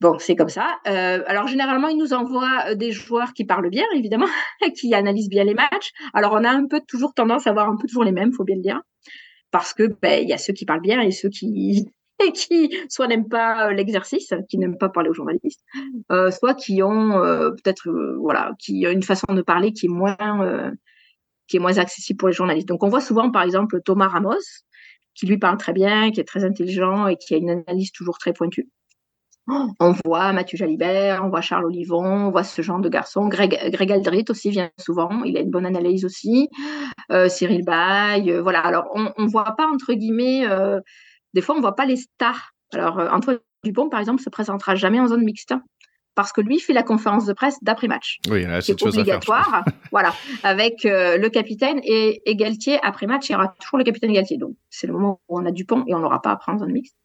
Bon, 0.02 0.18
c'est 0.18 0.38
comme 0.38 0.48
ça. 0.48 0.78
alors 0.86 1.48
généralement, 1.48 1.90
ils 1.90 1.98
nous 1.98 2.14
envoient 2.14 2.74
des 2.74 2.94
joueurs 2.94 3.34
qui 3.34 3.44
parlent 3.44 3.70
bien, 3.70 3.84
évidemment, 3.94 4.30
qui 4.80 4.94
analysent 4.94 5.28
bien 5.28 5.44
les 5.44 5.54
matchs. 5.54 5.92
Alors 6.14 6.32
on 6.32 6.46
a 6.46 6.50
un 6.50 6.68
peu 6.68 6.80
toujours 6.88 7.14
tendance 7.14 7.48
à 7.48 7.50
avoir 7.50 7.70
un 7.70 7.76
peu 7.76 7.86
toujours 7.86 8.06
les 8.06 8.14
mêmes, 8.14 8.32
faut 8.32 8.46
bien 8.46 8.56
le 8.56 8.62
dire, 8.62 8.82
parce 9.52 9.74
que 9.74 9.84
ben 10.02 10.24
il 10.24 10.30
y 10.30 10.32
a 10.32 10.38
ceux 10.38 10.54
qui 10.54 10.64
parlent 10.64 10.80
bien 10.80 11.02
et 11.02 11.12
ceux 11.12 11.28
qui 11.28 11.90
qui 12.34 12.76
soit 12.90 13.08
n'aiment 13.08 13.30
pas 13.30 13.72
l'exercice, 13.72 14.34
qui 14.50 14.58
n'aiment 14.58 14.78
pas 14.78 14.90
parler 14.90 15.10
aux 15.10 15.14
journalistes, 15.14 15.64
soit 16.10 16.54
qui 16.54 16.84
ont 16.84 17.12
peut-être 17.12 17.90
voilà, 18.20 18.54
qui 18.60 18.86
ont 18.88 18.92
une 18.92 19.04
façon 19.04 19.34
de 19.34 19.42
parler 19.42 19.74
qui 19.74 19.88
est 19.88 19.90
moins 19.90 20.18
qui 21.48 21.58
est 21.58 21.60
moins 21.60 21.78
accessible 21.78 22.18
pour 22.18 22.28
les 22.28 22.34
journalistes. 22.34 22.68
Donc 22.68 22.84
on 22.84 22.90
voit 22.90 23.02
souvent 23.02 23.32
par 23.32 23.44
exemple 23.44 23.82
Thomas 23.84 24.08
Ramos 24.08 24.38
qui 25.16 25.26
lui 25.26 25.38
parle 25.38 25.58
très 25.58 25.74
bien, 25.74 26.12
qui 26.12 26.20
est 26.20 26.26
très 26.26 26.46
intelligent 26.46 27.08
et 27.08 27.18
qui 27.18 27.34
a 27.34 27.38
une 27.38 27.50
analyse 27.50 27.92
toujours 27.92 28.18
très 28.18 28.34
pointue. 28.34 28.70
On 29.80 29.96
voit 30.06 30.32
Mathieu 30.32 30.58
Jalibert, 30.58 31.24
on 31.26 31.30
voit 31.30 31.42
Charles 31.42 31.66
Olivon, 31.66 32.28
on 32.28 32.32
voit 32.32 32.44
ce 32.44 32.62
genre 32.62 32.80
de 32.80 32.90
garçon. 32.90 33.28
Greg, 33.28 33.58
Greg 33.72 33.92
Aldrit 33.92 34.26
aussi 34.30 34.52
vient 34.52 34.70
souvent, 34.78 35.24
il 35.24 35.38
a 35.38 35.42
une 35.42 35.50
bonne 35.50 35.66
analyse 35.66 36.06
aussi. 36.06 36.50
Euh, 37.12 37.30
Cyril 37.30 37.66
Bay, 37.66 38.30
euh, 38.30 38.42
voilà. 38.42 38.60
Alors, 38.60 38.86
on 38.94 39.12
ne 39.18 39.28
voit 39.28 39.56
pas, 39.58 39.68
entre 39.68 39.94
guillemets, 39.94 40.46
euh, 40.48 40.80
des 41.34 41.42
fois, 41.42 41.56
on 41.56 41.58
ne 41.58 41.64
voit 41.64 41.76
pas 41.76 41.86
les 41.86 41.98
stars. 41.98 42.52
Alors, 42.74 43.00
Antoine 43.12 43.40
Dupont, 43.64 43.90
par 43.90 44.00
exemple, 44.00 44.22
se 44.22 44.30
présentera 44.30 44.76
jamais 44.76 45.00
en 45.00 45.08
zone 45.08 45.24
mixte 45.24 45.54
parce 46.16 46.34
que 46.34 46.42
lui 46.42 46.60
fait 46.60 46.74
la 46.74 46.84
conférence 46.84 47.26
de 47.26 47.34
presse 47.34 47.58
d'après-match. 47.62 48.20
Oui, 48.30 48.46
c'est 48.62 48.82
obligatoire. 48.84 49.64
voilà, 49.92 50.14
avec 50.44 50.84
le 50.84 51.28
capitaine 51.30 51.80
et, 51.84 52.22
et 52.26 52.36
Galtier 52.36 52.78
après 52.84 53.08
match, 53.08 53.30
il 53.30 53.34
y 53.34 53.36
aura 53.36 53.48
toujours 53.60 53.78
le 53.78 53.84
capitaine 53.86 54.12
Galtier. 54.12 54.38
Donc, 54.38 54.56
c'est 54.70 54.88
le 54.88 54.94
moment 54.94 55.22
où 55.30 55.40
on 55.40 55.46
a 55.46 55.52
Dupont 55.52 55.86
et 55.88 55.94
on 55.94 56.00
n'aura 56.00 56.22
pas 56.22 56.32
après 56.32 56.52
en 56.52 56.58
zone 56.58 56.74
mixte. 56.74 56.96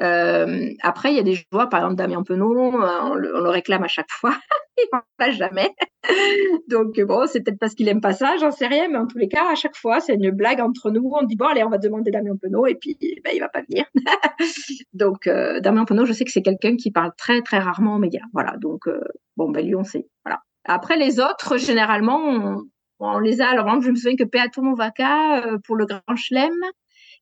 Euh, 0.00 0.70
après, 0.82 1.12
il 1.12 1.16
y 1.16 1.20
a 1.20 1.22
des 1.22 1.34
joueurs, 1.34 1.68
par 1.68 1.80
exemple 1.80 1.96
Damien 1.96 2.22
euh, 2.28 2.36
on 2.40 3.14
le, 3.14 3.48
réclame 3.48 3.84
à 3.84 3.88
chaque 3.88 4.10
fois, 4.10 4.34
il 4.78 4.86
n'en 4.92 5.00
passe 5.16 5.34
jamais. 5.36 5.70
Donc 6.68 7.00
bon, 7.00 7.26
c'est 7.26 7.42
peut-être 7.42 7.58
parce 7.58 7.74
qu'il 7.74 7.88
aime 7.88 8.00
pas 8.00 8.12
ça, 8.12 8.36
j'en 8.38 8.50
sais 8.50 8.66
rien, 8.66 8.88
mais 8.88 8.98
en 8.98 9.06
tous 9.06 9.18
les 9.18 9.28
cas, 9.28 9.50
à 9.50 9.54
chaque 9.54 9.76
fois, 9.76 10.00
c'est 10.00 10.14
une 10.14 10.30
blague 10.30 10.60
entre 10.60 10.90
nous. 10.90 11.10
On 11.12 11.24
dit 11.24 11.36
bon, 11.36 11.46
allez, 11.46 11.62
on 11.62 11.70
va 11.70 11.78
demander 11.78 12.10
Damien 12.10 12.36
Penaud, 12.40 12.66
et 12.66 12.74
puis 12.74 12.96
ben, 13.24 13.32
il 13.34 13.40
va 13.40 13.48
pas 13.48 13.62
venir. 13.68 13.84
donc 14.92 15.26
euh, 15.26 15.60
Damien 15.60 15.84
Penaud, 15.84 16.04
je 16.04 16.12
sais 16.12 16.24
que 16.24 16.32
c'est 16.32 16.42
quelqu'un 16.42 16.76
qui 16.76 16.90
parle 16.90 17.12
très 17.16 17.42
très 17.42 17.58
rarement 17.58 17.96
aux 17.96 18.00
médias. 18.00 18.24
Voilà, 18.32 18.56
donc 18.58 18.88
bon, 19.36 19.50
ben 19.50 19.64
lui, 19.64 19.74
on 19.74 19.84
sait. 19.84 20.06
Voilà. 20.24 20.40
Après 20.64 20.96
les 20.96 21.20
autres, 21.20 21.56
généralement, 21.56 22.62
on, 22.98 23.18
les 23.18 23.40
a. 23.40 23.48
Alors, 23.48 23.80
je 23.80 23.90
me 23.90 23.96
souviens 23.96 24.16
que 24.16 24.24
Peato 24.24 24.62
Movaca, 24.62 25.58
pour 25.64 25.76
le 25.76 25.86
Grand 25.86 26.16
Chelem, 26.16 26.54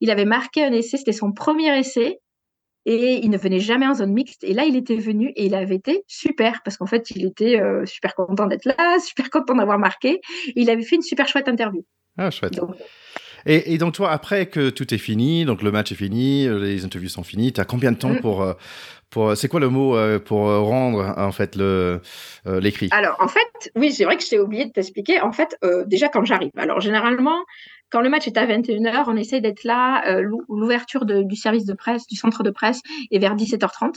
il 0.01 0.11
avait 0.11 0.25
marqué 0.25 0.65
un 0.65 0.73
essai, 0.73 0.97
c'était 0.97 1.13
son 1.13 1.33
premier 1.33 1.79
essai 1.79 2.21
et 2.91 3.21
il 3.23 3.31
ne 3.31 3.39
venait 3.39 3.61
jamais 3.61 3.87
en 3.87 3.95
zone 3.95 4.13
mixte. 4.13 4.43
Et 4.43 4.53
là, 4.53 4.65
il 4.65 4.75
était 4.75 4.97
venu 4.97 5.33
et 5.37 5.47
il 5.47 5.55
avait 5.55 5.77
été 5.77 6.03
super 6.09 6.61
parce 6.65 6.77
qu'en 6.77 6.87
fait, 6.87 7.13
il 7.13 7.25
était 7.25 7.61
euh, 7.61 7.87
super 7.87 8.17
content 8.17 8.47
d'être 8.47 8.65
là, 8.65 8.99
super 9.07 9.31
content 9.31 9.55
d'avoir 9.55 9.79
marqué. 9.79 10.21
il 10.57 10.69
avait 10.71 10.83
fait 10.83 10.97
une 10.97 11.03
super 11.03 11.29
chouette 11.29 11.49
interview. 11.49 11.85
Ah, 12.19 12.33
chouette. 12.33 12.59
et, 13.47 13.79
donc, 13.79 13.95
toi, 13.95 14.11
après 14.11 14.47
que 14.47 14.71
tout 14.71 14.93
est 14.93 14.99
fini, 14.99 15.45
donc 15.45 15.63
le 15.63 15.71
match 15.71 15.93
est 15.93 15.95
fini, 15.95 16.49
les 16.49 16.85
interviews 16.85 17.09
sont 17.09 17.23
finies, 17.23 17.53
tu 17.53 17.61
as 17.61 17.65
combien 17.65 17.93
de 17.93 17.97
temps 17.97 18.15
mm. 18.15 18.21
pour. 18.21 18.43
Euh, 18.43 18.55
pour, 19.09 19.37
c'est 19.37 19.49
quoi 19.49 19.59
le 19.59 19.69
mot 19.69 19.97
euh, 19.97 20.21
pour 20.21 20.45
rendre 20.45 21.15
en 21.17 21.33
fait 21.33 21.57
le 21.57 22.01
l'écrit? 22.47 22.89
Alors 22.93 23.17
en 23.19 23.27
fait, 23.27 23.73
oui, 23.75 23.93
c'est 23.93 24.05
vrai 24.05 24.17
que 24.17 24.23
je 24.23 24.29
t'ai 24.29 24.39
oublié 24.39 24.67
de 24.67 24.71
t'expliquer. 24.71 25.21
En 25.21 25.33
fait, 25.33 25.57
déjà 25.87 26.09
quand 26.09 26.25
j'arrive. 26.25 26.53
Alors 26.57 26.81
généralement, 26.81 27.41
quand 27.91 28.01
le 28.01 28.09
match 28.09 28.27
est 28.27 28.37
à 28.37 28.47
21h, 28.47 29.05
on 29.07 29.17
essaie 29.17 29.41
d'être 29.41 29.65
là. 29.65 30.03
Euh, 30.09 30.23
L'ouverture 30.49 31.05
du 31.05 31.37
service 31.37 31.65
de 31.65 31.75
presse, 31.75 32.07
du 32.07 32.17
centre 32.17 32.43
de 32.43 32.51
presse, 32.51 32.81
est 33.11 33.19
vers 33.19 33.35
17h30. 33.35 33.95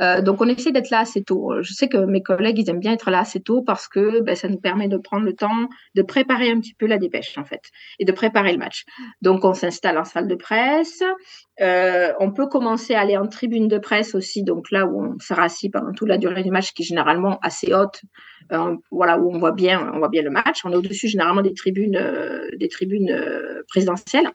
Euh, 0.00 0.22
donc, 0.22 0.40
on 0.40 0.48
essaie 0.48 0.72
d'être 0.72 0.90
là 0.90 1.00
assez 1.00 1.22
tôt. 1.22 1.52
Je 1.60 1.72
sais 1.72 1.88
que 1.88 1.98
mes 1.98 2.22
collègues, 2.22 2.58
ils 2.58 2.70
aiment 2.70 2.80
bien 2.80 2.92
être 2.92 3.10
là 3.10 3.20
assez 3.20 3.40
tôt 3.40 3.62
parce 3.62 3.88
que 3.88 4.20
ben, 4.20 4.34
ça 4.36 4.48
nous 4.48 4.60
permet 4.60 4.88
de 4.88 4.96
prendre 4.96 5.24
le 5.24 5.34
temps 5.34 5.68
de 5.94 6.02
préparer 6.02 6.50
un 6.50 6.60
petit 6.60 6.74
peu 6.74 6.86
la 6.86 6.98
dépêche, 6.98 7.36
en 7.38 7.44
fait, 7.44 7.62
et 7.98 8.04
de 8.04 8.12
préparer 8.12 8.52
le 8.52 8.58
match. 8.58 8.84
Donc, 9.22 9.44
on 9.44 9.54
s'installe 9.54 9.98
en 9.98 10.04
salle 10.04 10.28
de 10.28 10.34
presse. 10.34 11.02
Euh, 11.60 12.12
on 12.20 12.32
peut 12.32 12.46
commencer 12.46 12.94
à 12.94 13.00
aller 13.00 13.16
en 13.16 13.26
tribune 13.26 13.68
de 13.68 13.78
presse 13.78 14.14
aussi, 14.14 14.42
donc 14.42 14.70
là 14.70 14.86
où 14.86 15.02
on 15.02 15.18
sera 15.18 15.44
assis 15.44 15.70
pendant 15.70 15.92
toute 15.92 16.08
la 16.08 16.18
durée 16.18 16.42
du 16.42 16.50
match, 16.50 16.72
qui 16.72 16.82
est 16.82 16.86
généralement 16.86 17.38
assez 17.42 17.72
haute, 17.72 18.02
voilà 18.90 19.18
où 19.18 19.34
on 19.34 19.38
voit 19.38 19.52
bien, 19.52 19.90
on 19.94 19.98
voit 19.98 20.08
bien 20.08 20.22
le 20.22 20.30
match. 20.30 20.64
On 20.64 20.72
est 20.72 20.76
au-dessus 20.76 21.08
généralement 21.08 21.42
des 21.42 21.54
tribunes, 21.54 21.96
euh, 21.96 22.48
des 22.56 22.68
tribunes 22.68 23.10
euh, 23.10 23.62
présidentielles, 23.68 24.28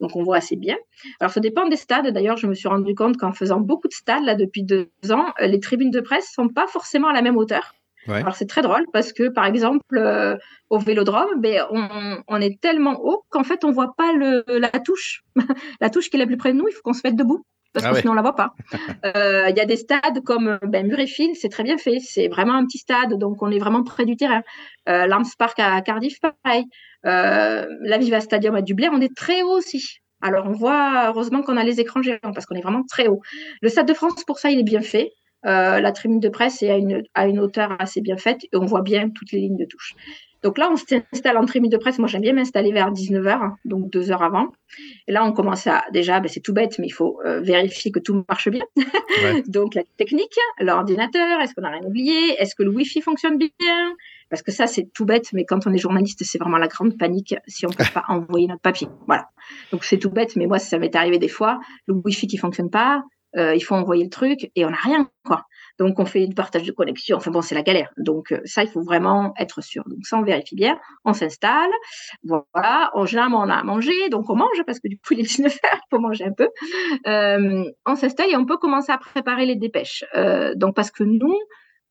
donc 0.00 0.16
on 0.16 0.22
voit 0.22 0.36
assez 0.36 0.56
bien. 0.56 0.76
Alors 1.20 1.30
ça 1.30 1.40
dépend 1.40 1.68
des 1.68 1.76
stades. 1.76 2.08
D'ailleurs, 2.08 2.36
je 2.36 2.46
me 2.46 2.54
suis 2.54 2.68
rendu 2.68 2.94
compte 2.94 3.16
qu'en 3.16 3.32
faisant 3.32 3.60
beaucoup 3.60 3.88
de 3.88 3.92
stades 3.92 4.24
là 4.24 4.34
depuis 4.34 4.62
deux 4.62 4.88
ans, 5.10 5.32
les 5.40 5.60
tribunes 5.60 5.90
de 5.90 6.00
presse 6.00 6.30
sont 6.32 6.48
pas 6.48 6.66
forcément 6.66 7.08
à 7.08 7.12
la 7.12 7.22
même 7.22 7.36
hauteur. 7.36 7.74
Alors 8.08 8.34
c'est 8.34 8.46
très 8.46 8.62
drôle 8.62 8.86
parce 8.92 9.12
que 9.12 9.28
par 9.28 9.44
exemple 9.44 10.00
au 10.70 10.78
Vélodrome, 10.78 11.40
ben, 11.40 11.64
on, 12.26 12.40
est 12.40 12.60
tellement 12.60 12.98
haut 13.02 13.24
qu'en 13.28 13.44
fait 13.44 13.62
on 13.62 13.70
voit 13.70 13.94
pas 13.96 14.12
le, 14.12 14.42
la 14.48 14.70
touche, 14.70 15.22
la 15.80 15.90
touche 15.90 16.10
qui 16.10 16.16
est 16.16 16.18
la 16.18 16.26
plus 16.26 16.38
près 16.38 16.52
de 16.52 16.58
nous. 16.58 16.66
Il 16.66 16.72
faut 16.72 16.82
qu'on 16.82 16.94
se 16.94 17.02
mette 17.04 17.14
debout 17.14 17.44
parce 17.72 17.86
ah 17.86 17.92
que 17.92 18.00
sinon 18.00 18.12
on 18.12 18.16
la 18.16 18.22
voit 18.22 18.36
pas. 18.36 18.54
Euh, 19.04 19.48
il 19.48 19.56
y 19.56 19.60
a 19.60 19.64
des 19.64 19.76
stades 19.76 20.22
comme 20.24 20.58
ben, 20.62 20.86
Murrayfield, 20.86 21.34
c'est 21.34 21.48
très 21.48 21.62
bien 21.62 21.78
fait, 21.78 21.98
c'est 22.00 22.28
vraiment 22.28 22.54
un 22.54 22.64
petit 22.66 22.78
stade, 22.78 23.14
donc 23.14 23.42
on 23.42 23.50
est 23.50 23.58
vraiment 23.58 23.82
près 23.82 24.04
du 24.04 24.16
terrain. 24.16 24.42
Euh, 24.88 25.06
Park 25.38 25.58
à 25.58 25.80
Cardiff, 25.80 26.18
pareil. 26.20 26.64
Euh, 27.06 27.66
la 27.82 27.98
Viva 27.98 28.20
Stadium 28.20 28.54
à 28.54 28.62
Dublin, 28.62 28.90
on 28.92 29.00
est 29.00 29.14
très 29.16 29.42
haut 29.42 29.56
aussi. 29.56 30.00
Alors 30.20 30.46
on 30.46 30.52
voit 30.52 31.08
heureusement 31.08 31.42
qu'on 31.42 31.56
a 31.56 31.64
les 31.64 31.80
écrans 31.80 32.02
géants 32.02 32.32
parce 32.34 32.44
qu'on 32.46 32.56
est 32.56 32.60
vraiment 32.60 32.84
très 32.84 33.08
haut. 33.08 33.20
Le 33.62 33.68
Stade 33.68 33.88
de 33.88 33.94
France 33.94 34.22
pour 34.24 34.38
ça 34.38 34.50
il 34.50 34.58
est 34.60 34.64
bien 34.64 34.82
fait. 34.82 35.12
Euh, 35.46 35.80
la 35.80 35.92
tribune 35.92 36.20
de 36.20 36.28
presse 36.28 36.62
est 36.62 36.70
à 36.70 36.76
une, 36.76 37.02
à 37.14 37.26
une 37.26 37.38
hauteur 37.38 37.74
assez 37.78 38.02
bien 38.02 38.18
faite 38.18 38.44
et 38.44 38.56
on 38.56 38.66
voit 38.66 38.82
bien 38.82 39.08
toutes 39.08 39.32
les 39.32 39.38
lignes 39.38 39.56
de 39.56 39.64
touche. 39.64 39.94
Donc 40.42 40.58
là, 40.58 40.70
on 40.72 40.76
s'installe 40.76 41.36
en 41.36 41.44
tribune 41.44 41.70
de 41.70 41.76
presse. 41.76 41.98
Moi, 41.98 42.08
j'aime 42.08 42.22
bien 42.22 42.32
m'installer 42.32 42.72
vers 42.72 42.90
19h, 42.90 43.56
donc 43.64 43.90
deux 43.90 44.10
heures 44.10 44.22
avant. 44.22 44.48
Et 45.06 45.12
là, 45.12 45.24
on 45.24 45.32
commence 45.32 45.66
à, 45.66 45.84
déjà, 45.92 46.20
ben, 46.20 46.28
c'est 46.28 46.40
tout 46.40 46.54
bête, 46.54 46.78
mais 46.78 46.86
il 46.86 46.92
faut 46.92 47.20
euh, 47.24 47.40
vérifier 47.40 47.90
que 47.90 47.98
tout 47.98 48.24
marche 48.28 48.48
bien. 48.48 48.64
donc, 49.48 49.74
la 49.74 49.82
technique, 49.98 50.38
l'ordinateur, 50.58 51.40
est-ce 51.40 51.54
qu'on 51.54 51.62
n'a 51.62 51.70
rien 51.70 51.84
oublié? 51.84 52.40
Est-ce 52.40 52.54
que 52.54 52.62
le 52.62 52.70
Wi-Fi 52.70 53.02
fonctionne 53.02 53.36
bien? 53.36 53.94
Parce 54.30 54.42
que 54.42 54.52
ça, 54.52 54.66
c'est 54.66 54.90
tout 54.94 55.04
bête, 55.04 55.32
mais 55.32 55.44
quand 55.44 55.66
on 55.66 55.72
est 55.72 55.78
journaliste, 55.78 56.22
c'est 56.24 56.38
vraiment 56.38 56.58
la 56.58 56.68
grande 56.68 56.96
panique 56.96 57.34
si 57.46 57.66
on 57.66 57.70
ne 57.70 57.74
peut 57.74 57.84
pas 57.92 58.04
envoyer 58.08 58.46
notre 58.46 58.62
papier. 58.62 58.88
Voilà. 59.06 59.28
Donc, 59.72 59.84
c'est 59.84 59.98
tout 59.98 60.10
bête, 60.10 60.36
mais 60.36 60.46
moi, 60.46 60.58
ça 60.58 60.78
m'est 60.78 60.94
arrivé 60.94 61.18
des 61.18 61.28
fois. 61.28 61.60
Le 61.86 61.94
Wi-Fi 61.94 62.26
qui 62.26 62.36
fonctionne 62.36 62.70
pas, 62.70 63.02
euh, 63.36 63.54
il 63.54 63.60
faut 63.60 63.74
envoyer 63.74 64.04
le 64.04 64.10
truc 64.10 64.50
et 64.56 64.64
on 64.64 64.70
n'a 64.70 64.76
rien, 64.76 65.08
quoi. 65.24 65.44
Donc, 65.78 65.98
on 65.98 66.04
fait 66.04 66.26
du 66.26 66.34
partage 66.34 66.64
de 66.64 66.72
connexion. 66.72 67.16
Enfin 67.16 67.30
bon, 67.30 67.42
c'est 67.42 67.54
la 67.54 67.62
galère. 67.62 67.90
Donc, 67.96 68.32
euh, 68.32 68.40
ça, 68.44 68.62
il 68.62 68.68
faut 68.68 68.82
vraiment 68.82 69.32
être 69.38 69.62
sûr. 69.62 69.82
Donc, 69.86 70.04
ça, 70.04 70.18
on 70.18 70.22
vérifie 70.22 70.54
bien. 70.54 70.78
On 71.04 71.12
s'installe. 71.12 71.70
Voilà. 72.24 72.90
En 72.94 73.06
général, 73.06 73.32
on 73.34 73.48
a 73.48 73.54
à 73.54 73.62
manger. 73.62 74.08
Donc, 74.10 74.28
on 74.30 74.36
mange 74.36 74.62
parce 74.66 74.80
que 74.80 74.88
du 74.88 74.98
coup, 74.98 75.14
il 75.14 75.20
est 75.20 75.22
19 75.36 75.52
heures. 75.52 75.80
Il 75.86 75.96
faut 75.96 76.00
manger 76.00 76.24
un 76.24 76.32
peu. 76.32 76.48
Euh, 77.06 77.64
on 77.86 77.94
s'installe 77.94 78.30
et 78.30 78.36
on 78.36 78.46
peut 78.46 78.58
commencer 78.58 78.92
à 78.92 78.98
préparer 78.98 79.46
les 79.46 79.56
dépêches. 79.56 80.04
Euh, 80.14 80.54
donc, 80.54 80.74
parce 80.74 80.90
que 80.90 81.04
nous, 81.04 81.38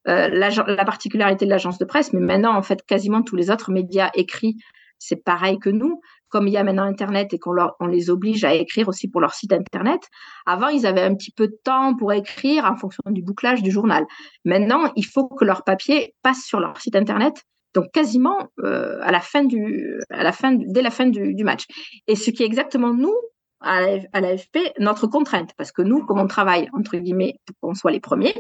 la, 0.05 0.85
particularité 0.85 1.45
de 1.45 1.49
l'agence 1.51 1.77
de 1.77 1.85
presse, 1.85 2.13
mais 2.13 2.19
maintenant, 2.19 2.55
en 2.55 2.63
fait, 2.63 2.83
quasiment 2.85 3.21
tous 3.21 3.35
les 3.35 3.51
autres 3.51 3.71
médias 3.71 4.09
écrits, 4.15 4.55
c'est 4.97 5.23
pareil 5.23 5.59
que 5.59 5.69
nous 5.69 6.01
comme 6.29 6.47
il 6.47 6.53
y 6.53 6.57
a 6.57 6.63
maintenant 6.63 6.83
Internet 6.83 7.33
et 7.33 7.39
qu'on 7.39 7.55
on 7.79 7.87
les 7.87 8.09
oblige 8.09 8.43
à 8.43 8.53
écrire 8.53 8.87
aussi 8.87 9.07
pour 9.07 9.21
leur 9.21 9.33
site 9.33 9.51
Internet, 9.53 10.01
avant, 10.45 10.67
ils 10.67 10.85
avaient 10.85 11.01
un 11.01 11.15
petit 11.15 11.31
peu 11.31 11.47
de 11.47 11.57
temps 11.63 11.95
pour 11.95 12.13
écrire 12.13 12.65
en 12.65 12.75
fonction 12.75 13.01
du 13.07 13.21
bouclage 13.21 13.61
du 13.61 13.71
journal. 13.71 14.05
Maintenant, 14.45 14.91
il 14.95 15.05
faut 15.05 15.27
que 15.27 15.45
leur 15.45 15.63
papier 15.63 16.15
passe 16.21 16.43
sur 16.43 16.59
leur 16.59 16.79
site 16.79 16.95
Internet, 16.95 17.43
donc 17.73 17.91
quasiment 17.91 18.49
euh, 18.59 18.99
à 19.01 19.11
la 19.11 19.19
fin 19.19 19.43
du, 19.43 19.99
à 20.09 20.23
la 20.23 20.31
fin, 20.31 20.53
dès 20.53 20.81
la 20.81 20.91
fin 20.91 21.07
du, 21.07 21.43
match. 21.43 21.65
Et 22.07 22.15
ce 22.15 22.31
qui 22.31 22.43
est 22.43 22.45
exactement 22.45 22.93
nous, 22.93 23.15
à 23.61 23.81
l'AFP, 24.21 24.57
notre 24.79 25.07
contrainte, 25.07 25.51
parce 25.57 25.71
que 25.71 25.81
nous, 25.81 26.05
comme 26.05 26.19
on 26.19 26.27
travaille, 26.27 26.69
entre 26.73 26.95
guillemets, 26.97 27.35
pour 27.45 27.55
qu'on 27.59 27.75
soit 27.75 27.91
les 27.91 27.99
premiers, 27.99 28.33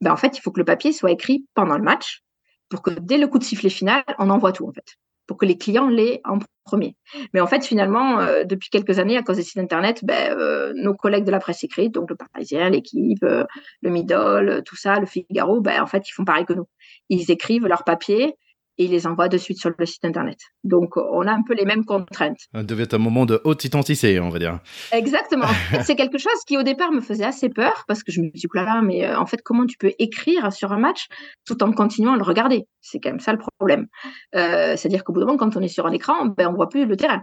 ben 0.00 0.12
en 0.12 0.16
fait, 0.16 0.38
il 0.38 0.40
faut 0.40 0.52
que 0.52 0.60
le 0.60 0.64
papier 0.64 0.92
soit 0.92 1.10
écrit 1.10 1.46
pendant 1.54 1.76
le 1.76 1.82
match, 1.82 2.22
pour 2.68 2.82
que 2.82 2.90
dès 2.90 3.18
le 3.18 3.26
coup 3.26 3.38
de 3.38 3.44
sifflet 3.44 3.70
final, 3.70 4.04
on 4.18 4.30
envoie 4.30 4.52
tout, 4.52 4.66
en 4.66 4.72
fait 4.72 4.96
pour 5.26 5.36
que 5.36 5.46
les 5.46 5.56
clients 5.56 5.88
l'aient 5.88 6.20
en 6.24 6.38
premier. 6.64 6.96
Mais 7.34 7.40
en 7.40 7.46
fait, 7.46 7.64
finalement, 7.64 8.20
euh, 8.20 8.44
depuis 8.44 8.70
quelques 8.70 8.98
années, 8.98 9.16
à 9.16 9.22
cause 9.22 9.36
des 9.36 9.42
sites 9.42 9.58
Internet, 9.58 10.04
ben, 10.04 10.36
euh, 10.38 10.72
nos 10.76 10.94
collègues 10.94 11.24
de 11.24 11.30
la 11.30 11.40
presse 11.40 11.64
écrite, 11.64 11.92
donc 11.92 12.10
le 12.10 12.16
Parisien, 12.16 12.70
l'équipe, 12.70 13.22
euh, 13.24 13.44
le 13.82 13.90
Middle, 13.90 14.62
tout 14.64 14.76
ça, 14.76 14.98
le 14.98 15.06
Figaro, 15.06 15.60
ben, 15.60 15.82
en 15.82 15.86
fait, 15.86 16.08
ils 16.08 16.12
font 16.12 16.24
pareil 16.24 16.44
que 16.44 16.52
nous. 16.52 16.68
Ils 17.08 17.30
écrivent 17.30 17.66
leur 17.66 17.84
papier 17.84 18.34
et 18.78 18.84
ils 18.84 18.90
les 18.90 19.06
envoient 19.06 19.28
de 19.28 19.38
suite 19.38 19.58
sur 19.58 19.70
le 19.76 19.86
site 19.86 20.04
internet. 20.04 20.38
Donc, 20.64 20.96
on 20.96 21.26
a 21.26 21.32
un 21.32 21.42
peu 21.46 21.54
les 21.54 21.64
mêmes 21.64 21.84
contraintes. 21.84 22.38
Ça 22.54 22.62
devait 22.62 22.84
être 22.84 22.94
un 22.94 22.98
moment 22.98 23.26
de 23.26 23.40
haute 23.44 23.64
intensité, 23.66 24.18
on 24.20 24.30
va 24.30 24.38
dire. 24.38 24.60
Exactement. 24.92 25.46
c'est 25.84 25.96
quelque 25.96 26.18
chose 26.18 26.32
qui, 26.46 26.56
au 26.56 26.62
départ, 26.62 26.92
me 26.92 27.00
faisait 27.00 27.24
assez 27.24 27.48
peur 27.48 27.84
parce 27.86 28.02
que 28.02 28.12
je 28.12 28.20
me 28.20 28.30
dis, 28.32 28.46
là, 28.54 28.82
mais 28.82 29.04
euh, 29.04 29.18
en 29.18 29.26
fait, 29.26 29.42
comment 29.42 29.66
tu 29.66 29.76
peux 29.78 29.92
écrire 29.98 30.52
sur 30.52 30.72
un 30.72 30.78
match 30.78 31.06
tout 31.46 31.62
en 31.62 31.72
continuant 31.72 32.14
à 32.14 32.16
le 32.16 32.22
regarder? 32.22 32.66
C'est 32.80 32.98
quand 32.98 33.10
même 33.10 33.20
ça 33.20 33.32
le 33.32 33.38
problème. 33.58 33.86
Euh, 34.34 34.76
c'est-à-dire 34.76 35.04
qu'au 35.04 35.12
bout 35.12 35.20
d'un 35.20 35.26
moment, 35.26 35.38
quand 35.38 35.56
on 35.56 35.60
est 35.60 35.68
sur 35.68 35.86
un 35.86 35.92
écran, 35.92 36.26
ben, 36.26 36.48
on 36.48 36.54
voit 36.54 36.68
plus 36.68 36.86
le 36.86 36.96
terrain. 36.96 37.22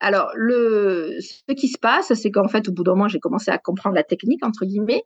Alors, 0.00 0.30
le, 0.34 1.16
ce 1.20 1.54
qui 1.54 1.68
se 1.68 1.78
passe, 1.78 2.12
c'est 2.12 2.30
qu'en 2.30 2.48
fait, 2.48 2.68
au 2.68 2.72
bout 2.72 2.84
d'un 2.84 2.92
moment, 2.92 3.08
j'ai 3.08 3.18
commencé 3.18 3.50
à 3.50 3.58
comprendre 3.58 3.94
la 3.96 4.02
technique, 4.04 4.44
entre 4.44 4.66
guillemets. 4.66 5.04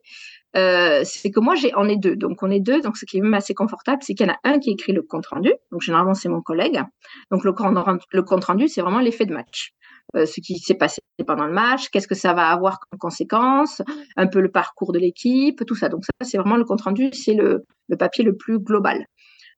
Euh, 0.57 1.03
c'est 1.05 1.31
que 1.31 1.39
moi, 1.39 1.55
j'ai, 1.55 1.73
on 1.77 1.89
est 1.89 1.97
deux. 1.97 2.17
Donc, 2.17 2.43
on 2.43 2.51
est 2.51 2.59
deux. 2.61 2.81
Donc, 2.81 2.97
ce 2.97 3.05
qui 3.05 3.19
est 3.19 3.21
même 3.21 3.35
assez 3.35 3.55
confortable, 3.55 4.03
c'est 4.03 4.15
qu'il 4.15 4.27
y 4.27 4.31
en 4.31 4.33
a 4.33 4.39
un 4.43 4.59
qui 4.59 4.71
écrit 4.71 4.93
le 4.93 5.03
compte 5.03 5.27
rendu. 5.27 5.53
Donc, 5.71 5.83
généralement, 5.83 6.15
c'est 6.15 6.29
mon 6.29 6.41
collègue. 6.43 6.83
Donc, 7.31 7.45
le 7.45 7.53
compte 7.53 7.79
rendu, 7.79 8.05
le 8.13 8.23
compte 8.23 8.45
rendu, 8.45 8.67
c'est 8.69 8.81
vraiment 8.83 9.01
l'effet 9.01 9.27
de 9.27 9.33
match. 9.35 9.73
euh, 10.17 10.27
ce 10.27 10.41
qui 10.41 10.59
s'est 10.59 10.75
passé 10.75 11.01
pendant 11.27 11.47
le 11.47 11.53
match, 11.53 11.89
qu'est-ce 11.91 12.09
que 12.09 12.15
ça 12.15 12.33
va 12.33 12.49
avoir 12.49 12.81
comme 12.81 12.99
conséquence, 12.99 13.83
un 14.17 14.27
peu 14.27 14.41
le 14.41 14.51
parcours 14.51 14.93
de 14.93 14.99
l'équipe, 14.99 15.65
tout 15.67 15.77
ça. 15.77 15.89
Donc 15.89 16.05
ça, 16.05 16.27
c'est 16.27 16.39
vraiment 16.39 16.57
le 16.57 16.65
compte 16.65 16.83
rendu, 16.83 17.11
c'est 17.13 17.35
le, 17.35 17.65
papier 17.99 18.25
le 18.25 18.37
plus 18.37 18.59
global. 18.59 19.07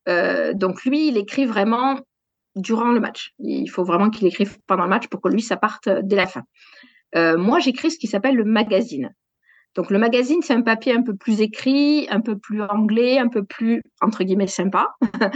Euh, 0.08 0.52
donc 0.52 0.84
lui, 0.84 1.08
il 1.08 1.16
écrit 1.16 1.46
vraiment 1.46 2.00
durant 2.56 2.92
le 2.92 3.00
match. 3.00 3.32
Il 3.38 3.68
faut 3.68 3.84
vraiment 3.84 4.10
qu'il 4.10 4.26
écrive 4.26 4.58
pendant 4.66 4.84
le 4.84 4.90
match 4.90 5.08
pour 5.08 5.20
que 5.20 5.28
lui, 5.28 5.42
ça 5.42 5.56
parte 5.56 5.88
dès 5.88 6.16
la 6.16 6.26
fin. 6.26 6.42
moi, 7.14 7.58
j'écris 7.58 7.90
ce 7.90 7.98
qui 7.98 8.06
s'appelle 8.06 8.36
le 8.36 8.44
magazine. 8.44 9.12
Donc 9.74 9.90
le 9.90 9.98
magazine, 9.98 10.42
c'est 10.42 10.52
un 10.52 10.62
papier 10.62 10.94
un 10.94 11.02
peu 11.02 11.16
plus 11.16 11.40
écrit, 11.40 12.06
un 12.10 12.20
peu 12.20 12.38
plus 12.38 12.62
anglais, 12.62 13.18
un 13.18 13.28
peu 13.28 13.42
plus, 13.42 13.82
entre 14.00 14.24
guillemets, 14.24 14.46
sympa. 14.46 14.94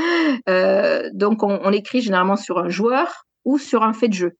Euh, 0.48 1.10
donc 1.14 1.42
on, 1.42 1.72
écrit 1.72 2.00
généralement 2.00 2.36
sur 2.36 2.58
un 2.58 2.68
joueur 2.68 3.26
ou 3.44 3.58
sur 3.58 3.82
un 3.82 3.92
fait 3.92 4.08
de 4.08 4.14
jeu. 4.14 4.36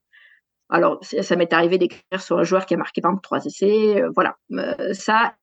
Alors 0.69 0.99
ça, 1.01 1.35
m'est 1.35 1.51
arrivé 1.53 1.77
d'écrire 1.77 2.21
sur 2.21 2.37
un 2.37 2.43
joueur 2.43 2.65
qui 2.65 2.75
a 2.75 2.77
marqué 2.77 3.01
par 3.01 3.19
trois 3.21 3.43
essais, 3.45 4.01
euh, 4.01 4.09
voilà. 4.13 4.35
Euh, 4.53 4.93
ça, 4.93 5.35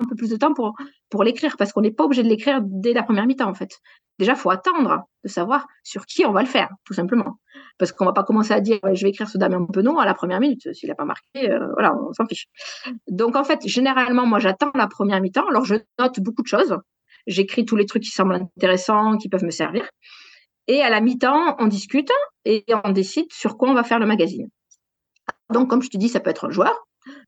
un 0.00 0.06
peu 0.06 0.14
plus 0.14 0.30
de 0.30 0.36
temps 0.36 0.54
pour, 0.54 0.74
l'écrire 1.22 1.56
parce 1.56 1.72
qu'on 1.72 1.82
n'est 1.82 1.92
pas 1.92 2.04
obligé 2.04 2.22
de 2.22 2.28
l'écrire 2.28 2.60
dès 2.62 2.92
la 2.92 3.02
première 3.02 3.26
mi-temps 3.26 3.48
en 3.48 3.54
fait. 3.54 3.78
Déjà, 4.18 4.32
il 4.32 4.38
faut 4.38 4.50
attendre 4.50 5.04
de 5.24 5.28
savoir 5.28 5.66
sur 5.82 6.06
qui 6.06 6.24
on 6.26 6.32
va 6.32 6.42
le 6.42 6.48
faire, 6.48 6.68
tout 6.84 6.94
simplement. 6.94 7.38
Parce 7.78 7.92
qu'on 7.92 8.04
va 8.04 8.12
pas 8.12 8.24
commencer 8.24 8.52
à 8.52 8.60
dire 8.60 8.78
je 8.92 9.02
vais 9.02 9.10
écrire 9.10 9.28
ce 9.28 9.38
Damien 9.38 9.66
Penon 9.72 9.98
à 9.98 10.04
la 10.04 10.14
première 10.14 10.40
minute. 10.40 10.72
S'il 10.74 10.88
n'a 10.88 10.94
pas 10.94 11.04
marqué, 11.04 11.50
euh, 11.50 11.68
voilà, 11.74 11.94
on 11.94 12.12
s'en 12.12 12.26
fiche. 12.26 12.46
Donc 13.08 13.36
en 13.36 13.44
fait, 13.44 13.60
généralement, 13.66 14.26
moi 14.26 14.38
j'attends 14.38 14.70
la 14.74 14.86
première 14.86 15.20
mi-temps. 15.20 15.46
Alors 15.48 15.64
je 15.64 15.76
note 15.98 16.20
beaucoup 16.20 16.42
de 16.42 16.48
choses. 16.48 16.76
J'écris 17.26 17.64
tous 17.64 17.76
les 17.76 17.86
trucs 17.86 18.02
qui 18.02 18.10
semblent 18.10 18.34
intéressants, 18.34 19.16
qui 19.16 19.28
peuvent 19.28 19.44
me 19.44 19.50
servir. 19.50 19.88
Et 20.68 20.82
à 20.82 20.90
la 20.90 21.00
mi-temps, 21.00 21.56
on 21.58 21.66
discute 21.66 22.10
et 22.44 22.64
on 22.84 22.92
décide 22.92 23.32
sur 23.32 23.56
quoi 23.56 23.70
on 23.70 23.74
va 23.74 23.84
faire 23.84 23.98
le 23.98 24.06
magazine. 24.06 24.48
Donc, 25.52 25.68
comme 25.68 25.82
je 25.82 25.90
te 25.90 25.96
dis, 25.96 26.08
ça 26.08 26.20
peut 26.20 26.30
être 26.30 26.46
un 26.46 26.50
joueur, 26.50 26.74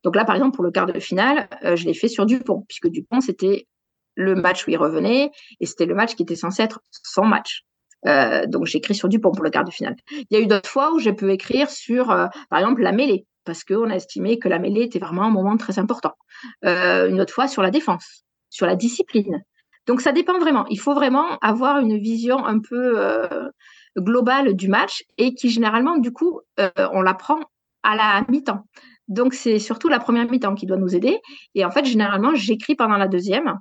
donc 0.04 0.16
là, 0.16 0.24
par 0.24 0.36
exemple, 0.36 0.54
pour 0.54 0.64
le 0.64 0.70
quart 0.70 0.86
de 0.86 1.00
finale, 1.00 1.48
euh, 1.64 1.76
je 1.76 1.86
l'ai 1.86 1.94
fait 1.94 2.08
sur 2.08 2.26
Dupont, 2.26 2.64
puisque 2.68 2.88
Dupont, 2.88 3.20
c'était 3.20 3.66
le 4.14 4.34
match 4.34 4.66
où 4.66 4.70
il 4.70 4.76
revenait, 4.76 5.30
et 5.60 5.66
c'était 5.66 5.86
le 5.86 5.94
match 5.94 6.14
qui 6.14 6.22
était 6.22 6.36
censé 6.36 6.62
être 6.62 6.80
son 6.90 7.24
match. 7.24 7.62
Euh, 8.06 8.46
donc 8.46 8.66
j'ai 8.66 8.78
écrit 8.78 8.94
sur 8.94 9.08
Dupont 9.08 9.32
pour 9.32 9.42
le 9.42 9.50
quart 9.50 9.64
de 9.64 9.70
finale. 9.70 9.96
Il 10.10 10.26
y 10.30 10.36
a 10.36 10.40
eu 10.40 10.46
d'autres 10.46 10.68
fois 10.68 10.92
où 10.92 10.98
j'ai 10.98 11.14
pu 11.14 11.32
écrire 11.32 11.70
sur, 11.70 12.10
euh, 12.10 12.26
par 12.50 12.58
exemple, 12.60 12.82
la 12.82 12.92
mêlée, 12.92 13.26
parce 13.44 13.64
qu'on 13.64 13.90
a 13.90 13.94
estimé 13.94 14.38
que 14.38 14.48
la 14.48 14.58
mêlée 14.58 14.82
était 14.82 14.98
vraiment 14.98 15.22
un 15.22 15.30
moment 15.30 15.56
très 15.56 15.78
important. 15.78 16.12
une 16.62 17.20
autre 17.20 17.32
fois 17.32 17.48
sur 17.48 17.62
la 17.62 17.70
défense, 17.70 18.24
sur 18.50 18.66
la 18.66 18.76
discipline. 18.76 19.42
Donc 19.86 20.00
ça 20.00 20.12
dépend 20.12 20.38
vraiment. 20.38 20.66
Il 20.68 20.78
faut 20.78 20.94
vraiment 20.94 21.38
avoir 21.40 21.78
une 21.78 21.98
vision 21.98 22.44
un 22.44 22.58
peu 22.58 22.98
globale 23.98 24.54
du 24.54 24.68
match 24.68 25.04
et 25.18 25.34
qui 25.34 25.50
généralement, 25.50 25.98
du 25.98 26.10
coup, 26.10 26.40
on 26.58 27.02
l'apprend 27.02 27.40
à 27.82 27.96
la 27.96 28.24
mi-temps. 28.28 28.64
Donc, 29.08 29.34
c'est 29.34 29.58
surtout 29.58 29.88
la 29.88 29.98
première 29.98 30.30
mi-temps 30.30 30.54
qui 30.54 30.66
doit 30.66 30.76
nous 30.76 30.94
aider. 30.96 31.18
Et 31.54 31.64
en 31.64 31.70
fait, 31.70 31.84
généralement, 31.84 32.34
j'écris 32.34 32.74
pendant 32.74 32.96
la 32.96 33.08
deuxième 33.08 33.58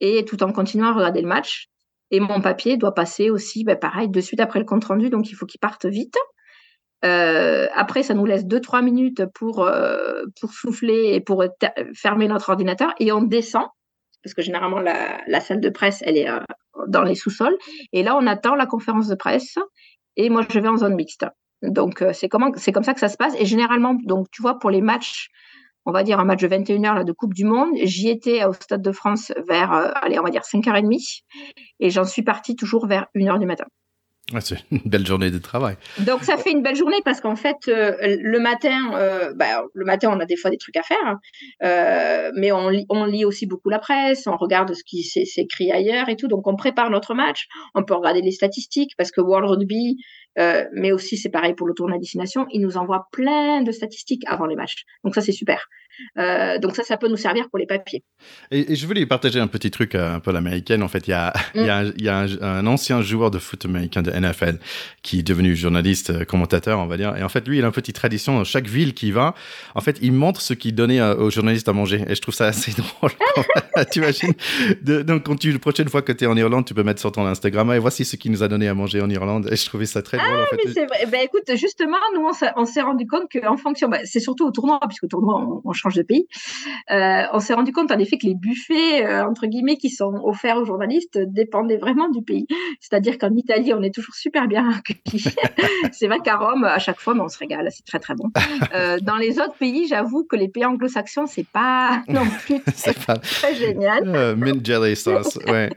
et 0.00 0.24
tout 0.24 0.42
en 0.42 0.52
continuant 0.52 0.88
à 0.88 0.92
regarder 0.92 1.22
le 1.22 1.28
match. 1.28 1.68
Et 2.10 2.20
mon 2.20 2.40
papier 2.40 2.76
doit 2.76 2.94
passer 2.94 3.30
aussi, 3.30 3.64
ben, 3.64 3.76
pareil, 3.76 4.08
de 4.08 4.20
suite 4.20 4.40
après 4.40 4.58
le 4.58 4.66
compte 4.66 4.84
rendu, 4.84 5.08
donc 5.08 5.30
il 5.30 5.34
faut 5.34 5.46
qu'il 5.46 5.60
parte 5.60 5.86
vite. 5.86 6.16
Euh, 7.04 7.66
après, 7.74 8.02
ça 8.02 8.14
nous 8.14 8.26
laisse 8.26 8.44
2-3 8.44 8.82
minutes 8.82 9.24
pour, 9.34 9.64
euh, 9.64 10.24
pour 10.40 10.52
souffler 10.52 11.14
et 11.14 11.20
pour 11.20 11.42
fermer 11.94 12.28
notre 12.28 12.50
ordinateur 12.50 12.92
et 13.00 13.10
on 13.12 13.22
descend, 13.22 13.64
parce 14.22 14.34
que 14.34 14.42
généralement 14.42 14.78
la, 14.78 15.40
salle 15.40 15.60
de 15.60 15.70
presse, 15.70 16.00
elle 16.02 16.16
est 16.16 16.28
euh, 16.28 16.38
dans 16.86 17.02
les 17.02 17.14
sous-sols. 17.14 17.56
Et 17.92 18.02
là, 18.02 18.16
on 18.16 18.26
attend 18.26 18.54
la 18.54 18.66
conférence 18.66 19.08
de 19.08 19.14
presse 19.14 19.56
et 20.16 20.28
moi, 20.28 20.42
je 20.48 20.58
vais 20.58 20.68
en 20.68 20.76
zone 20.76 20.94
mixte. 20.94 21.24
Donc, 21.62 22.02
euh, 22.02 22.12
c'est 22.12 22.28
comme 22.28 22.52
ça 22.54 22.94
que 22.94 23.00
ça 23.00 23.08
se 23.08 23.16
passe. 23.16 23.34
Et 23.38 23.46
généralement, 23.46 23.94
donc, 23.94 24.26
tu 24.30 24.42
vois, 24.42 24.58
pour 24.58 24.70
les 24.70 24.80
matchs, 24.80 25.28
on 25.84 25.92
va 25.92 26.02
dire 26.02 26.20
un 26.20 26.24
match 26.24 26.40
de 26.40 26.48
21h 26.48 26.94
là, 26.94 27.04
de 27.04 27.12
Coupe 27.12 27.34
du 27.34 27.44
Monde, 27.44 27.70
j'y 27.82 28.08
étais 28.08 28.44
au 28.44 28.52
Stade 28.52 28.82
de 28.82 28.92
France 28.92 29.32
vers, 29.48 29.72
euh, 29.72 29.90
allez, 29.94 30.18
on 30.18 30.22
va 30.22 30.30
dire 30.30 30.42
5h30. 30.42 31.22
Et 31.80 31.90
j'en 31.90 32.04
suis 32.04 32.22
partie 32.22 32.56
toujours 32.56 32.86
vers 32.86 33.06
1h 33.14 33.38
du 33.38 33.46
matin 33.46 33.66
c'est 34.40 34.58
une 34.70 34.80
belle 34.84 35.06
journée 35.06 35.30
de 35.30 35.38
travail. 35.38 35.76
Donc 36.00 36.24
ça 36.24 36.36
fait 36.36 36.50
une 36.50 36.62
belle 36.62 36.76
journée 36.76 37.00
parce 37.04 37.20
qu'en 37.20 37.36
fait 37.36 37.68
euh, 37.68 37.94
le 38.00 38.38
matin, 38.40 38.94
euh, 38.94 39.32
bah, 39.34 39.64
le 39.74 39.84
matin 39.84 40.10
on 40.12 40.20
a 40.20 40.26
des 40.26 40.36
fois 40.36 40.50
des 40.50 40.58
trucs 40.58 40.76
à 40.76 40.82
faire, 40.82 41.18
euh, 41.62 42.30
mais 42.36 42.52
on 42.52 42.68
lit, 42.68 42.86
on 42.88 43.04
lit 43.04 43.24
aussi 43.24 43.46
beaucoup 43.46 43.68
la 43.68 43.78
presse, 43.78 44.26
on 44.26 44.36
regarde 44.36 44.72
ce 44.74 44.82
qui 44.84 45.02
s'écrit 45.02 45.70
ailleurs 45.72 46.08
et 46.08 46.16
tout. 46.16 46.28
Donc 46.28 46.46
on 46.46 46.56
prépare 46.56 46.90
notre 46.90 47.14
match, 47.14 47.46
on 47.74 47.84
peut 47.84 47.94
regarder 47.94 48.22
les 48.22 48.32
statistiques 48.32 48.92
parce 48.96 49.10
que 49.10 49.20
World 49.20 49.48
Rugby, 49.50 49.98
mais 50.72 50.92
aussi 50.92 51.16
c'est 51.16 51.30
pareil 51.30 51.54
pour 51.54 51.66
le 51.66 51.74
tournoi 51.74 51.98
destination, 51.98 52.46
il 52.52 52.60
nous 52.60 52.76
envoie 52.76 53.08
plein 53.12 53.62
de 53.62 53.72
statistiques 53.72 54.22
avant 54.26 54.46
les 54.46 54.56
matchs. 54.56 54.84
Donc 55.04 55.14
ça 55.14 55.20
c'est 55.20 55.32
super. 55.32 55.68
Euh, 56.18 56.58
donc 56.58 56.76
ça, 56.76 56.82
ça 56.82 56.96
peut 56.96 57.08
nous 57.08 57.16
servir 57.16 57.48
pour 57.50 57.58
les 57.58 57.66
papiers. 57.66 58.02
Et, 58.50 58.74
je 58.74 58.86
voulais 58.86 59.04
partager 59.06 59.40
un 59.40 59.46
petit 59.46 59.70
truc 59.70 59.94
un 59.94 60.20
peu 60.20 60.32
l'américaine. 60.32 60.82
En 60.82 60.88
fait, 60.88 61.06
il 61.06 61.10
y 61.10 61.14
a, 61.14 61.32
il 61.54 61.64
y 61.64 61.70
a, 61.70 61.84
il 61.84 62.02
y 62.02 62.08
a 62.08 62.26
un, 62.40 62.66
ancien 62.66 63.02
joueur 63.02 63.30
de 63.30 63.38
foot 63.38 63.64
américain 63.64 64.02
de 64.02 64.10
NFL 64.12 64.58
qui 65.02 65.20
est 65.20 65.22
devenu 65.22 65.56
journaliste, 65.56 66.10
euh, 66.10 66.24
commentateur, 66.24 66.78
on 66.78 66.86
va 66.86 66.96
dire. 66.96 67.16
Et 67.16 67.22
en 67.22 67.28
fait, 67.28 67.46
lui, 67.46 67.58
il 67.58 67.64
a 67.64 67.66
une 67.66 67.72
petite 67.72 67.96
tradition 67.96 68.36
dans 68.36 68.44
chaque 68.44 68.66
ville 68.66 68.94
qu'il 68.94 69.12
va. 69.12 69.34
En 69.74 69.80
fait, 69.80 69.98
il 70.00 70.12
montre 70.12 70.40
ce 70.40 70.54
qu'il 70.54 70.74
donnait 70.74 71.00
aux 71.00 71.30
journalistes 71.30 71.68
à 71.68 71.72
manger. 71.72 72.04
Et 72.08 72.14
je 72.14 72.20
trouve 72.20 72.34
ça 72.34 72.46
assez 72.46 72.72
drôle. 72.76 73.10
tu 73.92 73.98
imagines 73.98 74.32
Donc, 74.82 75.24
quand 75.24 75.36
tu, 75.36 75.52
la 75.52 75.58
prochaine 75.58 75.88
fois 75.88 76.02
que 76.02 76.12
tu 76.12 76.24
es 76.24 76.26
en 76.26 76.36
Irlande, 76.36 76.64
tu 76.64 76.74
peux 76.74 76.82
mettre 76.82 77.00
sur 77.00 77.12
ton 77.12 77.26
Instagram 77.26 77.72
et 77.72 77.78
voici 77.78 78.04
ce 78.04 78.16
qu'il 78.16 78.30
nous 78.30 78.42
a 78.42 78.48
donné 78.48 78.68
à 78.68 78.74
manger 78.74 79.00
en 79.00 79.10
Irlande. 79.10 79.48
Et 79.50 79.56
je 79.56 79.66
trouvais 79.66 79.86
ça 79.86 80.02
très 80.02 80.18
drôle. 80.18 80.30
Ah, 80.30 80.42
en 80.42 80.46
fait. 80.46 80.62
mais 80.64 80.72
c'est 80.72 80.86
vrai. 80.86 81.06
Ben, 81.10 81.20
écoute, 81.24 81.50
justement, 81.56 81.96
nous, 82.14 82.28
on 82.56 82.64
s'est 82.64 82.82
rendu 82.82 83.06
compte 83.06 83.24
qu'en 83.32 83.56
fonction, 83.56 83.88
ben, 83.88 84.00
c'est 84.04 84.20
surtout 84.20 84.46
au 84.46 84.50
tournoi, 84.50 84.78
puisque 84.88 85.04
au 85.04 85.08
tournoi, 85.08 85.40
on, 85.40 85.62
on 85.64 85.72
change 85.72 85.94
de 85.94 86.02
pays. 86.02 86.26
Euh, 86.90 87.22
on 87.32 87.40
s'est 87.40 87.54
rendu 87.54 87.72
compte 87.72 87.90
en 87.90 87.98
effet 87.98 88.18
que 88.18 88.26
les 88.26 88.34
buffets, 88.34 89.04
euh, 89.04 89.24
entre 89.26 89.46
guillemets, 89.46 89.76
qui 89.76 89.90
sont 89.90 90.12
offerts 90.24 90.58
aux 90.58 90.64
journalistes 90.64 91.18
dépendaient 91.18 91.76
vraiment 91.76 92.08
du 92.08 92.22
pays. 92.22 92.46
C'est-à-dire 92.80 93.18
qu'en 93.18 93.34
Italie, 93.34 93.72
on 93.74 93.82
est 93.82 93.94
toujours 93.94 94.01
super 94.12 94.48
bien 94.48 94.70
c'est 95.92 96.06
vrai 96.06 96.18
qu'à 96.20 96.36
Rome, 96.36 96.64
à 96.64 96.78
chaque 96.78 97.00
fois, 97.00 97.14
on 97.18 97.28
se 97.28 97.38
régale, 97.38 97.68
c'est 97.70 97.84
très 97.84 97.98
très 97.98 98.14
bon. 98.14 98.30
Euh, 98.74 98.98
dans 99.00 99.16
les 99.16 99.38
autres 99.38 99.56
pays, 99.58 99.86
j'avoue 99.86 100.24
que 100.24 100.36
les 100.36 100.48
pays 100.48 100.64
anglo-saxons, 100.64 101.26
c'est 101.26 101.46
pas 101.46 102.02
non 102.08 102.24
plus 102.24 102.60
très, 102.62 102.94
pas... 102.94 103.16
très 103.16 103.54
génial. 103.54 104.36
mint 104.36 104.64
jelly 104.64 104.96
sauce, 104.96 105.36
ouais. 105.46 105.68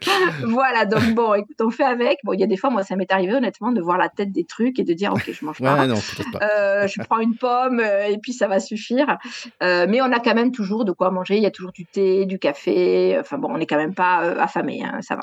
voilà, 0.44 0.86
donc 0.86 1.14
bon, 1.14 1.34
écoute, 1.34 1.58
on 1.62 1.72
fait 1.72 1.84
avec. 1.84 2.20
Bon, 2.24 2.34
il 2.34 2.40
y 2.40 2.44
a 2.44 2.48
des 2.48 2.58
fois, 2.58 2.70
moi, 2.70 2.84
ça 2.84 2.96
m'est 2.96 3.12
arrivé 3.12 3.34
honnêtement 3.34 3.72
de 3.72 3.82
voir 3.82 3.98
la 3.98 4.08
tête 4.08 4.32
des 4.32 4.46
trucs 4.46 4.80
et 4.80 4.84
de 4.84 4.94
dire, 4.94 5.12
ok, 5.14 5.30
je 5.32 5.46
mange 5.46 5.60
pas. 5.60 5.88
Non, 5.88 5.96
pas. 6.32 6.88
je 6.88 7.02
prends 7.04 7.20
une 7.20 7.36
pomme 7.36 7.82
et 7.82 8.18
puis 8.22 8.34
ça 8.34 8.48
va 8.48 8.60
suffire. 8.60 9.18
mais 9.62 10.02
on 10.02 10.12
a 10.12 10.20
quand 10.20 10.36
même 10.36 10.52
toujours 10.52 10.86
de 10.86 10.92
quoi 10.92 11.12
manger. 11.12 11.36
Il 11.38 11.44
y 11.44 11.48
a 11.48 11.52
toujours 11.52 11.72
du 11.72 11.86
thé, 11.86 12.26
du 12.26 12.40
café. 12.40 13.18
Enfin 13.20 13.38
bon, 13.38 13.50
on 13.52 13.58
n'est 13.58 13.66
quand 13.66 13.78
même 13.78 13.96
pas 13.96 14.24
euh, 14.24 14.40
affamé, 14.40 14.84
hein, 14.84 15.00
ça 15.02 15.16
va. 15.16 15.22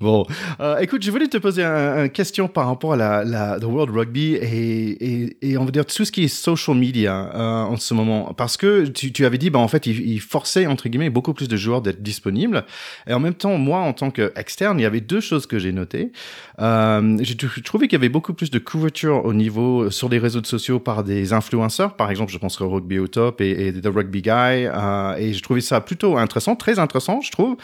Bon, 0.00 0.26
euh, 0.60 0.78
écoute, 0.78 1.02
je 1.02 1.10
voulais 1.10 1.28
te 1.28 1.36
poser 1.36 1.62
une 1.62 2.08
question 2.08 2.48
par 2.48 2.66
rapport 2.66 2.94
à 2.94 2.96
la, 2.96 3.24
la 3.24 3.58
World 3.58 3.94
Rugby 3.94 4.34
et, 4.34 5.36
et, 5.42 5.58
on 5.58 5.64
va 5.64 5.70
dire 5.70 5.84
tout 5.84 6.04
ce 6.04 6.10
qui 6.10 6.24
est 6.24 6.28
social 6.28 6.76
media 6.76 7.30
euh, 7.34 7.62
en 7.64 7.76
ce 7.76 7.92
moment. 7.94 8.32
Parce 8.34 8.56
que 8.56 8.86
tu, 8.86 9.12
tu 9.12 9.26
avais 9.26 9.38
dit, 9.38 9.50
bah, 9.50 9.58
en 9.58 9.68
fait, 9.68 9.86
il, 9.86 10.00
il, 10.08 10.20
forçait, 10.20 10.66
entre 10.66 10.88
guillemets, 10.88 11.10
beaucoup 11.10 11.34
plus 11.34 11.48
de 11.48 11.56
joueurs 11.56 11.82
d'être 11.82 12.02
disponibles. 12.02 12.64
Et 13.06 13.12
en 13.12 13.20
même 13.20 13.34
temps, 13.34 13.56
moi, 13.58 13.80
en 13.80 13.92
tant 13.92 14.10
qu'externe, 14.10 14.78
il 14.80 14.82
y 14.82 14.86
avait 14.86 15.00
deux 15.00 15.20
choses 15.20 15.46
que 15.46 15.58
j'ai 15.58 15.72
notées. 15.72 16.12
Euh, 16.60 17.18
j'ai 17.20 17.36
trouvé 17.36 17.86
qu'il 17.86 17.98
y 17.98 18.00
avait 18.00 18.08
beaucoup 18.08 18.32
plus 18.32 18.50
de 18.50 18.58
couverture 18.58 19.24
au 19.24 19.34
niveau 19.34 19.90
sur 19.90 20.08
les 20.08 20.18
réseaux 20.18 20.42
sociaux 20.42 20.80
par 20.80 21.04
des 21.04 21.32
influenceurs. 21.32 21.96
Par 21.96 22.10
exemple, 22.10 22.32
je 22.32 22.38
pense 22.38 22.60
au 22.60 22.70
Rugby 22.70 22.98
au 22.98 23.08
top 23.08 23.40
et, 23.40 23.68
et 23.68 23.72
The 23.72 23.88
Rugby 23.94 24.22
Guy. 24.22 24.30
Euh, 24.30 25.16
et 25.16 25.34
j'ai 25.34 25.40
trouvé 25.42 25.60
ça 25.60 25.80
plutôt 25.80 26.16
intéressant, 26.16 26.56
très 26.56 26.78
intéressant, 26.78 27.20
je 27.20 27.30
trouve. 27.30 27.56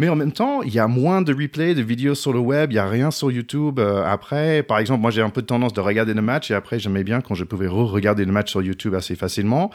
Mais 0.00 0.08
en 0.08 0.16
même 0.16 0.32
temps, 0.32 0.62
il 0.62 0.72
y 0.72 0.78
a 0.78 0.86
moins 0.86 1.20
de 1.20 1.34
replays, 1.34 1.74
de 1.74 1.82
vidéos 1.82 2.14
sur 2.14 2.32
le 2.32 2.38
web, 2.38 2.70
il 2.72 2.76
n'y 2.76 2.78
a 2.78 2.88
rien 2.88 3.10
sur 3.10 3.30
YouTube 3.30 3.78
euh, 3.78 4.02
après. 4.02 4.62
Par 4.62 4.78
exemple, 4.78 5.02
moi 5.02 5.10
j'ai 5.10 5.20
un 5.20 5.28
peu 5.28 5.42
de 5.42 5.46
tendance 5.46 5.74
de 5.74 5.80
regarder 5.82 6.14
le 6.14 6.22
match 6.22 6.50
et 6.50 6.54
après 6.54 6.78
j'aimais 6.78 7.04
bien 7.04 7.20
quand 7.20 7.34
je 7.34 7.44
pouvais 7.44 7.66
re-regarder 7.66 8.24
le 8.24 8.32
match 8.32 8.48
sur 8.48 8.62
YouTube 8.62 8.94
assez 8.94 9.14
facilement. 9.14 9.70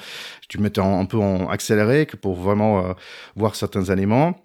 Tu 0.49 0.57
mettais 0.57 0.81
un 0.81 1.05
peu 1.05 1.19
en 1.19 1.47
accéléré 1.47 2.07
pour 2.19 2.33
vraiment 2.33 2.79
euh, 2.79 2.93
voir 3.35 3.53
certains 3.53 3.83
éléments. 3.83 4.44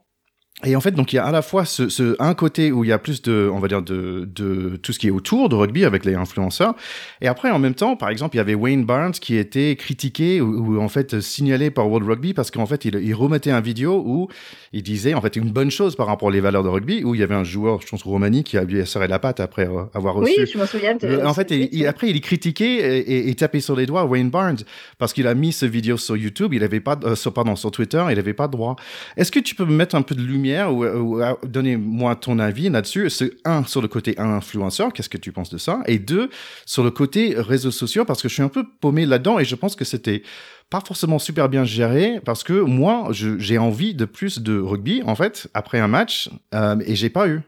Et 0.64 0.76
en 0.76 0.80
fait, 0.80 0.90
donc 0.90 1.12
il 1.12 1.16
y 1.16 1.18
a 1.18 1.24
à 1.24 1.32
la 1.32 1.42
fois 1.42 1.64
ce, 1.64 1.88
ce, 1.88 2.16
un 2.18 2.34
côté 2.34 2.70
où 2.70 2.84
il 2.84 2.88
y 2.88 2.92
a 2.92 2.98
plus 2.98 3.22
de, 3.22 3.50
on 3.52 3.58
va 3.58 3.68
dire 3.68 3.80
de, 3.80 4.28
de 4.34 4.76
tout 4.76 4.92
ce 4.92 4.98
qui 4.98 5.06
est 5.06 5.10
autour 5.10 5.48
de 5.48 5.54
rugby 5.54 5.84
avec 5.84 6.04
les 6.04 6.14
influenceurs, 6.14 6.74
et 7.20 7.28
après 7.28 7.50
en 7.50 7.58
même 7.58 7.74
temps, 7.74 7.96
par 7.96 8.10
exemple, 8.10 8.36
il 8.36 8.38
y 8.38 8.40
avait 8.40 8.54
Wayne 8.54 8.84
Barnes 8.84 9.12
qui 9.12 9.36
était 9.36 9.76
critiqué 9.76 10.40
ou, 10.40 10.80
en 10.80 10.88
fait 10.88 11.20
signalé 11.20 11.70
par 11.70 11.88
World 11.88 12.06
Rugby 12.06 12.34
parce 12.34 12.50
qu'en 12.50 12.66
fait 12.66 12.84
il, 12.84 12.96
il, 12.96 13.14
remettait 13.14 13.50
un 13.50 13.60
vidéo 13.60 14.02
où 14.04 14.28
il 14.72 14.82
disait 14.82 15.14
en 15.14 15.20
fait 15.20 15.36
une 15.36 15.50
bonne 15.50 15.70
chose 15.70 15.96
par 15.96 16.06
rapport 16.06 16.28
aux 16.28 16.40
valeurs 16.40 16.62
de 16.62 16.68
rugby 16.68 17.02
où 17.04 17.14
il 17.14 17.20
y 17.20 17.24
avait 17.24 17.34
un 17.34 17.44
joueur, 17.44 17.80
je 17.80 17.86
pense 17.86 18.02
Roumanie, 18.02 18.44
qui 18.44 18.58
a 18.58 18.64
lui 18.64 18.86
serré 18.86 19.08
la 19.08 19.18
patte 19.18 19.40
après 19.40 19.66
euh, 19.66 19.84
avoir 19.94 20.14
reçu. 20.14 20.34
Oui, 20.38 20.46
je 20.46 20.58
m'en 20.58 20.66
souviens. 20.66 20.96
en 21.24 21.34
fait, 21.34 21.52
après 21.86 22.10
il 22.10 22.16
est 22.16 22.20
critiqué 22.20 22.98
et, 22.98 23.28
et, 23.30 23.34
tapé 23.34 23.60
sur 23.60 23.76
les 23.76 23.86
doigts 23.86 24.04
Wayne 24.04 24.30
Barnes 24.30 24.58
parce 24.98 25.12
qu'il 25.14 25.26
a 25.26 25.34
mis 25.34 25.52
ce 25.52 25.64
vidéo 25.64 25.96
sur 25.96 26.16
YouTube, 26.16 26.52
il 26.52 26.62
avait 26.62 26.80
pas, 26.80 26.98
euh, 27.04 27.14
sur, 27.14 27.32
pardon, 27.32 27.56
sur 27.56 27.70
Twitter, 27.70 28.04
il 28.10 28.18
avait 28.18 28.34
pas 28.34 28.46
de 28.46 28.52
droit. 28.52 28.76
Est-ce 29.16 29.32
que 29.32 29.40
tu 29.40 29.54
peux 29.54 29.64
me 29.64 29.74
mettre 29.74 29.94
un 29.94 30.02
peu 30.02 30.14
de 30.14 30.22
lumière 30.22 30.49
lumière 30.50 30.74
ou, 30.74 31.20
donnez-moi 31.44 32.16
ton 32.16 32.38
avis 32.38 32.68
là-dessus. 32.68 33.10
Un, 33.44 33.64
sur 33.64 33.82
le 33.82 33.88
côté 33.88 34.18
influenceur, 34.18 34.92
qu'est-ce 34.92 35.08
que 35.08 35.18
tu 35.18 35.32
penses 35.32 35.50
de 35.50 35.58
ça? 35.58 35.80
Et 35.86 35.98
deux, 35.98 36.30
sur 36.66 36.82
le 36.82 36.90
côté 36.90 37.34
réseaux 37.36 37.70
sociaux, 37.70 38.04
parce 38.04 38.22
que 38.22 38.28
je 38.28 38.34
suis 38.34 38.42
un 38.42 38.48
peu 38.48 38.64
paumé 38.80 39.06
là-dedans 39.06 39.38
et 39.38 39.44
je 39.44 39.54
pense 39.54 39.76
que 39.76 39.84
c'était 39.84 40.22
pas 40.70 40.80
forcément 40.80 41.18
super 41.18 41.48
bien 41.48 41.64
géré 41.64 42.20
parce 42.24 42.44
que 42.44 42.52
moi, 42.52 43.08
j'ai 43.10 43.58
envie 43.58 43.94
de 43.94 44.04
plus 44.04 44.40
de 44.40 44.58
rugby, 44.58 45.02
en 45.04 45.16
fait, 45.16 45.48
après 45.52 45.80
un 45.80 45.88
match, 45.88 46.30
euh, 46.54 46.76
et 46.86 46.94
j'ai 46.94 47.10
pas 47.10 47.28
eu. 47.28 47.40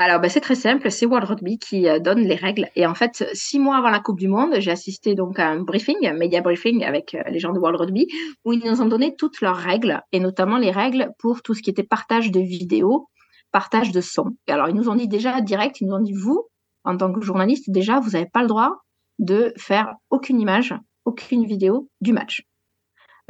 Alors, 0.00 0.20
ben, 0.20 0.30
c'est 0.30 0.40
très 0.40 0.54
simple, 0.54 0.92
c'est 0.92 1.06
World 1.06 1.28
Rugby 1.28 1.58
qui 1.58 1.88
euh, 1.88 1.98
donne 1.98 2.20
les 2.20 2.36
règles. 2.36 2.68
Et 2.76 2.86
en 2.86 2.94
fait, 2.94 3.28
six 3.32 3.58
mois 3.58 3.78
avant 3.78 3.90
la 3.90 3.98
Coupe 3.98 4.20
du 4.20 4.28
Monde, 4.28 4.54
j'ai 4.60 4.70
assisté 4.70 5.16
donc 5.16 5.40
à 5.40 5.48
un 5.48 5.60
briefing, 5.62 6.06
un 6.06 6.12
media 6.12 6.40
briefing 6.40 6.84
avec 6.84 7.14
euh, 7.14 7.22
les 7.28 7.40
gens 7.40 7.52
de 7.52 7.58
World 7.58 7.80
Rugby, 7.80 8.06
où 8.44 8.52
ils 8.52 8.64
nous 8.64 8.80
ont 8.80 8.86
donné 8.86 9.16
toutes 9.16 9.40
leurs 9.40 9.56
règles, 9.56 10.00
et 10.12 10.20
notamment 10.20 10.56
les 10.56 10.70
règles 10.70 11.10
pour 11.18 11.42
tout 11.42 11.52
ce 11.52 11.62
qui 11.62 11.70
était 11.70 11.82
partage 11.82 12.30
de 12.30 12.38
vidéos, 12.38 13.08
partage 13.50 13.90
de 13.90 14.00
son. 14.00 14.36
Et 14.46 14.52
alors, 14.52 14.68
ils 14.68 14.74
nous 14.76 14.88
ont 14.88 14.94
dit 14.94 15.08
déjà 15.08 15.40
direct, 15.40 15.80
ils 15.80 15.88
nous 15.88 15.96
ont 15.96 16.02
dit, 16.02 16.12
vous, 16.12 16.46
en 16.84 16.96
tant 16.96 17.12
que 17.12 17.20
journaliste, 17.20 17.68
déjà, 17.68 17.98
vous 17.98 18.10
n'avez 18.10 18.28
pas 18.32 18.42
le 18.42 18.48
droit 18.48 18.76
de 19.18 19.52
faire 19.56 19.94
aucune 20.10 20.40
image, 20.40 20.74
aucune 21.06 21.44
vidéo 21.44 21.88
du 22.00 22.12
match. 22.12 22.42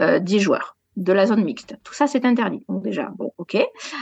Euh, 0.02 0.18
10 0.18 0.38
joueurs 0.38 0.77
de 0.98 1.12
la 1.12 1.26
zone 1.26 1.44
mixte. 1.44 1.76
Tout 1.84 1.94
ça, 1.94 2.06
c'est 2.08 2.24
interdit. 2.24 2.64
Donc 2.68 2.82
déjà, 2.82 3.10
bon, 3.16 3.30
ok. 3.38 3.56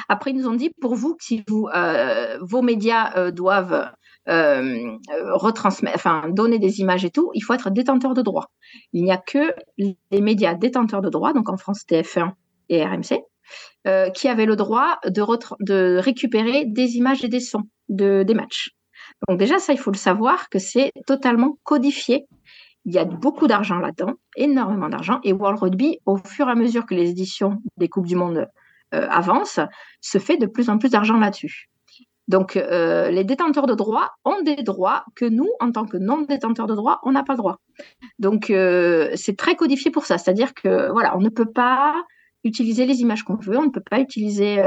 Après, 0.09 0.31
ils 0.31 0.37
nous 0.37 0.49
ont 0.49 0.55
dit, 0.55 0.71
pour 0.81 0.95
vous, 0.95 1.17
si 1.21 1.45
vous, 1.47 1.69
euh, 1.75 2.39
vos 2.41 2.63
médias 2.63 3.15
euh, 3.17 3.31
doivent 3.31 3.91
euh, 4.29 4.97
retransmettre, 5.33 5.97
enfin, 5.97 6.25
donner 6.31 6.59
des 6.59 6.81
images 6.81 7.05
et 7.05 7.11
tout, 7.11 7.31
il 7.35 7.43
faut 7.43 7.53
être 7.53 7.71
détenteur 7.71 8.15
de 8.15 8.23
droit. 8.23 8.47
Il 8.95 9.05
n'y 9.05 9.13
a 9.13 9.19
que 9.19 9.55
les 9.77 10.21
médias 10.21 10.55
détenteurs 10.55 11.03
de 11.03 11.11
droit, 11.11 11.35
donc 11.35 11.51
en 11.51 11.59
France 11.59 11.85
TF1 11.87 12.33
et 12.71 12.83
RMC, 12.83 13.23
qui 14.15 14.29
avaient 14.29 14.47
le 14.47 14.57
droit 14.57 14.99
de, 15.05 15.23
de 15.61 15.99
récupérer 15.99 16.65
des 16.65 16.97
images 16.97 17.23
et 17.23 17.29
des 17.29 17.41
sons 17.41 17.65
de, 17.89 18.25
des 18.25 18.35
matchs. 18.35 18.71
Donc 19.29 19.39
déjà, 19.39 19.59
ça, 19.59 19.73
il 19.73 19.79
faut 19.79 19.93
le 19.93 19.97
savoir 19.97 20.49
que 20.49 20.59
c'est 20.59 20.93
totalement 21.07 21.59
codifié 21.63 22.27
il 22.87 22.95
y 22.95 22.99
a 22.99 23.05
beaucoup 23.05 23.49
d'argent 23.49 23.79
là-dedans, 23.79 24.15
énormément 24.37 24.89
d'argent. 24.89 25.19
Et 25.25 25.33
World 25.33 25.59
Rugby, 25.59 25.99
au 26.07 26.17
fur 26.17 26.49
et 26.49 26.53
à 26.53 26.55
mesure 26.55 26.87
que 26.87 26.95
les 26.95 27.11
éditions 27.11 27.61
des 27.77 27.89
Coupes 27.89 28.07
du 28.07 28.15
Monde 28.15 28.49
euh, 28.95 29.07
avancent, 29.11 29.59
se 30.01 30.19
fait 30.19 30.37
de 30.37 30.47
plus 30.47 30.71
en 30.71 30.79
plus 30.79 30.91
d'argent 30.91 31.19
là-dessus. 31.19 31.69
Donc, 32.29 32.57
euh, 32.57 33.11
les 33.11 33.25
détenteurs 33.25 33.67
de 33.67 33.75
droits 33.75 34.13
ont 34.25 34.41
des 34.43 34.63
droits 34.63 35.05
que 35.17 35.25
nous, 35.25 35.49
en 35.59 35.73
tant 35.73 35.85
que 35.85 35.97
non-détenteurs 35.97 36.69
de 36.69 36.75
droits, 36.77 37.01
on 37.03 37.11
n'a 37.11 37.25
pas 37.25 37.35
droit. 37.35 37.59
Donc, 38.21 38.51
euh, 38.51 39.11
c'est 39.17 39.37
très 39.37 39.57
codifié 39.57 39.91
pour 39.91 40.07
ça. 40.07 40.17
C'est-à-dire 40.17 40.55
que, 40.55 40.91
voilà, 40.93 41.17
on 41.17 41.21
ne 41.21 41.29
peut 41.29 41.51
pas 41.51 41.95
utiliser 42.45 42.87
les 42.87 43.01
images 43.01 43.25
qu'on 43.25 43.35
veut, 43.35 43.59
on 43.59 43.65
ne 43.65 43.71
peut 43.71 43.83
pas 43.91 43.99
utiliser 43.99 44.63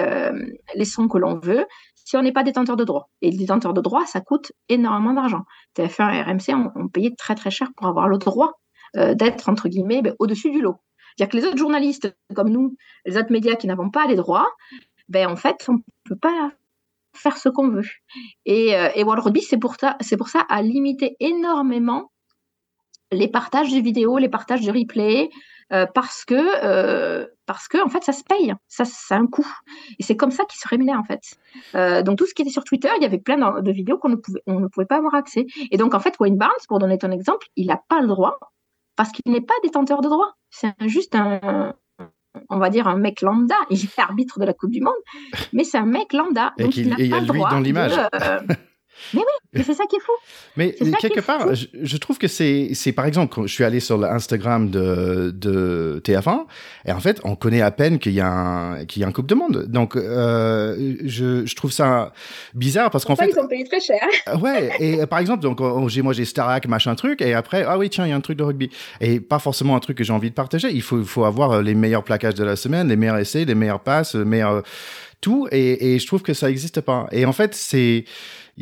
les 0.75 0.83
sons 0.83 1.07
que 1.07 1.17
l'on 1.17 1.39
veut 1.39 1.65
si 2.09 2.17
on 2.17 2.23
n'est 2.23 2.31
pas 2.31 2.41
détenteur 2.41 2.75
de 2.75 2.83
droit. 2.83 3.11
Et 3.21 3.29
détenteur 3.29 3.71
de 3.71 3.81
droit, 3.81 4.03
ça 4.07 4.19
coûte 4.19 4.51
énormément 4.67 5.13
d'argent. 5.13 5.43
TF1 5.77 6.15
et 6.15 6.21
RMC 6.23 6.71
ont, 6.75 6.87
payé 6.87 7.13
très 7.15 7.35
très 7.35 7.51
cher 7.51 7.69
pour 7.77 7.85
avoir 7.85 8.07
le 8.07 8.17
droit 8.17 8.53
euh, 8.97 9.13
d'être, 9.13 9.47
entre 9.47 9.69
guillemets, 9.69 10.01
ben, 10.01 10.15
au-dessus 10.17 10.49
du 10.49 10.59
lot. 10.59 10.77
C'est-à-dire 11.15 11.31
que 11.31 11.37
les 11.37 11.45
autres 11.45 11.59
journalistes 11.59 12.11
comme 12.33 12.49
nous, 12.49 12.75
les 13.05 13.15
autres 13.15 13.31
médias 13.31 13.53
qui 13.53 13.67
n'avons 13.67 13.91
pas 13.91 14.07
les 14.07 14.15
droits, 14.15 14.49
ben, 15.07 15.29
en 15.29 15.35
fait, 15.35 15.63
on 15.67 15.73
ne 15.73 15.77
peut 16.05 16.15
pas 16.15 16.51
faire 17.13 17.37
ce 17.37 17.47
qu'on 17.47 17.69
veut. 17.69 17.85
Et, 18.43 18.75
euh, 18.75 18.89
et 18.95 19.03
Rugby, 19.03 19.43
c'est 19.43 19.59
pour, 19.59 19.75
ça, 19.75 19.95
c'est 20.01 20.17
pour 20.17 20.29
ça 20.29 20.43
à 20.49 20.63
limiter 20.63 21.15
énormément 21.19 22.09
les 23.11 23.27
partages 23.27 23.71
de 23.71 23.79
vidéos, 23.79 24.17
les 24.17 24.29
partages 24.29 24.61
de 24.61 24.71
replay, 24.71 25.29
euh, 25.71 25.85
parce 25.93 26.25
que 26.25 26.35
euh, 26.63 27.27
parce 27.45 27.67
que 27.67 27.83
en 27.83 27.89
fait 27.89 28.03
ça 28.03 28.11
se 28.11 28.23
paye, 28.23 28.53
ça, 28.67 28.85
ça 28.85 29.15
a 29.15 29.19
un 29.19 29.27
coût 29.27 29.47
et 29.99 30.03
c'est 30.03 30.17
comme 30.17 30.31
ça 30.31 30.43
qu'ils 30.45 30.59
se 30.59 30.67
rémunèrent 30.67 30.99
en 30.99 31.03
fait. 31.03 31.21
Euh, 31.75 32.01
donc 32.01 32.17
tout 32.17 32.25
ce 32.25 32.33
qui 32.33 32.41
était 32.41 32.51
sur 32.51 32.63
Twitter, 32.63 32.89
il 32.97 33.03
y 33.03 33.05
avait 33.05 33.19
plein 33.19 33.61
de 33.61 33.71
vidéos 33.71 33.99
qu'on 33.99 34.09
ne 34.09 34.15
pouvait 34.15 34.41
on 34.47 34.59
ne 34.59 34.67
pouvait 34.67 34.87
pas 34.87 34.97
avoir 34.97 35.13
accès. 35.13 35.45
Et 35.69 35.77
donc 35.77 35.93
en 35.93 35.99
fait 35.99 36.15
Wayne 36.19 36.37
Barnes, 36.37 36.51
pour 36.67 36.79
donner 36.79 36.97
ton 36.97 37.11
exemple, 37.11 37.47
il 37.55 37.67
n'a 37.67 37.79
pas 37.87 38.01
le 38.01 38.07
droit 38.07 38.39
parce 38.95 39.11
qu'il 39.11 39.31
n'est 39.31 39.41
pas 39.41 39.53
détenteur 39.63 40.01
de 40.01 40.09
droit. 40.09 40.33
C'est 40.49 40.73
juste 40.87 41.13
un 41.13 41.75
on 42.49 42.57
va 42.57 42.69
dire 42.69 42.87
un 42.87 42.97
mec 42.97 43.21
lambda, 43.21 43.55
il 43.69 43.83
est 43.83 43.99
arbitre 43.99 44.39
de 44.39 44.45
la 44.45 44.53
Coupe 44.53 44.71
du 44.71 44.81
Monde, 44.81 44.93
mais 45.53 45.63
c'est 45.63 45.77
un 45.77 45.85
mec 45.85 46.13
lambda. 46.13 46.53
Et 46.57 46.63
donc 46.63 46.75
il 46.77 46.89
n'a 46.89 46.95
pas 46.95 47.19
le 47.19 47.27
droit 47.27 47.51
dans 47.51 47.59
l'image. 47.59 47.93
Mais 49.13 49.19
oui, 49.19 49.25
mais 49.53 49.63
c'est 49.63 49.73
ça 49.73 49.85
qui 49.85 49.95
est 49.95 50.01
fou. 50.01 50.11
Mais 50.55 50.75
quelque 50.99 51.21
part, 51.21 51.47
je, 51.53 51.97
trouve 51.97 52.17
que 52.17 52.27
c'est, 52.27 52.69
c'est 52.73 52.91
par 52.91 53.05
exemple, 53.05 53.33
quand 53.33 53.47
je 53.47 53.53
suis 53.53 53.63
allé 53.63 53.79
sur 53.79 53.97
l'Instagram 53.97 54.69
de, 54.69 55.31
de 55.35 56.01
TF1, 56.03 56.45
et 56.85 56.91
en 56.91 56.99
fait, 56.99 57.19
on 57.23 57.35
connaît 57.35 57.61
à 57.61 57.71
peine 57.71 57.99
qu'il 57.99 58.13
y 58.13 58.19
a 58.19 58.27
un, 58.27 58.85
qu'il 58.85 59.01
y 59.01 59.05
a 59.05 59.07
un 59.07 59.11
Coupe 59.11 59.27
de 59.27 59.35
Monde. 59.35 59.65
Donc, 59.67 59.95
euh, 59.95 60.95
je, 61.03 61.45
je 61.45 61.55
trouve 61.55 61.71
ça 61.71 62.13
bizarre 62.53 62.91
parce 62.91 63.05
qu'en 63.05 63.15
fait. 63.15 63.29
Ils 63.29 63.39
ont 63.39 63.47
payé 63.47 63.63
très 63.63 63.79
cher? 63.79 63.99
Euh, 64.27 64.37
ouais, 64.37 64.71
et 64.79 65.01
euh, 65.01 65.05
par 65.07 65.19
exemple, 65.19 65.41
donc, 65.41 65.59
j'ai, 65.89 66.01
moi, 66.01 66.13
j'ai 66.13 66.25
Starac, 66.25 66.67
machin 66.67 66.95
truc, 66.95 67.21
et 67.21 67.33
après, 67.33 67.63
ah 67.67 67.77
oui, 67.77 67.89
tiens, 67.89 68.05
il 68.05 68.09
y 68.09 68.13
a 68.13 68.15
un 68.15 68.21
truc 68.21 68.37
de 68.37 68.43
rugby. 68.43 68.69
Et 69.01 69.19
pas 69.19 69.39
forcément 69.39 69.75
un 69.75 69.79
truc 69.79 69.97
que 69.97 70.03
j'ai 70.03 70.13
envie 70.13 70.29
de 70.29 70.35
partager. 70.35 70.69
Il 70.71 70.81
faut, 70.81 70.99
il 70.99 71.05
faut 71.05 71.25
avoir 71.25 71.61
les 71.61 71.75
meilleurs 71.75 72.03
plaquages 72.03 72.35
de 72.35 72.43
la 72.43 72.55
semaine, 72.55 72.89
les 72.89 72.95
meilleurs 72.95 73.17
essais, 73.17 73.45
les 73.45 73.55
meilleures 73.55 73.81
passes, 73.81 74.15
les 74.15 74.25
meilleurs, 74.25 74.63
tout. 75.21 75.47
Et, 75.51 75.95
et 75.95 75.99
je 75.99 76.07
trouve 76.07 76.21
que 76.21 76.33
ça 76.33 76.47
n'existe 76.47 76.81
pas. 76.81 77.07
Et 77.11 77.25
en 77.25 77.33
fait, 77.33 77.55
c'est, 77.55 78.05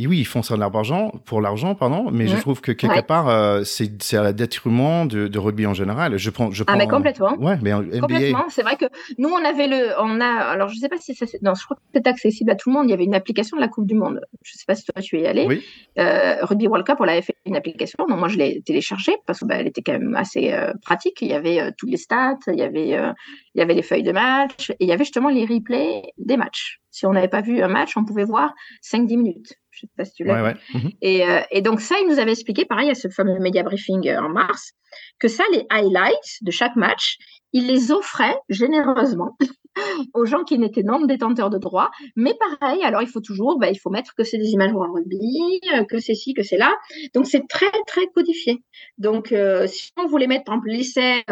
oui, 0.06 0.20
ils 0.20 0.26
font 0.26 0.44
ça 0.44 0.54
de 0.54 0.60
l'argent, 0.60 1.12
pour 1.26 1.42
l'argent, 1.42 1.74
pardon, 1.74 2.12
mais 2.12 2.28
je 2.28 2.38
trouve 2.38 2.62
que 2.62 2.72
quelque 2.72 3.02
part, 3.02 3.30
euh, 3.30 3.64
c'est, 3.64 4.04
c'est 4.04 4.18
à 4.18 4.22
la 4.22 4.32
détriment 4.32 5.08
de, 5.08 5.28
de, 5.28 5.40
rugby 5.40 5.66
en 5.66 5.74
général. 5.74 6.18
Je 6.18 6.30
prends, 6.30 6.52
je 6.52 6.64
prends, 6.64 6.76
ah, 6.76 6.78
mais 6.78 6.88
complètement. 6.88 7.36
Ouais, 7.40 7.58
mais 7.64 7.74
NBA... 7.74 8.00
Complètement. 8.02 8.46
C'est 8.50 8.62
vrai 8.62 8.76
que 8.76 8.86
nous, 9.18 9.30
on 9.30 9.44
avait 9.44 9.68
le, 9.68 9.94
on 10.00 10.22
a, 10.22 10.28
alors 10.28 10.70
je 10.70 10.78
sais 10.78 10.90
pas 10.90 10.98
si 11.00 11.16
ça, 11.16 11.26
non, 11.42 11.56
je 11.56 11.64
crois 11.64 11.78
que 11.78 11.82
c'est 11.96 12.06
accessible 12.06 12.52
à 12.52 12.56
tout 12.56 12.70
le 12.70 12.76
monde. 12.76 12.86
Il 12.86 12.92
y 12.92 12.94
avait 12.94 13.06
une 13.06 13.16
application 13.16 13.58
de 13.58 13.62
la 13.62 13.70
Coupe 13.70 13.88
du 13.88 13.96
Monde. 13.96 14.22
Je 14.44 14.54
sais 14.54 14.66
pas 14.68 14.76
si 14.76 14.86
toi 14.86 15.02
tu 15.02 15.18
y 15.18 15.24
es 15.24 15.28
allé. 15.28 15.48
Oui. 15.48 15.64
Euh, 15.98 16.46
rugby 16.46 16.68
World 16.68 16.86
Cup, 16.86 16.98
on 17.00 17.08
avait 17.08 17.24
fait 17.24 17.38
une 17.46 17.56
application. 17.56 18.06
Donc 18.08 18.20
moi, 18.20 18.28
je 18.28 18.38
l'ai 18.38 18.62
téléchargée 18.62 19.16
parce 19.26 19.40
que 19.40 19.46
bah, 19.46 19.56
elle 19.56 19.68
était 19.68 19.82
quand 19.82 19.94
même 19.94 20.16
assez 20.16 20.54
euh, 20.54 20.74
pratique. 20.84 21.22
Il 21.22 21.30
y 21.30 21.34
avait 21.34 21.60
euh, 21.60 21.72
tous 21.76 21.88
les 21.88 21.98
stats, 21.98 22.38
il 22.48 22.60
y 22.60 22.62
avait, 22.62 22.90
il 22.90 23.60
y 23.60 23.62
avait 23.62 23.74
les 23.74 23.82
feuilles 23.82 24.04
de 24.04 24.12
match 24.12 24.70
et 24.70 24.76
il 24.82 24.88
y 24.88 24.92
avait 24.92 25.06
justement 25.06 25.30
les 25.30 25.46
replays 25.46 26.04
des 26.20 26.38
matchs. 26.38 26.82
Si 26.98 27.06
on 27.06 27.14
n'avait 27.14 27.28
pas 27.28 27.42
vu 27.42 27.62
un 27.62 27.68
match, 27.68 27.96
on 27.96 28.04
pouvait 28.04 28.24
voir 28.24 28.56
5-10 28.82 29.18
minutes. 29.18 29.54
Je 29.70 29.82
sais 29.82 29.90
pas 29.96 30.04
si 30.04 30.14
tu 30.14 30.24
l'as. 30.24 30.56
Mhm. 30.74 30.92
Euh, 31.04 31.42
et, 31.52 31.62
donc 31.62 31.80
ça, 31.80 31.96
il 32.02 32.08
nous 32.10 32.18
avait 32.18 32.32
expliqué, 32.32 32.66
pareil, 32.66 32.90
à 32.90 32.96
ce 32.96 33.08
fameux 33.08 33.38
média 33.38 33.62
briefing 33.62 34.08
euh, 34.08 34.20
en 34.20 34.30
mars, 34.30 34.74
que 35.20 35.28
ça, 35.28 35.44
les 35.52 35.68
highlights 35.70 36.42
de 36.42 36.50
chaque 36.50 36.76
match, 36.76 37.18
il 37.54 37.68
les 37.68 37.92
offrait 37.92 38.36
généreusement 38.50 39.38
aux 40.14 40.26
gens 40.26 40.44
qui 40.44 40.58
n'étaient 40.58 40.84
non 40.84 41.06
détenteurs 41.06 41.50
de 41.50 41.58
droits. 41.58 41.92
Mais 42.16 42.34
pareil, 42.60 42.84
alors 42.84 43.02
il 43.02 43.08
faut 43.08 43.22
toujours, 43.22 43.58
bah, 43.60 43.70
il 43.70 43.78
faut 43.78 43.90
mettre 43.90 44.14
que 44.16 44.24
c'est 44.24 44.38
des 44.38 44.50
images 44.50 44.72
en 44.74 44.92
rugby, 44.92 45.60
euh, 45.74 45.84
que 45.84 46.00
c'est 46.00 46.16
ci, 46.16 46.34
que 46.34 46.44
c'est 46.44 46.58
là. 46.58 46.74
Donc 47.14 47.28
c'est 47.28 47.48
très 47.48 47.72
très 47.88 48.08
codifié. 48.08 48.64
Donc 48.98 49.34
si 49.68 49.92
on 49.98 50.08
voulait 50.08 50.28
mettre 50.28 50.46
par 50.46 50.56
exemple 50.56 50.70
l'essai, 50.70 51.24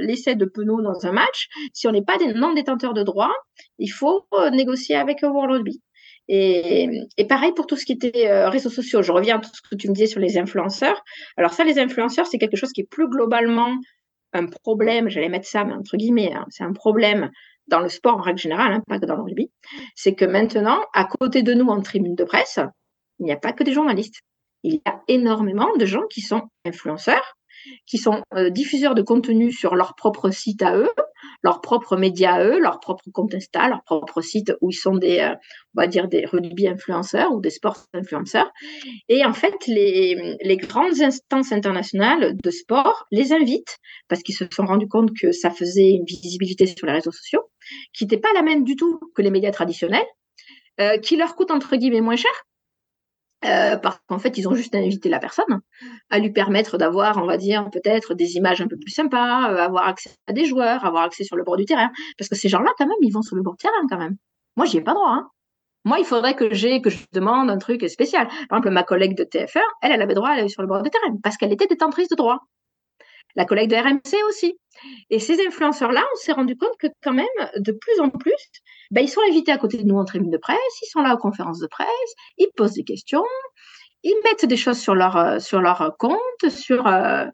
l'essai 0.00 0.34
de 0.34 0.44
Penaud 0.44 0.82
dans 0.82 1.06
un 1.06 1.12
match, 1.12 1.48
si 1.72 1.86
on 1.86 1.92
n'est 1.92 2.04
pas 2.04 2.18
des 2.18 2.32
non 2.34 2.52
détenteurs 2.52 2.94
de 2.94 3.02
droits, 3.02 3.34
il 3.78 3.88
faut 3.88 4.26
négocier 4.52 4.96
avec 4.96 5.22
World 5.22 5.52
Rugby. 5.52 5.80
Et, 6.28 7.06
pareil 7.28 7.52
pour 7.52 7.66
tout 7.66 7.76
ce 7.76 7.84
qui 7.84 7.92
était 7.92 8.28
euh, 8.28 8.48
réseaux 8.48 8.70
sociaux. 8.70 9.02
Je 9.02 9.12
reviens 9.12 9.36
à 9.36 9.40
tout 9.40 9.50
ce 9.52 9.62
que 9.62 9.76
tu 9.76 9.88
me 9.88 9.94
disais 9.94 10.06
sur 10.06 10.20
les 10.20 10.38
influenceurs. 10.38 11.02
Alors 11.36 11.52
ça, 11.52 11.64
les 11.64 11.78
influenceurs, 11.78 12.26
c'est 12.26 12.38
quelque 12.38 12.56
chose 12.56 12.72
qui 12.72 12.82
est 12.82 12.88
plus 12.88 13.08
globalement 13.08 13.74
un 14.32 14.46
problème, 14.46 15.08
j'allais 15.08 15.28
mettre 15.28 15.46
ça, 15.46 15.64
mais 15.64 15.74
entre 15.74 15.96
guillemets, 15.96 16.32
hein, 16.34 16.44
c'est 16.50 16.64
un 16.64 16.72
problème 16.72 17.30
dans 17.68 17.80
le 17.80 17.88
sport 17.88 18.16
en 18.16 18.22
règle 18.22 18.38
générale, 18.38 18.72
hein, 18.72 18.82
pas 18.86 18.98
que 18.98 19.06
dans 19.06 19.16
le 19.16 19.22
rugby. 19.22 19.50
C'est 19.94 20.14
que 20.14 20.24
maintenant, 20.24 20.80
à 20.92 21.04
côté 21.04 21.42
de 21.42 21.54
nous 21.54 21.66
en 21.66 21.80
tribune 21.80 22.14
de 22.14 22.24
presse, 22.24 22.58
il 23.18 23.26
n'y 23.26 23.32
a 23.32 23.36
pas 23.36 23.52
que 23.52 23.64
des 23.64 23.72
journalistes. 23.72 24.20
Il 24.62 24.74
y 24.74 24.82
a 24.86 25.02
énormément 25.08 25.76
de 25.76 25.86
gens 25.86 26.06
qui 26.10 26.20
sont 26.20 26.42
influenceurs, 26.64 27.36
qui 27.86 27.98
sont 27.98 28.22
euh, 28.34 28.50
diffuseurs 28.50 28.94
de 28.94 29.02
contenu 29.02 29.52
sur 29.52 29.74
leur 29.74 29.94
propre 29.94 30.30
site 30.30 30.62
à 30.62 30.76
eux, 30.76 30.90
leurs 31.42 31.60
propres 31.60 31.96
médias 31.96 32.34
à 32.34 32.44
eux, 32.44 32.58
leur 32.58 32.80
propre 32.80 33.04
compte 33.12 33.34
Insta, 33.34 33.68
leur 33.68 33.82
propre 33.84 34.20
site 34.22 34.52
où 34.60 34.70
ils 34.70 34.74
sont 34.74 34.96
des, 34.96 35.20
euh, 35.20 35.34
on 35.74 35.82
va 35.82 35.86
dire 35.86 36.08
des 36.08 36.24
rugby 36.24 36.66
influenceurs 36.66 37.32
ou 37.32 37.40
des 37.40 37.50
sports 37.50 37.84
influenceurs. 37.92 38.50
Et 39.08 39.24
en 39.24 39.32
fait, 39.32 39.54
les, 39.66 40.36
les 40.42 40.56
grandes 40.56 41.00
instances 41.00 41.52
internationales 41.52 42.36
de 42.42 42.50
sport 42.50 43.06
les 43.10 43.32
invitent 43.32 43.78
parce 44.08 44.22
qu'ils 44.22 44.34
se 44.34 44.44
sont 44.50 44.64
rendus 44.64 44.88
compte 44.88 45.10
que 45.18 45.32
ça 45.32 45.50
faisait 45.50 45.90
une 45.90 46.04
visibilité 46.04 46.66
sur 46.66 46.86
les 46.86 46.94
réseaux 46.94 47.12
sociaux 47.12 47.42
qui 47.92 48.04
n'était 48.04 48.18
pas 48.18 48.32
la 48.34 48.42
même 48.42 48.64
du 48.64 48.76
tout 48.76 49.00
que 49.14 49.22
les 49.22 49.30
médias 49.30 49.52
traditionnels, 49.52 50.06
euh, 50.80 50.98
qui 50.98 51.16
leur 51.16 51.36
coûte 51.36 51.50
entre 51.50 51.76
guillemets 51.76 52.00
moins 52.00 52.16
cher 52.16 52.32
euh, 53.44 53.76
parce 53.76 53.98
qu'en 54.06 54.18
fait, 54.18 54.38
ils 54.38 54.48
ont 54.48 54.54
juste 54.54 54.74
invité 54.74 55.08
la 55.10 55.18
personne 55.18 55.60
à 56.08 56.18
lui 56.18 56.32
permettre 56.32 56.78
d'avoir, 56.78 57.18
on 57.18 57.26
va 57.26 57.36
dire, 57.36 57.68
peut-être 57.70 58.14
des 58.14 58.36
images 58.36 58.62
un 58.62 58.68
peu 58.68 58.76
plus 58.76 58.90
sympas, 58.90 59.50
euh, 59.50 59.58
avoir 59.58 59.86
accès 59.86 60.10
à 60.26 60.32
des 60.32 60.46
joueurs, 60.46 60.84
avoir 60.86 61.02
accès 61.04 61.24
sur 61.24 61.36
le 61.36 61.44
bord 61.44 61.56
du 61.56 61.66
terrain. 61.66 61.90
Parce 62.16 62.30
que 62.30 62.36
ces 62.36 62.48
gens-là, 62.48 62.70
quand 62.78 62.86
même, 62.86 62.96
ils 63.02 63.12
vont 63.12 63.22
sur 63.22 63.36
le 63.36 63.42
bord 63.42 63.54
du 63.54 63.62
terrain, 63.62 63.86
quand 63.90 63.98
même. 63.98 64.16
Moi, 64.56 64.64
j'y 64.66 64.78
ai 64.78 64.80
pas 64.80 64.94
droit. 64.94 65.10
Hein. 65.10 65.28
Moi, 65.84 65.98
il 65.98 66.06
faudrait 66.06 66.34
que 66.34 66.54
j'ai, 66.54 66.80
que 66.80 66.88
je 66.88 67.04
demande 67.12 67.50
un 67.50 67.58
truc 67.58 67.88
spécial. 67.90 68.28
Par 68.48 68.58
exemple, 68.58 68.70
ma 68.70 68.82
collègue 68.82 69.14
de 69.14 69.24
TF1, 69.24 69.60
elle, 69.82 69.92
elle 69.92 70.00
avait 70.02 70.14
droit 70.14 70.30
à 70.30 70.32
aller 70.32 70.48
sur 70.48 70.62
le 70.62 70.68
bord 70.68 70.82
du 70.82 70.88
terrain 70.88 71.14
parce 71.22 71.36
qu'elle 71.36 71.52
était 71.52 71.66
détentrice 71.66 72.08
de 72.08 72.16
droit. 72.16 72.38
La 73.36 73.44
collègue 73.44 73.70
de 73.70 73.76
RMC 73.76 74.22
aussi. 74.28 74.58
Et 75.10 75.18
ces 75.18 75.44
influenceurs-là, 75.46 76.02
on 76.12 76.16
s'est 76.16 76.32
rendu 76.32 76.56
compte 76.56 76.76
que 76.78 76.88
quand 77.02 77.12
même, 77.12 77.26
de 77.56 77.72
plus 77.72 78.00
en 78.00 78.10
plus, 78.10 78.32
ben, 78.90 79.02
ils 79.02 79.08
sont 79.08 79.20
invités 79.28 79.52
à 79.52 79.58
côté 79.58 79.78
de 79.78 79.84
nous 79.84 79.96
en 79.96 80.04
tribune 80.04 80.30
de 80.30 80.38
presse, 80.38 80.58
ils 80.82 80.88
sont 80.90 81.00
là 81.00 81.14
aux 81.14 81.18
conférences 81.18 81.60
de 81.60 81.66
presse, 81.66 81.88
ils 82.38 82.48
posent 82.56 82.74
des 82.74 82.84
questions, 82.84 83.24
ils 84.02 84.16
mettent 84.24 84.44
des 84.44 84.56
choses 84.56 84.78
sur 84.78 84.94
leur, 84.94 85.16
euh, 85.16 85.38
sur 85.38 85.60
leur 85.60 85.96
compte, 85.98 86.50
sur, 86.50 86.86
euh, 86.86 87.24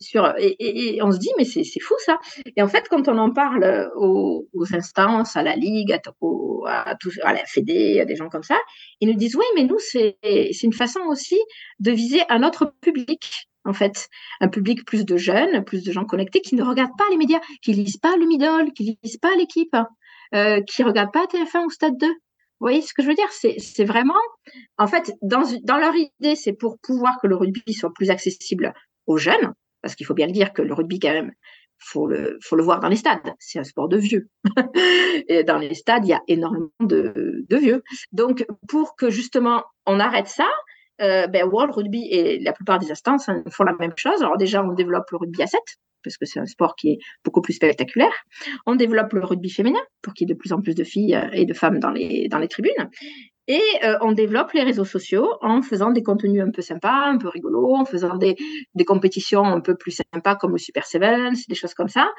sur, 0.00 0.34
et, 0.38 1.00
on 1.02 1.10
se 1.10 1.18
dit, 1.18 1.30
mais 1.38 1.44
c'est 1.44 1.64
fou 1.80 1.94
ça. 2.04 2.18
Et 2.56 2.62
en 2.62 2.68
fait, 2.68 2.88
quand 2.88 3.08
on 3.08 3.18
en 3.18 3.32
parle 3.32 3.90
aux, 3.96 4.46
instances, 4.72 5.36
à 5.36 5.42
la 5.42 5.56
Ligue, 5.56 5.92
à, 5.92 6.00
à, 6.66 6.96
à, 7.24 7.32
la 7.32 7.44
Fédé, 7.46 8.00
à 8.00 8.04
des 8.04 8.14
gens 8.14 8.28
comme 8.28 8.42
ça, 8.42 8.58
ils 9.00 9.08
nous 9.08 9.16
disent, 9.16 9.36
oui, 9.36 9.46
mais 9.56 9.64
nous, 9.64 9.78
c'est 9.78 10.18
une 10.62 10.72
façon 10.72 11.00
aussi 11.08 11.38
de 11.80 11.90
viser 11.90 12.20
un 12.28 12.42
autre 12.42 12.74
public 12.80 13.47
en 13.64 13.72
fait, 13.72 14.08
un 14.40 14.48
public 14.48 14.84
plus 14.84 15.04
de 15.04 15.16
jeunes, 15.16 15.64
plus 15.64 15.84
de 15.84 15.92
gens 15.92 16.04
connectés 16.04 16.40
qui 16.40 16.54
ne 16.54 16.62
regardent 16.62 16.96
pas 16.96 17.04
les 17.10 17.16
médias, 17.16 17.40
qui 17.62 17.72
lisent 17.72 17.98
pas 17.98 18.16
le 18.16 18.26
middle, 18.26 18.72
qui 18.74 18.98
lisent 19.02 19.18
pas 19.18 19.34
l'équipe, 19.36 19.76
euh, 20.34 20.60
qui 20.62 20.82
regardent 20.82 21.12
pas 21.12 21.26
TF1 21.26 21.64
ou 21.64 21.70
Stade 21.70 21.98
2. 21.98 22.06
Vous 22.06 22.64
voyez 22.64 22.82
ce 22.82 22.92
que 22.92 23.02
je 23.02 23.08
veux 23.08 23.14
dire? 23.14 23.30
C'est 23.30 23.84
vraiment, 23.84 24.18
en 24.78 24.86
fait, 24.86 25.12
dans, 25.22 25.42
leur 25.78 25.94
idée, 25.94 26.34
c'est 26.34 26.52
pour 26.52 26.78
pouvoir 26.80 27.18
que 27.22 27.28
le 27.28 27.36
rugby 27.36 27.72
soit 27.72 27.92
plus 27.94 28.10
accessible 28.10 28.74
aux 29.06 29.16
jeunes, 29.16 29.54
parce 29.80 29.94
qu'il 29.94 30.06
faut 30.06 30.14
bien 30.14 30.26
le 30.26 30.32
dire 30.32 30.52
que 30.52 30.62
le 30.62 30.74
rugby, 30.74 30.98
quand 30.98 31.12
même, 31.12 31.32
faut 31.78 32.08
le, 32.08 32.38
faut 32.42 32.56
le 32.56 32.64
voir 32.64 32.80
dans 32.80 32.88
les 32.88 32.96
stades. 32.96 33.32
C'est 33.38 33.60
un 33.60 33.64
sport 33.64 33.88
de 33.88 33.96
vieux. 33.96 34.28
et 35.28 35.44
dans 35.44 35.58
les 35.58 35.74
stades, 35.74 36.04
il 36.04 36.08
y 36.08 36.14
a 36.14 36.22
énormément 36.26 36.70
de, 36.80 37.44
de 37.48 37.56
vieux. 37.56 37.84
Donc, 38.10 38.44
pour 38.68 38.96
que 38.96 39.08
justement 39.08 39.62
on 39.86 40.00
arrête 40.00 40.26
ça, 40.26 40.48
ben, 40.98 41.44
World 41.44 41.74
Rugby 41.74 42.06
et 42.10 42.38
la 42.40 42.52
plupart 42.52 42.78
des 42.78 42.90
instances 42.90 43.28
hein, 43.28 43.42
font 43.50 43.64
la 43.64 43.74
même 43.78 43.92
chose. 43.96 44.22
Alors 44.22 44.36
déjà, 44.36 44.62
on 44.64 44.72
développe 44.72 45.10
le 45.10 45.18
rugby 45.18 45.42
à 45.42 45.46
7, 45.46 45.60
parce 46.02 46.16
que 46.16 46.26
c'est 46.26 46.40
un 46.40 46.46
sport 46.46 46.74
qui 46.76 46.90
est 46.90 46.98
beaucoup 47.24 47.40
plus 47.40 47.54
spectaculaire. 47.54 48.12
On 48.66 48.76
développe 48.76 49.12
le 49.12 49.24
rugby 49.24 49.50
féminin, 49.50 49.80
pour 50.02 50.14
qu'il 50.14 50.28
y 50.28 50.30
ait 50.30 50.34
de 50.34 50.38
plus 50.38 50.52
en 50.52 50.60
plus 50.60 50.74
de 50.74 50.84
filles 50.84 51.14
euh, 51.14 51.28
et 51.32 51.44
de 51.44 51.54
femmes 51.54 51.78
dans 51.78 51.90
les, 51.90 52.28
dans 52.28 52.38
les 52.38 52.48
tribunes. 52.48 52.90
Et 53.50 53.62
euh, 53.82 53.96
on 54.02 54.12
développe 54.12 54.52
les 54.52 54.62
réseaux 54.62 54.84
sociaux 54.84 55.26
en 55.40 55.62
faisant 55.62 55.90
des 55.90 56.02
contenus 56.02 56.42
un 56.42 56.50
peu 56.50 56.60
sympas, 56.60 57.06
un 57.06 57.16
peu 57.16 57.28
rigolos, 57.28 57.76
en 57.76 57.86
faisant 57.86 58.16
des, 58.16 58.36
des 58.74 58.84
compétitions 58.84 59.44
un 59.44 59.60
peu 59.60 59.74
plus 59.74 59.98
sympas 60.12 60.36
comme 60.36 60.52
le 60.52 60.58
Super 60.58 60.86
Sevens, 60.86 61.46
des 61.48 61.54
choses 61.54 61.72
comme 61.72 61.88
ça, 61.88 62.10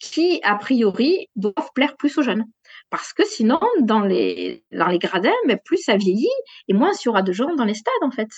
qui, 0.00 0.40
a 0.42 0.56
priori, 0.56 1.26
doivent 1.36 1.70
plaire 1.74 1.94
plus 1.98 2.16
aux 2.16 2.22
jeunes. 2.22 2.44
Parce 2.90 3.12
que 3.12 3.24
sinon, 3.26 3.60
dans 3.80 4.00
les, 4.00 4.64
dans 4.72 4.88
les 4.88 4.98
gradins, 4.98 5.30
mais 5.46 5.58
plus 5.62 5.78
ça 5.78 5.96
vieillit 5.96 6.26
et 6.68 6.72
moins 6.72 6.92
il 6.92 7.06
y 7.06 7.08
aura 7.08 7.22
de 7.22 7.32
gens 7.32 7.54
dans 7.54 7.64
les 7.64 7.74
stades, 7.74 7.92
en 8.02 8.10
fait. 8.10 8.28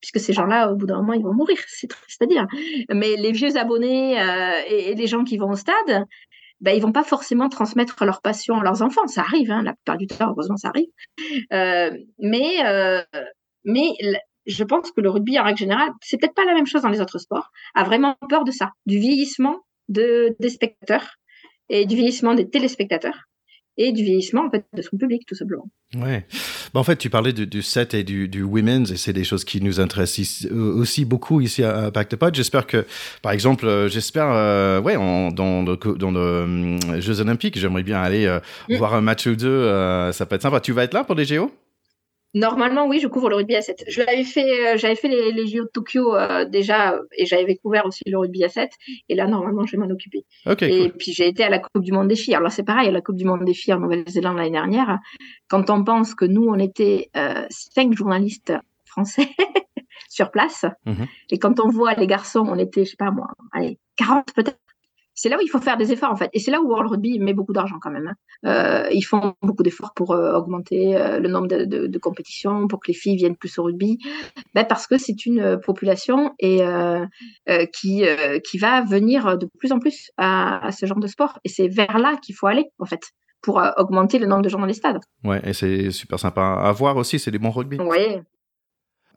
Puisque 0.00 0.20
ces 0.20 0.34
gens-là, 0.34 0.70
au 0.70 0.76
bout 0.76 0.86
d'un 0.86 0.98
moment, 0.98 1.14
ils 1.14 1.22
vont 1.22 1.32
mourir, 1.32 1.58
c'est 1.66 1.88
triste 1.88 2.20
à 2.22 2.26
dire. 2.26 2.46
Mais 2.90 3.16
les 3.16 3.32
vieux 3.32 3.56
abonnés 3.56 4.20
euh, 4.20 4.60
et, 4.68 4.94
les 4.94 5.06
gens 5.06 5.24
qui 5.24 5.38
vont 5.38 5.50
au 5.50 5.56
stade, 5.56 6.04
ben, 6.60 6.72
ils 6.72 6.82
vont 6.82 6.92
pas 6.92 7.04
forcément 7.04 7.48
transmettre 7.48 8.04
leur 8.04 8.20
passion 8.20 8.60
à 8.60 8.62
leurs 8.62 8.82
enfants. 8.82 9.06
Ça 9.06 9.22
arrive, 9.22 9.50
hein, 9.50 9.62
la 9.62 9.72
plupart 9.72 9.96
du 9.96 10.06
temps, 10.06 10.30
heureusement, 10.30 10.56
ça 10.56 10.68
arrive. 10.68 10.88
Euh, 11.52 11.90
mais, 12.18 12.66
euh, 12.66 13.02
je 14.46 14.64
pense 14.64 14.92
que 14.92 15.00
le 15.00 15.10
rugby, 15.10 15.38
en 15.40 15.44
règle 15.44 15.58
générale, 15.58 15.90
c'est 16.02 16.18
peut-être 16.18 16.34
pas 16.34 16.44
la 16.44 16.54
même 16.54 16.66
chose 16.66 16.82
dans 16.82 16.88
les 16.88 17.00
autres 17.00 17.18
sports, 17.18 17.50
a 17.74 17.82
vraiment 17.82 18.16
peur 18.28 18.44
de 18.44 18.52
ça, 18.52 18.70
du 18.84 18.98
vieillissement 18.98 19.58
de, 19.88 20.36
des 20.38 20.50
spectateurs 20.50 21.16
et 21.68 21.84
du 21.84 21.96
vieillissement 21.96 22.34
des 22.34 22.48
téléspectateurs 22.48 23.26
et 23.78 23.92
du 23.92 24.02
vieillissement 24.02 24.46
en 24.46 24.50
fait, 24.50 24.64
de 24.72 24.82
son 24.82 24.96
public, 24.96 25.24
tout 25.26 25.34
simplement. 25.34 25.68
Ouais. 25.94 26.26
Bah, 26.74 26.80
en 26.80 26.84
fait, 26.84 26.96
tu 26.96 27.10
parlais 27.10 27.32
du, 27.32 27.46
du 27.46 27.62
set 27.62 27.94
et 27.94 28.04
du, 28.04 28.28
du 28.28 28.42
women's, 28.42 28.90
et 28.90 28.96
c'est 28.96 29.12
des 29.12 29.24
choses 29.24 29.44
qui 29.44 29.60
nous 29.60 29.80
intéressent 29.80 30.46
euh, 30.50 30.74
aussi 30.74 31.04
beaucoup 31.04 31.40
ici 31.40 31.62
à 31.62 31.90
Pacte 31.90 32.16
Pod. 32.16 32.34
J'espère 32.34 32.66
que, 32.66 32.86
par 33.22 33.32
exemple, 33.32 33.66
euh, 33.66 33.88
j'espère, 33.88 34.30
euh, 34.30 34.80
ouais, 34.80 34.96
en, 34.96 35.30
dans 35.30 35.62
le, 35.62 35.76
dans 35.96 36.10
le 36.10 36.78
Jeux 37.00 37.20
Olympiques, 37.20 37.58
j'aimerais 37.58 37.82
bien 37.82 38.00
aller 38.00 38.26
mm. 38.68 38.76
voir 38.76 38.94
un 38.94 39.00
match 39.00 39.26
ou 39.26 39.36
deux. 39.36 39.66
ça 40.12 40.26
peut 40.26 40.36
être 40.36 40.42
sympa. 40.42 40.60
Tu 40.60 40.72
vas 40.72 40.84
être 40.84 40.94
là 40.94 41.04
pour 41.04 41.14
les 41.14 41.24
JO 41.24 41.50
Normalement, 42.36 42.86
oui, 42.86 43.00
je 43.00 43.08
couvre 43.08 43.30
le 43.30 43.36
rugby 43.36 43.56
à 43.56 43.62
7. 43.62 43.84
Je 43.88 44.02
l'avais 44.02 44.22
fait, 44.22 44.74
euh, 44.74 44.76
j'avais 44.76 44.94
fait 44.94 45.08
les, 45.08 45.32
les 45.32 45.46
JO 45.46 45.64
de 45.64 45.70
Tokyo 45.72 46.14
euh, 46.14 46.44
déjà, 46.44 47.00
et 47.16 47.24
j'avais 47.24 47.56
couvert 47.56 47.86
aussi 47.86 48.02
le 48.06 48.18
rugby 48.18 48.44
à 48.44 48.50
7. 48.50 48.70
Et 49.08 49.14
là, 49.14 49.26
normalement, 49.26 49.64
je 49.64 49.72
vais 49.72 49.78
m'en 49.78 49.90
occuper. 49.90 50.26
et 50.44 50.90
puis, 50.90 51.12
j'ai 51.12 51.28
été 51.28 51.44
à 51.44 51.48
la 51.48 51.58
Coupe 51.60 51.82
du 51.82 51.92
Monde 51.92 52.08
des 52.08 52.14
filles. 52.14 52.34
Alors 52.34 52.44
là, 52.44 52.50
c'est 52.50 52.62
pareil, 52.62 52.88
à 52.88 52.92
la 52.92 53.00
Coupe 53.00 53.16
du 53.16 53.24
Monde 53.24 53.42
des 53.46 53.54
filles 53.54 53.72
en 53.72 53.80
Nouvelle-Zélande 53.80 54.36
l'année 54.36 54.50
dernière. 54.50 54.98
Quand 55.48 55.70
on 55.70 55.82
pense 55.82 56.14
que 56.14 56.26
nous, 56.26 56.46
on 56.46 56.58
était 56.58 57.08
euh, 57.16 57.46
cinq 57.48 57.94
journalistes 57.94 58.52
français 58.84 59.28
sur 60.10 60.30
place, 60.30 60.66
mhm. 60.84 61.06
et 61.30 61.38
quand 61.38 61.58
on 61.58 61.70
voit 61.70 61.94
les 61.94 62.06
garçons, 62.06 62.44
on 62.46 62.58
était, 62.58 62.84
je 62.84 62.90
sais 62.90 62.96
pas 62.98 63.10
moi, 63.10 63.28
allez, 63.52 63.78
40 63.96 64.34
peut-être 64.34 64.58
c'est 65.16 65.30
là 65.30 65.38
où 65.38 65.40
il 65.42 65.48
faut 65.48 65.60
faire 65.60 65.78
des 65.78 65.92
efforts 65.92 66.12
en 66.12 66.16
fait. 66.16 66.30
Et 66.34 66.38
c'est 66.38 66.50
là 66.50 66.60
où 66.60 66.68
World 66.68 66.90
Rugby 66.90 67.18
met 67.18 67.32
beaucoup 67.32 67.54
d'argent 67.54 67.78
quand 67.80 67.90
même. 67.90 68.06
Hein. 68.06 68.84
Euh, 68.84 68.88
ils 68.92 69.02
font 69.02 69.34
beaucoup 69.42 69.62
d'efforts 69.62 69.94
pour 69.94 70.12
euh, 70.12 70.34
augmenter 70.34 70.96
euh, 70.96 71.18
le 71.18 71.28
nombre 71.28 71.48
de, 71.48 71.64
de, 71.64 71.86
de, 71.86 71.98
compétitions, 71.98 72.68
pour 72.68 72.80
que 72.80 72.88
les 72.88 72.94
filles 72.94 73.16
viennent 73.16 73.36
plus 73.36 73.58
au 73.58 73.64
rugby, 73.64 73.98
ben, 74.54 74.64
parce 74.64 74.86
que 74.86 74.98
c'est 74.98 75.24
une 75.24 75.58
population 75.58 76.34
et 76.38 76.60
qui 77.72 78.04
qui 78.44 78.58
va 78.58 78.82
venir 78.82 79.38
de 79.38 79.48
plus 79.58 79.72
en 79.72 79.78
plus 79.78 80.10
à, 80.18 80.64
à 80.66 80.70
ce 80.70 80.84
genre 80.86 81.00
de 81.00 81.06
sport. 81.06 81.38
Et 81.44 81.48
c'est 81.48 81.68
vers 81.68 81.98
là 81.98 82.16
qu'il 82.22 82.34
faut 82.34 82.46
aller 82.46 82.66
en 82.78 82.84
fait 82.84 83.00
pour 83.42 83.62
augmenter 83.78 84.18
le 84.18 84.26
nombre 84.26 84.42
de 84.42 84.48
gens 84.48 84.58
dans 84.58 84.66
les 84.66 84.74
stades. 84.74 85.00
Ouais, 85.24 85.40
et 85.44 85.54
c'est 85.54 85.90
super 85.90 86.18
sympa 86.18 86.60
à 86.62 86.72
voir 86.72 86.96
aussi. 86.96 87.18
C'est 87.18 87.30
des 87.30 87.38
bons 87.38 87.50
rugby. 87.50 87.78
Oui, 87.80 88.20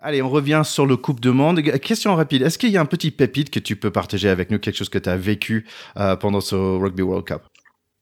Allez, 0.01 0.21
on 0.21 0.29
revient 0.29 0.61
sur 0.63 0.85
le 0.85 0.95
Coupe 0.95 1.19
de 1.19 1.29
Monde. 1.29 1.61
Question 1.61 2.15
rapide. 2.15 2.41
Est-ce 2.41 2.57
qu'il 2.57 2.69
y 2.69 2.77
a 2.77 2.81
un 2.81 2.85
petit 2.85 3.11
pépite 3.11 3.49
que 3.49 3.59
tu 3.59 3.75
peux 3.75 3.91
partager 3.91 4.29
avec 4.29 4.49
nous, 4.49 4.57
quelque 4.57 4.77
chose 4.77 4.87
que 4.87 4.97
tu 4.97 5.09
as 5.09 5.17
vécu 5.17 5.67
euh, 5.97 6.15
pendant 6.15 6.39
ce 6.39 6.55
Rugby 6.55 7.01
World 7.01 7.25
Cup? 7.25 7.41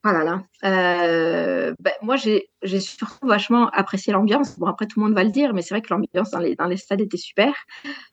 Oh 0.05 0.11
là 0.11 0.23
là. 0.23 0.43
Euh, 0.63 1.73
ben, 1.79 1.93
moi, 2.01 2.15
j'ai 2.15 2.79
surtout 2.79 3.27
vachement 3.27 3.69
apprécié 3.69 4.13
l'ambiance. 4.13 4.57
Bon, 4.57 4.67
après, 4.67 4.87
tout 4.87 4.99
le 4.99 5.05
monde 5.05 5.15
va 5.15 5.23
le 5.23 5.29
dire, 5.29 5.53
mais 5.53 5.61
c'est 5.61 5.73
vrai 5.73 5.81
que 5.81 5.93
l'ambiance 5.93 6.31
dans 6.31 6.39
les, 6.39 6.55
dans 6.55 6.65
les 6.65 6.77
stades 6.77 7.01
était 7.01 7.17
super. 7.17 7.53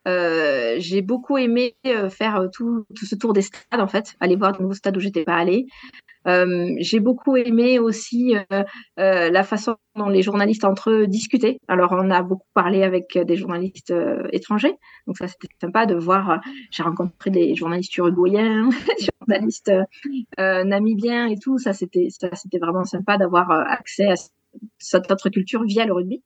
Euh, 0.06 0.76
j'ai 0.78 1.02
beaucoup 1.02 1.38
aimé 1.38 1.74
euh, 1.86 2.10
faire 2.10 2.48
tout, 2.52 2.84
tout, 2.94 3.06
ce 3.06 3.14
tour 3.14 3.32
des 3.32 3.42
stades, 3.42 3.80
en 3.80 3.88
fait, 3.88 4.14
aller 4.20 4.36
voir 4.36 4.52
de 4.52 4.62
nouveaux 4.62 4.74
stades 4.74 4.96
où 4.96 5.00
j'étais 5.00 5.24
pas 5.24 5.36
allée. 5.36 5.66
J'ai 6.78 7.00
beaucoup 7.00 7.36
aimé 7.36 7.78
aussi 7.78 8.34
la 8.96 9.44
façon 9.44 9.76
dont 9.94 10.08
les 10.08 10.22
journalistes 10.22 10.64
entre 10.64 10.90
eux 10.90 11.06
discutaient. 11.06 11.58
Alors, 11.68 11.92
on 11.92 12.10
a 12.10 12.22
beaucoup 12.22 12.48
parlé 12.54 12.82
avec 12.82 13.18
des 13.18 13.36
journalistes 13.36 13.92
étrangers, 14.32 14.74
donc 15.06 15.18
ça 15.18 15.28
c'était 15.28 15.48
sympa 15.60 15.84
de 15.84 15.94
voir. 15.94 16.40
J'ai 16.70 16.82
rencontré 16.82 17.28
des 17.28 17.54
journalistes 17.54 17.94
uruguayens, 17.98 18.70
des 18.98 19.06
journalistes 19.20 19.70
namibiens 20.38 21.26
et 21.26 21.38
tout. 21.38 21.58
Ça 21.58 21.74
c'était 21.74 22.08
c'était 22.34 22.58
vraiment 22.58 22.84
sympa 22.84 23.18
d'avoir 23.18 23.50
accès 23.50 24.08
à 24.08 24.14
cette 24.78 25.10
autre 25.10 25.28
culture 25.30 25.64
via 25.64 25.84
le 25.84 25.92
rugby. 25.92 26.22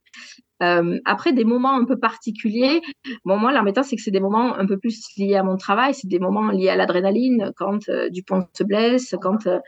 Euh, 0.61 0.99
après 1.05 1.31
des 1.31 1.45
moments 1.45 1.75
un 1.75 1.85
peu 1.85 1.97
particuliers, 1.97 2.81
bon 3.23 3.37
moi 3.37 3.53
l'embêtant 3.53 3.81
c'est 3.81 3.95
que 3.95 4.01
c'est 4.01 4.11
des 4.11 4.19
moments 4.19 4.55
un 4.55 4.65
peu 4.65 4.77
plus 4.77 5.07
liés 5.17 5.35
à 5.35 5.43
mon 5.43 5.55
travail, 5.55 5.93
c'est 5.93 6.07
des 6.07 6.19
moments 6.19 6.51
liés 6.51 6.69
à 6.69 6.75
l'adrénaline 6.75 7.51
quand 7.55 7.87
euh, 7.87 8.09
Dupont 8.09 8.45
se 8.53 8.63
blesse, 8.63 9.15
quand 9.21 9.47
euh, 9.47 9.59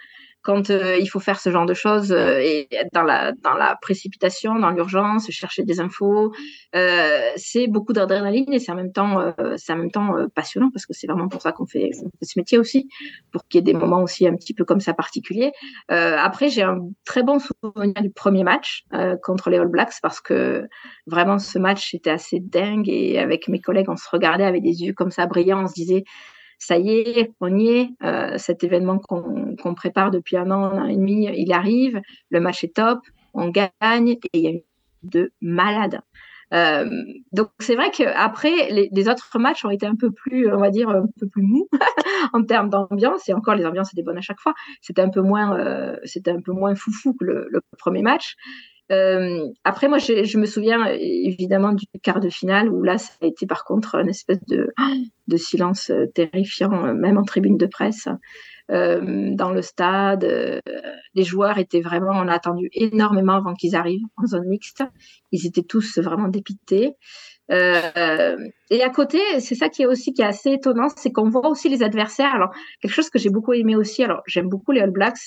quand 0.44 0.72
euh, 0.72 0.98
il 0.98 1.08
faut 1.08 1.20
faire 1.20 1.40
ce 1.40 1.52
genre 1.52 1.66
de 1.66 1.74
choses 1.74 2.12
euh, 2.12 2.40
et 2.40 2.68
être 2.72 2.92
dans 2.94 3.04
la 3.04 3.32
dans 3.44 3.54
la 3.54 3.78
précipitation, 3.80 4.58
dans 4.58 4.72
l'urgence, 4.72 5.30
chercher 5.30 5.64
des 5.64 5.80
infos, 5.80 6.34
euh, 6.76 7.30
c'est 7.36 7.68
beaucoup 7.68 7.94
d'adrénaline 7.94 8.52
et 8.52 8.60
c'est 8.60 8.72
en 8.72 8.76
même 8.76 8.92
temps 8.92 9.20
euh, 9.20 9.32
c'est 9.58 9.74
en 9.74 9.78
même 9.78 9.92
temps 9.92 10.16
passionnant 10.34 10.70
parce 10.74 10.86
que 10.86 10.94
c'est 10.94 11.08
vraiment 11.08 11.28
pour 11.28 11.42
ça 11.42 11.52
qu'on 11.52 11.66
fait, 11.66 11.92
fait, 11.94 12.26
ce 12.26 12.40
métier 12.40 12.58
aussi, 12.58 12.90
pour 13.32 13.48
qu'il 13.48 13.60
y 13.60 13.62
ait 13.62 13.74
des 13.74 13.78
moments 13.78 14.02
aussi 14.02 14.28
un 14.28 14.36
petit 14.36 14.54
peu 14.54 14.66
comme 14.66 14.80
ça 14.80 14.94
particuliers. 14.94 15.52
après 15.90 16.50
j'ai 16.50 16.64
un 16.64 16.80
très 17.06 17.24
bon 17.24 17.38
souvenir 17.40 18.02
du 18.02 18.10
premier 18.10 18.44
match 18.44 18.84
contre 19.24 19.50
les 19.50 19.58
All 19.58 19.68
Blacks 19.68 19.94
parce 20.02 20.22
que 20.22 20.68
vraiment 21.06 21.38
ce 21.40 21.60
match 21.60 21.94
était 21.94 22.10
assez 22.10 22.40
dingue 22.40 22.90
et 22.90 23.20
avec 23.20 23.48
mes 23.48 23.60
collègues 23.60 23.90
on 23.90 23.96
se 23.96 24.10
regardait 24.10 24.44
avec 24.44 24.64
des 24.64 24.84
yeux 24.84 24.94
comme 24.94 25.12
ça 25.12 25.28
brillants, 25.28 25.64
on 25.64 25.68
se 25.68 25.74
disait 25.74 26.04
ça 26.62 26.78
y 26.78 26.92
est, 26.92 27.34
on 27.42 27.58
y 27.58 27.70
est. 27.70 27.90
Euh, 28.04 28.38
cet 28.38 28.64
événement 28.64 29.00
qu'on 29.00 29.74
prépare 29.74 30.12
depuis 30.12 30.38
un 30.38 30.52
an, 30.52 30.64
un 30.64 30.84
an 30.84 30.86
et 30.86 30.96
demi, 30.96 31.28
il 31.36 31.52
arrive. 31.54 32.00
Le 32.30 32.40
match 32.40 32.64
est 32.64 32.76
top, 32.76 33.00
on 33.34 33.50
gagne 33.50 34.10
et 34.10 34.20
il 34.34 34.42
y 34.42 34.48
a 34.48 34.60
de 35.02 35.32
malades. 35.42 36.02
Euh, 36.54 36.88
donc 37.32 37.50
c'est 37.60 37.76
vrai 37.76 37.90
qu'après 37.92 38.70
les, 38.70 38.90
les, 38.92 39.10
autres 39.10 39.40
matchs 39.40 39.64
ont 39.66 39.70
été 39.70 39.88
un 39.88 39.96
peu 39.96 40.12
plus, 40.12 40.54
on 40.54 40.60
va 40.60 40.70
dire, 40.70 40.90
un 40.90 41.06
peu 41.20 41.28
plus 41.28 41.42
mous 41.42 41.68
en 42.34 42.44
termes 42.44 42.70
d'ambiance. 42.70 43.28
Et 43.28 43.34
encore, 43.34 43.56
les 43.56 43.66
ambiances 43.66 43.92
étaient 43.94 44.04
bonnes 44.04 44.20
à 44.20 44.22
chaque 44.22 44.40
fois. 44.40 44.54
C'était 44.82 45.02
un 45.02 45.10
peu 45.10 45.22
moins, 45.22 45.58
euh, 45.58 45.96
c'était 46.04 46.36
foufou 46.76 47.16
que 47.16 47.26
le 47.26 47.62
premier 47.80 48.04
match. 48.04 48.36
Euh, 48.92 49.48
après, 49.64 49.88
moi, 49.88 49.98
je, 50.00 50.38
me 50.38 50.46
souviens 50.46 50.86
évidemment 50.86 51.72
du 51.72 51.86
quart 52.04 52.20
de 52.20 52.30
finale 52.30 52.70
où 52.70 52.84
là, 52.84 52.98
ça 52.98 53.14
a 53.22 53.26
été 53.26 53.46
par 53.46 53.64
contre 53.64 53.96
une 53.96 54.10
espèce 54.10 54.44
de, 54.48 54.74
silence 55.38 55.90
euh, 55.92 56.08
terrifiant, 56.08 56.86
euh, 56.86 56.94
même 56.94 57.18
en 57.18 57.24
tribune 57.24 57.58
de 57.58 57.66
presse. 57.66 58.08
Dans 58.70 59.52
le 59.54 59.62
stade, 59.62 60.26
les 61.14 61.24
joueurs 61.24 61.58
étaient 61.58 61.82
vraiment, 61.82 62.14
on 62.14 62.30
a 62.30 62.34
attendu 62.34 62.70
énormément 62.72 63.34
avant 63.34 63.54
qu'ils 63.54 63.76
arrivent 63.76 64.06
en 64.16 64.26
zone 64.26 64.48
mixte. 64.48 64.82
Ils 65.34 65.46
étaient 65.46 65.62
tous 65.62 66.00
vraiment 66.00 66.30
dépités. 66.30 66.94
Euh, 67.52 68.38
et 68.70 68.82
à 68.82 68.90
côté, 68.90 69.20
c'est 69.40 69.56
ça 69.56 69.70
qui 69.70 69.82
est 69.82 69.86
aussi 69.86 70.14
qui 70.14 70.22
est 70.22 70.26
assez 70.26 70.52
étonnant, 70.52 70.88
c'est 70.96 71.12
qu'on 71.12 71.30
voit 71.30 71.48
aussi 71.50 71.68
les 71.68 71.84
adversaires. 71.84 72.34
Alors 72.34 72.52
quelque 72.82 72.94
chose 72.94 73.10
que 73.10 73.20
j'ai 73.20 73.30
beaucoup 73.30 73.54
aimé 73.54 73.76
aussi. 73.76 74.04
Alors 74.04 74.22
j'aime 74.26 74.48
beaucoup 74.48 74.72
les 74.72 74.82
All 74.82 74.92
Blacks 74.92 75.20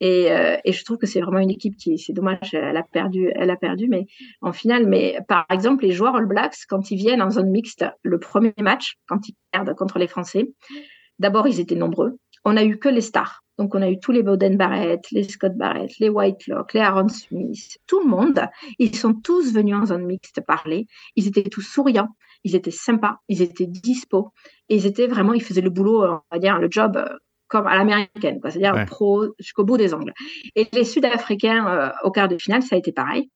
et, 0.00 0.30
euh, 0.30 0.56
et 0.64 0.72
je 0.72 0.84
trouve 0.84 0.98
que 0.98 1.06
c'est 1.06 1.20
vraiment 1.20 1.38
une 1.38 1.50
équipe 1.50 1.76
qui, 1.76 1.98
c'est 1.98 2.12
dommage, 2.12 2.52
elle 2.52 2.76
a 2.76 2.82
perdu, 2.82 3.30
elle 3.34 3.50
a 3.50 3.56
perdu, 3.56 3.88
mais 3.88 4.06
en 4.42 4.52
finale. 4.52 4.86
Mais 4.86 5.18
par 5.28 5.46
exemple, 5.50 5.84
les 5.84 5.92
joueurs 5.92 6.16
All 6.16 6.26
Blacks 6.26 6.66
quand 6.68 6.90
ils 6.90 6.96
viennent 6.96 7.22
en 7.22 7.30
zone 7.30 7.50
mixte, 7.50 7.84
le 8.02 8.18
premier 8.18 8.54
match, 8.58 8.96
quand 9.08 9.28
ils 9.28 9.34
perdent 9.50 9.74
contre 9.74 9.98
les 9.98 10.08
Français, 10.08 10.50
d'abord 11.18 11.48
ils 11.48 11.60
étaient 11.60 11.76
nombreux. 11.76 12.18
On 12.44 12.56
a 12.56 12.64
eu 12.64 12.78
que 12.78 12.88
les 12.88 13.02
stars. 13.02 13.42
Donc, 13.60 13.74
on 13.74 13.82
a 13.82 13.90
eu 13.90 14.00
tous 14.00 14.10
les 14.10 14.22
Bowden 14.22 14.56
Barrett, 14.56 15.04
les 15.10 15.24
Scott 15.24 15.52
Barrett, 15.54 15.90
les 15.98 16.08
Whitelock, 16.08 16.72
les 16.72 16.80
Aaron 16.80 17.08
Smith, 17.08 17.76
tout 17.86 18.00
le 18.00 18.08
monde. 18.08 18.40
Ils 18.78 18.96
sont 18.96 19.12
tous 19.12 19.52
venus 19.52 19.76
en 19.76 19.84
zone 19.84 20.06
mixte 20.06 20.40
parler. 20.40 20.86
Ils 21.14 21.28
étaient 21.28 21.42
tous 21.42 21.60
souriants, 21.60 22.08
ils 22.42 22.56
étaient 22.56 22.70
sympas, 22.70 23.18
ils 23.28 23.42
étaient 23.42 23.66
dispo. 23.66 24.32
Et 24.70 24.76
ils 24.76 24.86
étaient 24.86 25.06
vraiment, 25.06 25.34
ils 25.34 25.42
faisaient 25.42 25.60
le 25.60 25.68
boulot, 25.68 26.06
on 26.06 26.20
va 26.32 26.38
dire, 26.38 26.58
le 26.58 26.68
job 26.70 26.96
euh, 26.96 27.18
comme 27.50 27.66
à 27.66 27.76
l'américaine, 27.76 28.40
c'est-à-dire 28.42 28.86
pro 28.86 29.26
jusqu'au 29.38 29.64
bout 29.64 29.76
des 29.76 29.92
ongles. 29.92 30.14
Et 30.56 30.68
les 30.72 30.84
Sud-Africains 30.84 31.66
euh, 31.66 31.90
au 32.04 32.10
quart 32.10 32.28
de 32.28 32.38
finale, 32.38 32.62
ça 32.62 32.76
a 32.76 32.78
été 32.78 32.92
pareil. 32.92 33.28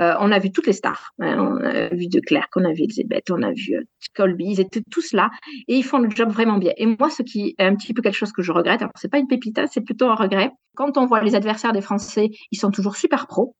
Euh, 0.00 0.14
on 0.20 0.32
a 0.32 0.38
vu 0.38 0.50
toutes 0.50 0.66
les 0.66 0.72
stars. 0.72 1.12
Hein. 1.20 1.36
On 1.38 1.64
a 1.64 1.88
vu 1.88 2.08
De 2.08 2.20
Klerk, 2.20 2.50
on 2.56 2.64
a 2.64 2.72
vu 2.72 2.84
Elizabeth, 2.84 3.30
on 3.30 3.42
a 3.42 3.52
vu 3.52 3.76
euh, 3.76 3.82
Colby. 4.14 4.46
Ils 4.46 4.60
étaient 4.60 4.82
tous 4.90 5.12
là 5.12 5.30
et 5.68 5.76
ils 5.76 5.82
font 5.84 5.98
le 5.98 6.10
job 6.10 6.30
vraiment 6.30 6.58
bien. 6.58 6.72
Et 6.76 6.86
moi, 6.86 7.10
ce 7.10 7.22
qui 7.22 7.54
est 7.58 7.64
un 7.64 7.76
petit 7.76 7.94
peu 7.94 8.02
quelque 8.02 8.14
chose 8.14 8.32
que 8.32 8.42
je 8.42 8.52
regrette, 8.52 8.80
alors 8.80 8.92
c'est 8.96 9.10
pas 9.10 9.18
une 9.18 9.28
pépite, 9.28 9.58
hein, 9.58 9.66
c'est 9.70 9.82
plutôt 9.82 10.08
un 10.08 10.14
regret. 10.14 10.50
Quand 10.74 10.96
on 10.96 11.06
voit 11.06 11.22
les 11.22 11.34
adversaires 11.34 11.72
des 11.72 11.82
Français, 11.82 12.30
ils 12.50 12.58
sont 12.58 12.70
toujours 12.70 12.96
super 12.96 13.26
pros. 13.26 13.54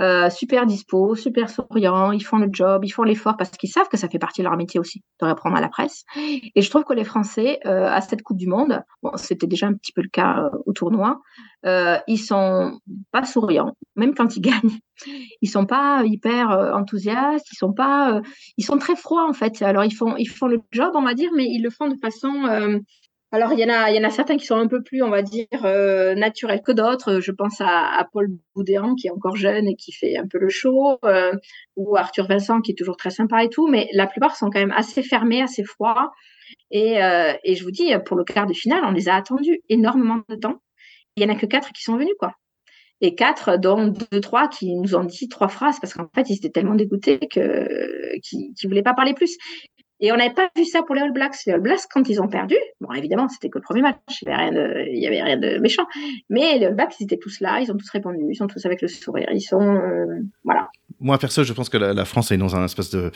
Euh, 0.00 0.28
super 0.28 0.66
dispo, 0.66 1.14
super 1.14 1.48
souriants, 1.48 2.12
ils 2.12 2.24
font 2.24 2.36
le 2.36 2.48
job, 2.52 2.84
ils 2.84 2.90
font 2.90 3.02
l'effort 3.02 3.36
parce 3.38 3.50
qu'ils 3.50 3.70
savent 3.70 3.88
que 3.88 3.96
ça 3.96 4.08
fait 4.08 4.18
partie 4.18 4.42
de 4.42 4.46
leur 4.46 4.56
métier 4.56 4.78
aussi 4.78 5.02
de 5.20 5.26
répondre 5.26 5.56
à 5.56 5.60
la 5.60 5.68
presse. 5.68 6.04
Et 6.16 6.60
je 6.60 6.68
trouve 6.68 6.84
que 6.84 6.92
les 6.92 7.04
Français, 7.04 7.60
euh, 7.64 7.88
à 7.88 8.02
cette 8.02 8.22
Coupe 8.22 8.36
du 8.36 8.46
Monde, 8.46 8.82
bon, 9.02 9.12
c'était 9.16 9.46
déjà 9.46 9.66
un 9.66 9.72
petit 9.72 9.92
peu 9.92 10.02
le 10.02 10.10
cas 10.10 10.40
euh, 10.52 10.58
au 10.66 10.72
tournoi, 10.72 11.20
euh, 11.64 11.96
ils 12.06 12.18
sont 12.18 12.78
pas 13.10 13.24
souriants, 13.24 13.72
même 13.94 14.14
quand 14.14 14.36
ils 14.36 14.40
gagnent. 14.42 14.78
Ils 15.40 15.48
sont 15.48 15.66
pas 15.66 16.02
hyper 16.04 16.50
euh, 16.50 16.72
enthousiastes, 16.72 17.46
ils 17.52 17.56
sont 17.56 17.72
pas, 17.72 18.20
ils 18.58 18.64
sont 18.64 18.78
très 18.78 18.96
froids 18.96 19.26
en 19.26 19.32
fait. 19.32 19.62
Alors 19.62 19.84
ils 19.84 19.94
font, 19.94 20.16
ils 20.16 20.28
font 20.28 20.46
le 20.46 20.60
job, 20.72 20.92
on 20.94 21.02
va 21.02 21.14
dire, 21.14 21.30
mais 21.34 21.44
ils 21.46 21.62
le 21.62 21.70
font 21.70 21.88
de 21.88 21.96
façon 21.96 22.80
alors, 23.36 23.52
il 23.52 23.58
y, 23.58 23.64
en 23.66 23.68
a, 23.68 23.90
y 23.90 23.98
en 23.98 24.04
a 24.04 24.08
certains 24.08 24.38
qui 24.38 24.46
sont 24.46 24.56
un 24.56 24.66
peu 24.66 24.82
plus, 24.82 25.02
on 25.02 25.10
va 25.10 25.20
dire, 25.20 25.46
euh, 25.64 26.14
naturels 26.14 26.62
que 26.62 26.72
d'autres. 26.72 27.20
Je 27.20 27.32
pense 27.32 27.60
à, 27.60 28.08
Paul 28.10 28.30
Boudéan, 28.54 28.94
qui 28.94 29.08
est 29.08 29.10
encore 29.10 29.36
jeune 29.36 29.68
et 29.68 29.76
qui 29.76 29.92
fait 29.92 30.16
un 30.16 30.26
peu 30.26 30.38
le 30.38 30.48
show, 30.48 30.96
euh, 31.04 31.32
ou 31.76 31.98
Arthur 31.98 32.26
Vincent, 32.28 32.62
qui 32.62 32.72
est 32.72 32.74
toujours 32.74 32.96
très 32.96 33.10
sympa 33.10 33.44
et 33.44 33.50
tout, 33.50 33.68
mais 33.68 33.88
la 33.92 34.06
plupart 34.06 34.36
sont 34.36 34.48
quand 34.48 34.58
même 34.58 34.72
assez 34.74 35.02
fermés, 35.02 35.42
assez 35.42 35.64
froids. 35.64 36.12
Et, 36.70 37.02
euh, 37.02 37.34
je 37.44 37.62
vous 37.62 37.70
dis, 37.70 37.92
pour 38.06 38.16
le 38.16 38.24
quart 38.24 38.46
de 38.46 38.54
finale, 38.54 38.80
on 38.84 38.92
les 38.92 39.10
a 39.10 39.14
attendus 39.14 39.60
énormément 39.68 40.22
de 40.30 40.36
temps. 40.36 40.62
Il 41.16 41.26
n'y 41.26 41.30
en 41.30 41.34
a 41.34 41.38
que 41.38 41.46
quatre 41.46 41.72
qui 41.74 41.82
sont 41.82 41.98
venus, 41.98 42.14
quoi. 42.18 42.32
Et 43.02 43.14
quatre, 43.14 43.58
dont 43.58 43.88
deux, 44.10 44.20
trois 44.22 44.48
qui 44.48 44.74
nous 44.74 44.94
ont 44.94 45.04
dit 45.04 45.28
trois 45.28 45.48
phrases, 45.48 45.78
parce 45.78 45.92
qu'en 45.92 46.08
fait, 46.14 46.30
ils 46.30 46.36
étaient 46.36 46.48
tellement 46.48 46.74
dégoûtés 46.74 47.18
que, 47.18 48.18
qu'ils 48.20 48.52
ne 48.64 48.68
voulaient 48.68 48.82
pas 48.82 48.94
parler 48.94 49.12
plus. 49.12 49.36
Et 50.00 50.12
on 50.12 50.16
n'avait 50.16 50.34
pas 50.34 50.48
vu 50.56 50.64
ça 50.64 50.82
pour 50.82 50.94
les 50.94 51.02
All 51.02 51.12
Blacks. 51.12 51.36
Les 51.46 51.52
All 51.52 51.60
Blacks, 51.60 51.86
quand 51.90 52.08
ils 52.08 52.20
ont 52.20 52.28
perdu, 52.28 52.56
bon, 52.80 52.92
évidemment, 52.92 53.28
c'était 53.28 53.48
que 53.48 53.58
le 53.58 53.62
premier 53.62 53.82
match, 53.82 53.96
il 54.22 54.28
n'y 54.28 54.34
avait, 54.34 54.42
rien 54.42 54.52
de, 54.52 54.88
il 54.92 55.02
y 55.02 55.06
avait 55.06 55.22
rien 55.22 55.36
de 55.36 55.58
méchant. 55.58 55.86
Mais 56.28 56.58
les 56.58 56.66
All 56.66 56.74
Blacks, 56.74 56.94
ils 57.00 57.04
étaient 57.04 57.16
tous 57.16 57.40
là, 57.40 57.60
ils 57.60 57.70
ont 57.72 57.76
tous 57.76 57.90
répondu, 57.90 58.18
ils 58.30 58.36
sont 58.36 58.46
tous 58.46 58.64
avec 58.66 58.82
le 58.82 58.88
sourire, 58.88 59.28
ils 59.32 59.40
sont, 59.40 59.60
euh, 59.60 60.20
voilà 60.44 60.68
moi 61.00 61.18
perso, 61.18 61.44
je 61.44 61.52
pense 61.52 61.68
que 61.68 61.76
la, 61.76 62.04
France 62.04 62.32
est 62.32 62.36
dans 62.36 62.56
un 62.56 62.64
espèce 62.64 62.90
de, 62.90 63.10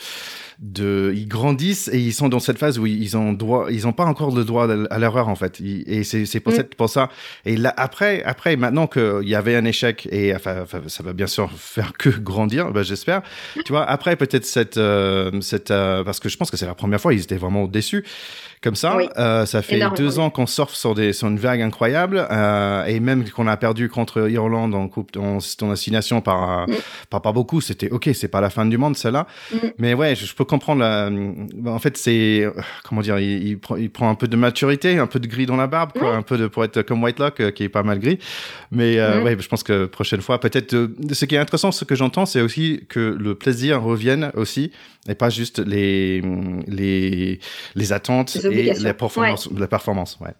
de, 0.59 1.13
ils 1.15 1.27
grandissent 1.27 1.87
et 1.91 1.99
ils 1.99 2.13
sont 2.13 2.29
dans 2.29 2.39
cette 2.39 2.59
phase 2.59 2.77
où 2.77 2.85
ils 2.85 3.17
ont 3.17 3.33
droit, 3.33 3.67
ils 3.71 3.87
ont 3.87 3.93
pas 3.93 4.05
encore 4.05 4.35
le 4.35 4.43
droit 4.43 4.67
à 4.89 4.99
l'erreur 4.99 5.29
en 5.29 5.35
fait. 5.35 5.59
Et 5.61 6.03
c'est 6.03 6.39
pour, 6.39 6.53
mm. 6.53 6.63
pour 6.77 6.89
ça. 6.89 7.09
Et 7.45 7.57
là 7.57 7.73
après, 7.77 8.23
après 8.23 8.55
maintenant 8.55 8.87
qu'il 8.87 9.27
y 9.27 9.35
avait 9.35 9.55
un 9.55 9.65
échec 9.65 10.07
et 10.11 10.35
enfin, 10.35 10.65
ça 10.87 11.03
va 11.03 11.13
bien 11.13 11.27
sûr 11.27 11.51
faire 11.53 11.93
que 11.93 12.09
grandir, 12.09 12.71
ben, 12.71 12.83
j'espère. 12.83 13.21
Tu 13.65 13.71
vois, 13.71 13.83
après 13.83 14.15
peut-être 14.15 14.45
cette 14.45 14.77
euh, 14.77 15.41
cette 15.41 15.71
euh, 15.71 16.03
parce 16.03 16.19
que 16.19 16.29
je 16.29 16.37
pense 16.37 16.51
que 16.51 16.57
c'est 16.57 16.67
la 16.71 16.75
première 16.75 17.01
fois 17.01 17.13
ils 17.13 17.21
étaient 17.21 17.37
vraiment 17.37 17.67
déçus 17.67 18.03
comme 18.61 18.75
ça. 18.75 18.97
Euh, 19.17 19.45
ça 19.45 19.61
fait 19.61 19.81
deux 19.97 20.19
ans 20.19 20.29
qu'on 20.29 20.45
surfe 20.45 20.75
sur, 20.75 20.93
des, 20.93 21.13
sur 21.13 21.27
une 21.27 21.39
vague 21.39 21.61
incroyable 21.61 22.27
euh, 22.29 22.85
et 22.85 22.99
même 22.99 23.27
qu'on 23.29 23.47
a 23.47 23.57
perdu 23.57 23.89
contre 23.89 24.29
Irlande 24.29 24.75
en 24.75 24.87
coupe 24.87 25.17
en, 25.17 25.39
en 25.39 25.71
assignation 25.71 26.21
par, 26.21 26.67
mm. 26.67 26.73
par, 27.09 27.21
par 27.21 27.33
beaucoup. 27.33 27.59
C'était 27.59 27.89
ok, 27.89 28.11
c'est 28.13 28.27
pas 28.27 28.39
la 28.39 28.49
fin 28.49 28.65
du 28.65 28.77
monde 28.77 28.95
celle-là, 28.95 29.25
mm. 29.51 29.57
mais 29.79 29.93
ouais, 29.95 30.15
je, 30.15 30.33
peux 30.35 30.45
comprendre. 30.45 30.81
La, 30.81 31.09
en 31.71 31.79
fait, 31.79 31.97
c'est 31.97 32.47
comment 32.83 33.01
dire, 33.01 33.17
il, 33.19 33.47
il, 33.47 33.59
prend, 33.59 33.75
il, 33.77 33.89
prend 33.89 34.09
un 34.09 34.15
peu 34.15 34.27
de 34.27 34.35
maturité, 34.35 34.99
un 34.99 35.07
peu 35.07 35.19
de 35.19 35.27
gris 35.27 35.47
dans 35.47 35.57
la 35.57 35.67
barbe, 35.67 35.93
quoi, 35.97 36.15
un 36.15 36.21
peu 36.21 36.37
de 36.37 36.47
pour 36.47 36.63
être 36.63 36.83
comme 36.83 37.03
Whitelock 37.03 37.39
euh, 37.39 37.51
qui 37.51 37.63
est 37.63 37.69
pas 37.69 37.83
mal 37.83 37.99
gris. 37.99 38.19
Mais 38.71 38.99
euh, 38.99 39.21
mm. 39.21 39.23
ouais, 39.23 39.37
je 39.39 39.47
pense 39.47 39.63
que 39.63 39.85
prochaine 39.85 40.21
fois, 40.21 40.39
peut-être. 40.39 40.73
Euh, 40.73 40.95
ce 41.11 41.25
qui 41.25 41.35
est 41.35 41.39
intéressant, 41.39 41.71
ce 41.71 41.83
que 41.83 41.95
j'entends, 41.95 42.25
c'est 42.25 42.41
aussi 42.41 42.85
que 42.89 43.17
le 43.19 43.35
plaisir 43.35 43.81
revienne 43.81 44.31
aussi 44.35 44.71
et 45.09 45.15
pas 45.15 45.29
juste 45.29 45.59
les 45.59 46.21
les 46.67 47.39
les 47.75 47.93
attentes 47.93 48.35
et 48.35 48.73
la 48.73 48.93
performance, 48.93 49.49
la 49.51 49.67
performance, 49.67 50.17
ouais. 50.21 50.33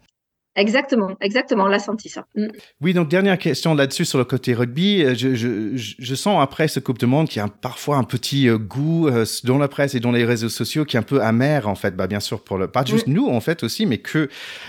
Exactement, 0.54 1.16
exactement, 1.22 1.64
on 1.64 1.68
l'a 1.68 1.78
senti 1.78 2.10
ça. 2.10 2.26
Mm. 2.34 2.48
Oui, 2.82 2.92
donc 2.92 3.08
dernière 3.08 3.38
question 3.38 3.74
là-dessus 3.74 4.04
sur 4.04 4.18
le 4.18 4.24
côté 4.24 4.52
rugby. 4.52 5.02
Euh, 5.02 5.14
je, 5.16 5.34
je, 5.34 5.94
je 5.98 6.14
sens 6.14 6.42
après 6.42 6.68
ce 6.68 6.78
Coupe 6.78 6.98
de 6.98 7.06
Monde 7.06 7.26
qu'il 7.28 7.40
y 7.40 7.44
a 7.44 7.48
parfois 7.48 7.96
un 7.96 8.04
petit 8.04 8.48
euh, 8.48 8.58
goût 8.58 9.08
euh, 9.08 9.24
dans 9.44 9.56
la 9.56 9.68
presse 9.68 9.94
et 9.94 10.00
dans 10.00 10.12
les 10.12 10.26
réseaux 10.26 10.50
sociaux 10.50 10.84
qui 10.84 10.96
est 10.96 11.00
un 11.00 11.04
peu 11.04 11.22
amer 11.22 11.66
en 11.68 11.74
fait. 11.74 11.96
Bah 11.96 12.06
bien 12.06 12.20
sûr 12.20 12.44
pour 12.44 12.58
le 12.58 12.68
pas 12.68 12.84
juste 12.84 13.06
mm. 13.06 13.12
nous 13.14 13.28
en 13.28 13.40
fait 13.40 13.62
aussi, 13.62 13.86
mais 13.86 13.96
que 13.96 14.28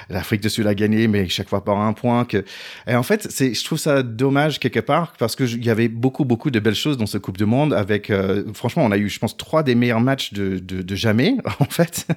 l'Afrique 0.09 0.39
du 0.39 0.49
Sud 0.49 0.67
a 0.67 0.73
gagné, 0.73 1.09
mais 1.09 1.27
chaque 1.27 1.49
fois 1.49 1.65
par 1.65 1.77
un 1.77 1.91
point. 1.91 2.23
Que 2.23 2.45
et 2.88 2.95
en 2.95 3.03
fait, 3.03 3.27
c'est 3.29 3.53
je 3.53 3.63
trouve 3.65 3.77
ça 3.79 4.03
dommage 4.03 4.59
quelque 4.59 4.79
part 4.79 5.11
parce 5.19 5.36
que 5.36 5.43
il 5.43 5.65
y 5.65 5.69
avait 5.69 5.89
beaucoup 5.89 6.23
beaucoup 6.23 6.49
de 6.49 6.61
belles 6.61 6.75
choses 6.75 6.95
dans 6.95 7.07
ce 7.07 7.17
Coupe 7.17 7.38
de 7.38 7.45
Monde. 7.45 7.73
Avec 7.73 8.09
franchement, 8.53 8.86
on 8.86 8.91
a 8.91 8.97
eu 8.97 9.09
je 9.09 9.19
pense 9.19 9.36
trois 9.36 9.63
des 9.63 9.75
meilleurs 9.75 9.99
matchs 9.99 10.31
de 10.31 10.59
de, 10.59 10.81
de 10.81 10.95
jamais 10.95 11.36
en 11.59 11.65
fait 11.65 12.07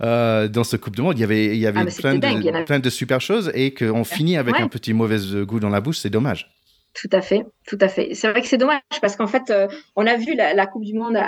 dans 0.00 0.64
ce 0.64 0.76
Coupe 0.76 0.96
de 0.96 1.02
Monde. 1.02 1.18
Il 1.18 1.20
y 1.20 1.24
avait 1.24 1.54
il 1.54 1.60
y 1.60 1.66
avait 1.66 1.80
ah, 1.80 2.00
plein 2.00 2.14
de 2.14 2.64
plein 2.64 2.78
de 2.78 2.88
super 3.10 3.20
chose 3.20 3.50
et 3.54 3.74
qu'on 3.74 4.04
finit 4.04 4.36
avec 4.36 4.60
un 4.60 4.68
petit 4.68 4.92
mauvais 4.92 5.18
goût 5.44 5.58
dans 5.58 5.68
la 5.68 5.80
bouche, 5.80 5.98
c'est 5.98 6.10
dommage. 6.10 6.48
Tout 6.94 7.08
à 7.12 7.20
fait, 7.20 7.44
tout 7.66 7.78
à 7.80 7.88
fait. 7.88 8.14
C'est 8.14 8.30
vrai 8.30 8.40
que 8.40 8.46
c'est 8.46 8.56
dommage 8.56 8.80
parce 9.00 9.16
qu'en 9.16 9.26
fait, 9.26 9.50
euh, 9.50 9.66
on 9.96 10.06
a 10.06 10.16
vu 10.16 10.34
la, 10.34 10.66
Coupe 10.66 10.84
du 10.84 10.94
Monde 10.94 11.18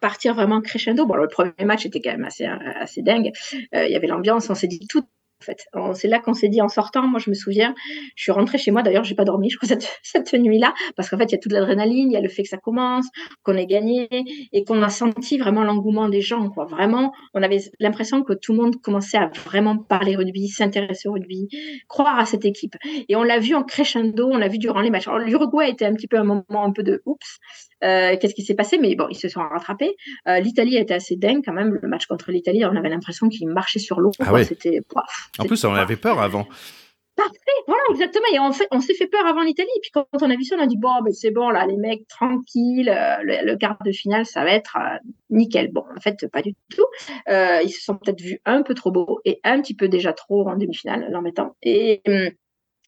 partir 0.00 0.34
vraiment 0.34 0.62
crescendo. 0.62 1.04
Bon, 1.06 1.14
le 1.14 1.28
premier 1.28 1.52
match 1.64 1.84
était 1.84 2.00
quand 2.00 2.12
même 2.12 2.24
assez, 2.24 2.46
assez 2.46 3.02
dingue. 3.02 3.32
Euh, 3.74 3.86
il 3.86 3.92
y 3.92 3.96
avait 3.96 4.06
l'ambiance, 4.06 4.48
on 4.48 4.54
s'est 4.54 4.66
dit 4.66 4.86
tout 4.88 5.04
fait. 5.40 5.66
C'est 5.94 6.08
là 6.08 6.18
qu'on 6.18 6.34
s'est 6.34 6.48
dit 6.48 6.60
en 6.60 6.68
sortant, 6.68 7.06
moi 7.06 7.20
je 7.20 7.30
me 7.30 7.34
souviens, 7.34 7.74
je 8.14 8.22
suis 8.22 8.32
rentrée 8.32 8.58
chez 8.58 8.70
moi, 8.70 8.82
d'ailleurs 8.82 9.04
j'ai 9.04 9.14
pas 9.14 9.24
dormi, 9.24 9.50
je 9.50 9.56
crois, 9.56 9.68
cette, 10.02 10.32
nuit-là, 10.34 10.74
parce 10.96 11.08
qu'en 11.08 11.18
fait 11.18 11.24
il 11.24 11.32
y 11.32 11.34
a 11.34 11.38
toute 11.38 11.52
l'adrénaline, 11.52 12.10
il 12.10 12.12
y 12.12 12.16
a 12.16 12.20
le 12.20 12.28
fait 12.28 12.42
que 12.42 12.48
ça 12.48 12.58
commence, 12.58 13.06
qu'on 13.42 13.56
ait 13.56 13.66
gagné, 13.66 14.08
et 14.52 14.64
qu'on 14.64 14.82
a 14.82 14.88
senti 14.88 15.38
vraiment 15.38 15.64
l'engouement 15.64 16.08
des 16.08 16.20
gens. 16.20 16.48
Vraiment, 16.68 17.12
on 17.34 17.42
avait 17.42 17.58
l'impression 17.80 18.22
que 18.22 18.32
tout 18.32 18.52
le 18.52 18.62
monde 18.62 18.76
commençait 18.80 19.18
à 19.18 19.30
vraiment 19.44 19.76
parler 19.76 20.16
rugby, 20.16 20.48
s'intéresser 20.48 21.08
au 21.08 21.12
rugby, 21.12 21.48
croire 21.88 22.18
à 22.18 22.24
cette 22.24 22.44
équipe. 22.44 22.74
Et 23.08 23.16
on 23.16 23.22
l'a 23.22 23.38
vu 23.38 23.54
en 23.54 23.62
crescendo, 23.62 24.28
on 24.30 24.38
l'a 24.38 24.48
vu 24.48 24.58
durant 24.58 24.80
les 24.80 24.90
matchs. 24.90 25.08
L'Uruguay 25.26 25.70
était 25.70 25.84
un 25.84 25.94
petit 25.94 26.08
peu 26.08 26.18
un 26.18 26.24
moment 26.24 26.44
un 26.50 26.72
peu 26.72 26.82
de 26.82 27.02
oups, 27.06 27.38
euh, 27.84 28.16
qu'est-ce 28.20 28.34
qui 28.34 28.42
s'est 28.42 28.54
passé? 28.54 28.78
Mais 28.78 28.94
bon, 28.94 29.06
ils 29.10 29.16
se 29.16 29.28
sont 29.28 29.40
rattrapés. 29.40 29.96
Euh, 30.28 30.40
L'Italie 30.40 30.76
était 30.76 30.94
assez 30.94 31.16
dingue 31.16 31.42
quand 31.44 31.52
même. 31.52 31.78
Le 31.80 31.88
match 31.88 32.06
contre 32.06 32.30
l'Italie, 32.30 32.64
on 32.64 32.76
avait 32.76 32.88
l'impression 32.88 33.28
qu'ils 33.28 33.48
marchaient 33.48 33.78
sur 33.78 34.00
l'eau. 34.00 34.12
Ah 34.20 34.32
C'était. 34.44 34.80
En 35.38 35.44
plus, 35.44 35.64
on 35.64 35.74
avait 35.74 35.96
peur 35.96 36.20
avant. 36.20 36.46
Parfait, 37.16 37.62
voilà, 37.66 37.82
exactement. 37.92 38.26
Et 38.30 38.52
fait, 38.52 38.68
on 38.70 38.80
s'est 38.80 38.92
fait 38.92 39.06
peur 39.06 39.24
avant 39.26 39.42
l'Italie. 39.42 39.68
Puis 39.80 39.90
quand 39.90 40.06
on 40.20 40.30
a 40.30 40.36
vu 40.36 40.44
ça, 40.44 40.56
on 40.58 40.62
a 40.62 40.66
dit 40.66 40.76
bon, 40.76 41.00
ben 41.02 41.14
c'est 41.14 41.30
bon 41.30 41.48
là, 41.48 41.66
les 41.66 41.78
mecs 41.78 42.06
tranquilles, 42.08 42.90
euh, 42.90 43.16
le, 43.22 43.56
quart 43.56 43.78
de 43.86 43.90
finale, 43.90 44.26
ça 44.26 44.44
va 44.44 44.50
être 44.50 44.76
nickel. 45.30 45.72
Bon, 45.72 45.82
en 45.96 46.00
fait, 46.00 46.26
pas 46.30 46.42
du 46.42 46.52
tout. 46.70 46.84
ils 47.26 47.70
se 47.70 47.82
sont 47.82 47.96
peut-être 47.96 48.20
vus 48.20 48.40
un 48.44 48.62
peu 48.62 48.74
trop 48.74 48.90
beaux 48.90 49.20
et 49.24 49.40
un 49.44 49.62
petit 49.62 49.74
peu 49.74 49.88
déjà 49.88 50.12
trop 50.12 50.46
en 50.46 50.56
demi-finale, 50.56 51.08
l'en 51.10 51.22
mettant. 51.22 51.56
Et 51.62 52.02
hum, 52.06 52.28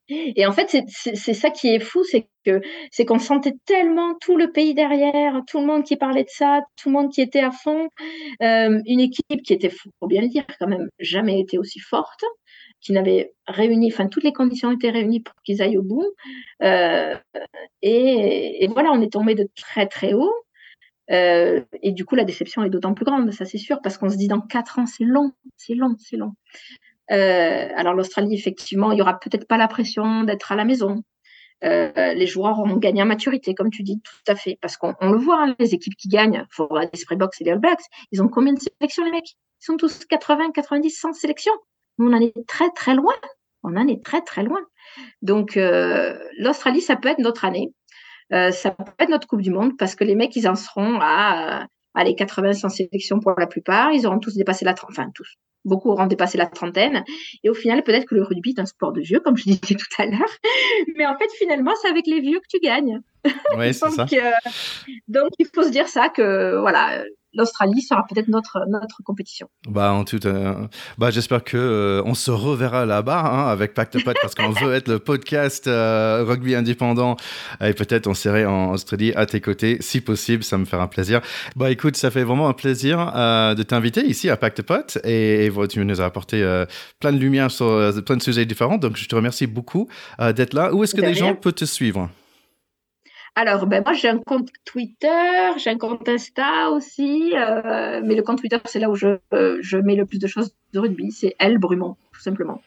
et 0.09 0.47
en 0.47 0.53
fait, 0.53 0.75
c'est 0.89 1.35
ça 1.35 1.51
qui 1.51 1.69
est 1.69 1.81
fou, 1.81 2.03
c'est 2.05 2.29
que 2.45 2.63
c'est 2.91 3.05
qu'on 3.05 3.19
sentait 3.19 3.55
tellement 3.67 4.15
tout 4.21 4.37
le 4.37 4.51
pays 4.51 4.75
derrière, 4.75 5.43
tout 5.47 5.61
le 5.61 5.67
monde 5.67 5.85
qui 5.85 5.97
parlait 5.97 6.25
de 6.25 6.31
ça, 6.31 6.63
tout 6.77 6.89
le 6.89 6.95
monde 6.95 7.13
qui 7.13 7.21
était 7.21 7.41
à 7.41 7.51
fond, 7.51 7.89
euh, 8.43 8.81
une 8.87 9.01
équipe 9.01 9.43
qui 9.43 9.53
était, 9.53 9.71
faut 9.71 10.07
bien 10.07 10.23
le 10.23 10.29
dire, 10.29 10.45
quand 10.59 10.67
même 10.67 10.89
jamais 10.99 11.39
été 11.41 11.59
aussi 11.59 11.79
forte, 11.79 12.25
qui 12.81 12.93
n'avait 12.93 13.35
réuni, 13.47 13.93
enfin 13.93 14.07
toutes 14.07 14.25
les 14.25 14.33
conditions 14.33 14.71
étaient 14.73 14.91
réunies 14.91 15.21
pour 15.21 15.35
qu'ils 15.45 15.61
aillent 15.61 15.79
au 15.79 15.83
bout. 15.83 16.07
Euh, 16.63 17.15
et, 17.83 18.67
voilà, 18.73 18.93
on 18.93 19.03
est 19.03 19.13
tombé 19.13 19.35
de 19.35 19.49
très 19.57 19.87
très 19.87 20.15
haut. 20.15 20.33
Euh, 21.11 21.63
et 21.83 21.93
du 21.93 22.05
coup, 22.05 22.17
la 22.17 22.25
déception 22.25 22.65
est 22.65 22.71
d'autant 22.71 22.95
plus 22.95 23.05
grande, 23.05 23.31
ça 23.33 23.45
c'est 23.47 23.59
sûr, 23.59 23.81
parce 23.83 23.99
qu'on 23.99 24.11
se 24.11 24.17
dit 24.17 24.29
dans 24.29 24.41
quatre 24.41 24.79
ans, 24.79 24.87
c'est 24.87 25.05
long, 25.05 25.33
c'est 25.57 25.75
long, 25.75 25.97
c'est 25.99 26.17
long. 26.17 26.35
Euh, 27.11 27.69
alors 27.77 27.95
l'Australie, 27.95 28.35
effectivement, 28.35 28.93
il 28.93 28.99
y 28.99 29.03
aura 29.03 29.19
peut-être 29.19 29.47
pas 29.49 29.57
la 29.57 29.69
pression 29.69 30.25
d'être 30.25 30.53
à 30.53 30.57
la 30.57 30.65
maison. 30.65 31.03
euh, 31.65 32.15
les 32.15 32.27
joueurs 32.27 32.61
ont 32.61 32.77
gagné 32.77 33.03
en 33.03 33.07
maturité, 33.07 33.55
comme 33.55 33.71
tu 33.71 33.83
dis, 33.83 34.01
tout 34.03 34.33
à 34.33 34.37
fait. 34.37 34.59
Parce 34.61 34.77
qu'on 34.77 34.95
le 35.03 35.19
voit, 35.19 35.43
hein, 35.45 35.57
les 35.59 35.75
équipes 35.75 35.97
qui 35.97 36.09
gagnent, 36.09 36.45
il 36.51 36.55
faut 36.55 36.69
Springboks 36.95 37.41
et 37.41 37.45
les 37.45 37.51
All 37.53 37.59
Blacks, 37.59 37.83
ils 38.13 38.23
ont 38.23 38.29
combien 38.29 38.53
de 38.53 38.61
sélections, 38.61 39.05
les 39.05 39.11
mecs? 39.11 39.31
Ils 39.63 39.65
sont 39.67 39.77
tous 39.77 40.05
80, 40.07 40.53
90, 40.53 40.91
100 40.91 41.13
sélections. 41.15 41.53
on 41.99 42.13
en 42.13 42.21
est 42.21 42.33
très, 42.47 42.71
très 42.71 42.95
loin. 42.95 43.15
On 43.65 43.77
en 43.77 43.89
est 43.89 44.05
très, 44.05 44.23
très 44.23 44.45
loin. 44.45 44.61
Donc, 45.23 45.57
euh, 45.57 46.17
l'Australie, 46.39 46.81
ça 46.81 46.97
peut 46.97 47.09
être 47.09 47.19
notre 47.19 47.45
année. 47.45 47.73
Euh, 48.33 48.53
ça 48.53 48.71
peut 48.71 48.85
être 49.01 49.11
notre 49.11 49.27
Coupe 49.27 49.43
du 49.43 49.51
Monde 49.51 49.77
parce 49.79 49.95
que 49.97 50.05
les 50.05 50.15
mecs, 50.15 50.37
ils 50.37 50.49
en 50.49 50.55
seront 50.55 50.99
à, 51.01 51.67
à 51.95 52.05
les 52.05 52.15
80, 52.15 52.53
100 52.53 52.69
sélections 52.69 53.21
pour 53.21 53.33
la 53.39 53.47
plupart. 53.49 53.93
Ils 53.93 54.07
auront 54.07 54.21
tous 54.21 54.35
dépassé 54.37 54.65
la 54.65 54.75
trentaine, 54.75 55.05
enfin 55.07 55.11
tous, 55.15 55.35
beaucoup 55.69 55.91
auront 55.91 56.07
dépassé 56.07 56.39
la 56.39 56.47
trentaine. 56.47 57.05
Et 57.45 57.51
au 57.51 57.55
final, 57.55 57.83
peut-être 57.83 58.07
que 58.07 58.15
le 58.15 58.23
rugby 58.23 58.55
est 58.57 58.61
un 58.61 58.67
sport 58.67 58.93
de 58.93 59.01
vieux, 59.01 59.21
comme 59.21 59.37
je 59.37 59.45
disais 59.45 59.59
tout 59.61 60.03
à 60.03 60.07
l'heure. 60.07 60.35
Mais 60.97 61.07
en 61.07 61.17
fait, 61.17 61.31
finalement, 61.39 61.73
c'est 61.81 61.89
avec 61.89 62.07
les 62.07 62.21
vieux 62.21 62.41
que 62.41 62.49
tu 62.49 62.59
gagnes. 62.61 63.01
Oui, 63.57 63.75
c'est 63.75 63.91
ça. 63.91 64.07
Euh, 64.13 64.31
donc, 65.07 65.31
il 65.39 65.47
faut 65.55 65.63
se 65.63 65.71
dire 65.71 65.89
ça 65.89 66.09
que, 66.09 66.59
voilà, 66.61 67.05
l'Australie 67.35 67.83
sera 67.83 68.05
peut-être 68.07 68.29
notre, 68.29 68.65
notre 68.69 69.03
compétition. 69.03 69.49
Bah, 69.69 69.93
en 69.93 70.05
tout, 70.05 70.27
euh, 70.27 70.55
bah, 70.97 71.11
j'espère 71.11 71.45
que 71.45 71.57
euh, 71.57 72.03
on 72.05 72.15
se 72.15 72.31
reverra 72.31 72.87
là-bas 72.87 73.21
hein, 73.21 73.49
avec 73.49 73.75
Pacte 73.75 74.03
Pot 74.03 74.17
parce 74.21 74.35
qu'on 74.35 74.51
veut 74.51 74.75
être 74.75 74.89
le 74.89 74.99
podcast 74.99 75.67
euh, 75.67 76.25
rugby 76.27 76.55
indépendant 76.55 77.17
et 77.61 77.75
peut-être 77.75 78.07
on 78.07 78.15
serait 78.15 78.45
en 78.45 78.73
Australie 78.73 79.13
à 79.15 79.27
tes 79.27 79.41
côtés 79.41 79.79
si 79.81 80.01
possible, 80.01 80.43
ça 80.43 80.57
me 80.59 80.65
fera 80.65 80.89
plaisir. 80.89 81.21
Bah, 81.57 81.71
écoute, 81.71 81.97
ça 81.97 82.11
fait 82.11 82.25
vraiment 82.25 82.49
un 82.49 82.55
plaisir 82.55 82.99
de 82.99 83.63
t'inviter 83.63 84.07
ici 84.07 84.31
à 84.31 84.37
Pacte 84.37 84.63
Pot 84.63 84.99
et, 85.05 85.47
et, 85.47 85.53
tu 85.69 85.85
nous 85.85 86.01
as 86.01 86.05
apporté 86.05 86.65
plein 87.01 87.13
de 87.13 87.19
lumière 87.19 87.51
sur 87.51 87.93
plein 88.05 88.17
de 88.17 88.23
sujets 88.23 88.47
différents, 88.47 88.79
donc 88.79 88.97
je 88.97 89.07
te 89.07 89.15
remercie 89.15 89.47
beaucoup 89.47 89.89
d'être 90.19 90.55
là. 90.55 90.73
Où 90.73 90.83
est-ce 90.85 90.95
que 90.95 91.01
les 91.01 91.15
gens 91.15 91.35
peuvent 91.35 91.53
te 91.53 91.65
suivre? 91.65 92.09
Alors, 93.35 93.67
ben 93.67 93.83
moi, 93.85 93.95
j'ai 93.95 94.09
un 94.09 94.19
compte 94.19 94.49
Twitter, 94.65 95.51
j'ai 95.59 95.71
un 95.71 95.79
compte 95.79 96.09
Insta 96.09 96.71
aussi, 96.71 97.33
euh, 97.37 98.01
mais 98.05 98.15
le 98.15 98.23
compte 98.23 98.39
Twitter, 98.39 98.59
c'est 98.65 98.81
là 98.81 98.91
où 98.91 98.95
je, 98.95 99.19
euh, 99.33 99.59
je 99.61 99.79
mets 99.79 99.95
le 99.95 100.07
plus 100.07 100.19
de 100.19 100.27
choses 100.27 100.55
de 100.73 100.81
rugby. 100.81 101.13
C'est 101.13 101.35
Elle 101.39 101.59
Brumont, 101.59 101.97
tout 102.13 102.21
simplement. 102.21 102.61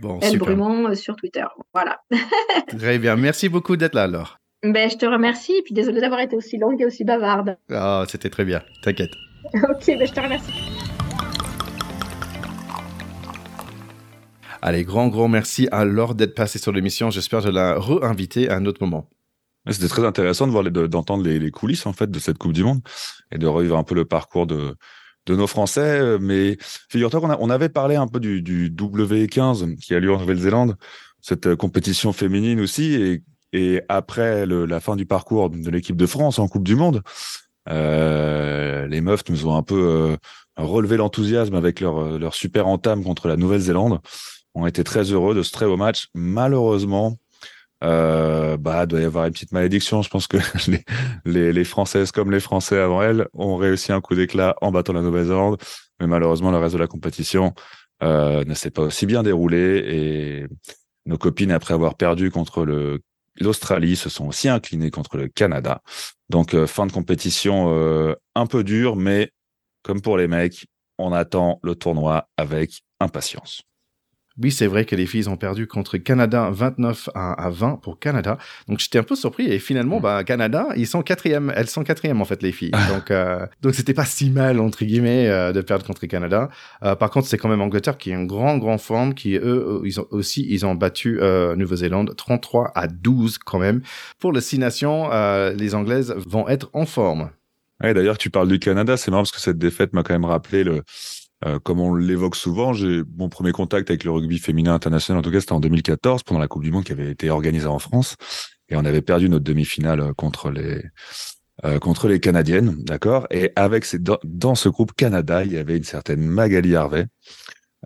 Bon, 0.00 0.18
Elle 0.22 0.38
Brumont 0.38 0.88
euh, 0.88 0.94
sur 0.94 1.16
Twitter. 1.16 1.44
Voilà. 1.72 2.00
Très 2.78 2.98
bien. 2.98 3.16
Merci 3.16 3.48
beaucoup 3.48 3.76
d'être 3.76 3.94
là, 3.94 4.04
alors. 4.04 4.38
Ben, 4.62 4.88
je 4.88 4.96
te 4.96 5.04
remercie, 5.04 5.52
et 5.52 5.62
puis 5.62 5.74
désolé 5.74 6.00
d'avoir 6.00 6.20
été 6.20 6.36
aussi 6.36 6.58
longue 6.58 6.80
et 6.80 6.86
aussi 6.86 7.04
bavarde. 7.04 7.58
Ah, 7.70 8.04
c'était 8.08 8.30
très 8.30 8.46
bien. 8.46 8.62
T'inquiète. 8.82 9.10
ok, 9.52 9.86
ben, 9.86 10.06
je 10.06 10.12
te 10.12 10.20
remercie. 10.20 10.52
Allez, 14.62 14.84
grand, 14.84 15.08
grand 15.08 15.28
merci 15.28 15.68
à 15.70 15.84
Laure 15.84 16.14
d'être 16.14 16.34
passée 16.34 16.58
sur 16.58 16.72
l'émission. 16.72 17.10
J'espère 17.10 17.42
de 17.42 17.50
la 17.50 17.78
réinviter 17.78 18.48
à 18.48 18.56
un 18.56 18.64
autre 18.64 18.82
moment. 18.82 19.10
C'était 19.70 19.88
très 19.88 20.04
intéressant 20.04 20.46
de 20.46 20.52
voir 20.52 20.64
d'entendre 20.64 21.24
les, 21.24 21.38
les, 21.38 21.50
coulisses 21.50 21.86
en 21.86 21.92
fait 21.92 22.10
de 22.10 22.18
cette 22.18 22.38
Coupe 22.38 22.52
du 22.52 22.64
Monde 22.64 22.80
et 23.32 23.38
de 23.38 23.46
revivre 23.46 23.78
un 23.78 23.82
peu 23.82 23.94
le 23.94 24.04
parcours 24.04 24.46
de 24.46 24.76
de 25.26 25.36
nos 25.36 25.46
Français. 25.46 26.18
Mais 26.20 26.58
figure-toi 26.90 27.20
qu'on 27.20 27.34
on 27.38 27.50
avait 27.50 27.70
parlé 27.70 27.96
un 27.96 28.06
peu 28.06 28.20
du, 28.20 28.42
du 28.42 28.70
W15 28.70 29.76
qui 29.76 29.94
a 29.94 30.00
lieu 30.00 30.12
en 30.12 30.18
Nouvelle-Zélande, 30.18 30.76
cette 31.20 31.54
compétition 31.54 32.12
féminine 32.12 32.60
aussi, 32.60 32.94
et, 32.94 33.22
et 33.54 33.80
après 33.88 34.46
le, 34.46 34.66
la 34.66 34.80
fin 34.80 34.96
du 34.96 35.06
parcours 35.06 35.48
de 35.48 35.70
l'équipe 35.70 35.96
de 35.96 36.06
France 36.06 36.38
en 36.38 36.48
Coupe 36.48 36.64
du 36.64 36.76
Monde, 36.76 37.02
euh, 37.68 38.86
les 38.86 39.00
meufs 39.00 39.22
nous 39.28 39.46
ont 39.46 39.56
un 39.56 39.62
peu 39.62 39.80
euh, 39.80 40.16
relevé 40.56 40.96
l'enthousiasme 40.96 41.54
avec 41.54 41.80
leur, 41.80 42.18
leur 42.18 42.34
super 42.34 42.66
entame 42.66 43.02
contre 43.02 43.28
la 43.28 43.36
Nouvelle-Zélande. 43.36 44.00
On 44.54 44.66
était 44.66 44.84
très 44.84 45.04
heureux 45.04 45.34
de 45.34 45.42
ce 45.42 45.52
très 45.52 45.66
beau 45.66 45.76
match. 45.76 46.08
Malheureusement, 46.14 47.16
euh, 47.84 48.56
bah, 48.56 48.86
doit 48.86 49.00
y 49.00 49.04
avoir 49.04 49.26
une 49.26 49.32
petite 49.32 49.52
malédiction. 49.52 50.02
Je 50.02 50.08
pense 50.08 50.26
que 50.26 50.38
les, 51.24 51.64
Françaises 51.64 52.10
comme 52.10 52.30
les 52.30 52.40
Français 52.40 52.78
avant 52.78 53.02
elles 53.02 53.28
ont 53.34 53.56
réussi 53.56 53.92
un 53.92 54.00
coup 54.00 54.14
d'éclat 54.14 54.56
en 54.60 54.72
battant 54.72 54.92
la 54.92 55.02
Nouvelle-Zélande, 55.02 55.60
mais 56.00 56.06
malheureusement 56.06 56.50
le 56.50 56.58
reste 56.58 56.74
de 56.74 56.80
la 56.80 56.86
compétition 56.86 57.54
euh, 58.02 58.44
ne 58.44 58.54
s'est 58.54 58.70
pas 58.70 58.82
aussi 58.82 59.06
bien 59.06 59.22
déroulé 59.22 59.84
et 59.86 60.46
nos 61.06 61.18
copines 61.18 61.52
après 61.52 61.74
avoir 61.74 61.94
perdu 61.94 62.30
contre 62.30 62.64
l'Australie 63.40 63.96
se 63.96 64.08
sont 64.08 64.26
aussi 64.26 64.48
inclinées 64.48 64.90
contre 64.90 65.16
le 65.16 65.28
Canada. 65.28 65.82
Donc 66.28 66.54
euh, 66.54 66.66
fin 66.66 66.86
de 66.86 66.92
compétition 66.92 67.74
euh, 67.74 68.14
un 68.34 68.46
peu 68.46 68.64
dure, 68.64 68.96
mais 68.96 69.30
comme 69.82 70.00
pour 70.00 70.16
les 70.16 70.28
mecs, 70.28 70.66
on 70.98 71.12
attend 71.12 71.60
le 71.62 71.74
tournoi 71.74 72.28
avec 72.36 72.82
impatience. 73.00 73.62
Oui, 74.42 74.50
c'est 74.50 74.66
vrai 74.66 74.84
que 74.84 74.96
les 74.96 75.06
filles 75.06 75.28
ont 75.28 75.36
perdu 75.36 75.68
contre 75.68 75.96
Canada 75.96 76.50
29 76.50 77.10
à, 77.14 77.50
20 77.50 77.76
pour 77.76 78.00
Canada. 78.00 78.36
Donc 78.68 78.80
j'étais 78.80 78.98
un 78.98 79.04
peu 79.04 79.14
surpris 79.14 79.46
et 79.46 79.60
finalement, 79.60 79.98
mm. 79.98 80.02
bah, 80.02 80.24
Canada, 80.24 80.68
ils 80.76 80.88
sont 80.88 81.02
quatrième. 81.02 81.52
Elles 81.54 81.68
sont 81.68 81.84
quatrième 81.84 82.20
en 82.20 82.24
fait 82.24 82.42
les 82.42 82.50
filles. 82.50 82.72
donc 82.88 83.10
euh, 83.10 83.46
donc 83.62 83.74
c'était 83.74 83.94
pas 83.94 84.04
si 84.04 84.30
mal 84.30 84.58
entre 84.58 84.84
guillemets 84.84 85.28
euh, 85.28 85.52
de 85.52 85.60
perdre 85.60 85.86
contre 85.86 86.06
Canada. 86.06 86.48
Euh, 86.82 86.96
par 86.96 87.10
contre, 87.10 87.28
c'est 87.28 87.38
quand 87.38 87.48
même 87.48 87.60
Angleterre 87.60 87.96
qui 87.96 88.10
est 88.10 88.16
en 88.16 88.24
grand 88.24 88.58
grand 88.58 88.78
forme, 88.78 89.14
qui 89.14 89.36
eux 89.36 89.80
ils 89.84 90.00
ont 90.00 90.06
aussi 90.10 90.44
ils 90.48 90.66
ont 90.66 90.74
battu 90.74 91.20
euh, 91.20 91.54
Nouvelle-Zélande 91.56 92.14
33 92.16 92.72
à 92.74 92.88
12 92.88 93.38
quand 93.38 93.58
même. 93.58 93.82
Pour 94.18 94.32
les 94.32 94.40
six 94.40 94.58
nations, 94.58 95.12
euh, 95.12 95.52
les 95.52 95.74
Anglaises 95.74 96.14
vont 96.26 96.48
être 96.48 96.70
en 96.72 96.86
forme. 96.86 97.30
Ouais, 97.82 97.92
d'ailleurs, 97.92 98.18
tu 98.18 98.30
parles 98.30 98.48
du 98.48 98.58
Canada, 98.58 98.96
c'est 98.96 99.10
marrant 99.10 99.22
parce 99.22 99.32
que 99.32 99.40
cette 99.40 99.58
défaite 99.58 99.92
m'a 99.92 100.02
quand 100.02 100.14
même 100.14 100.24
rappelé 100.24 100.64
le 100.64 100.82
euh, 101.44 101.58
comme 101.58 101.80
on 101.80 101.94
l'évoque 101.94 102.36
souvent, 102.36 102.72
j'ai 102.72 103.02
mon 103.16 103.28
premier 103.28 103.52
contact 103.52 103.90
avec 103.90 104.04
le 104.04 104.10
rugby 104.10 104.38
féminin 104.38 104.74
international, 104.74 105.18
en 105.18 105.22
tout 105.22 105.30
cas, 105.30 105.40
c'était 105.40 105.52
en 105.52 105.60
2014 105.60 106.22
pendant 106.22 106.40
la 106.40 106.48
Coupe 106.48 106.62
du 106.62 106.72
Monde 106.72 106.84
qui 106.84 106.92
avait 106.92 107.10
été 107.10 107.30
organisée 107.30 107.66
en 107.66 107.78
France, 107.78 108.16
et 108.68 108.76
on 108.76 108.84
avait 108.84 109.02
perdu 109.02 109.28
notre 109.28 109.44
demi-finale 109.44 110.00
euh, 110.00 110.12
contre 110.14 110.50
les 110.50 110.82
euh, 111.64 111.78
contre 111.78 112.08
les 112.08 112.18
Canadiennes, 112.18 112.74
d'accord? 112.82 113.28
Et 113.30 113.52
avec 113.54 113.84
ces, 113.84 113.98
dans, 114.00 114.54
ce 114.56 114.68
groupe 114.68 114.92
Canada, 114.92 115.44
il 115.44 115.52
y 115.52 115.56
avait 115.56 115.76
une 115.76 115.84
certaine 115.84 116.20
Magali 116.20 116.74
Harvey, 116.74 117.06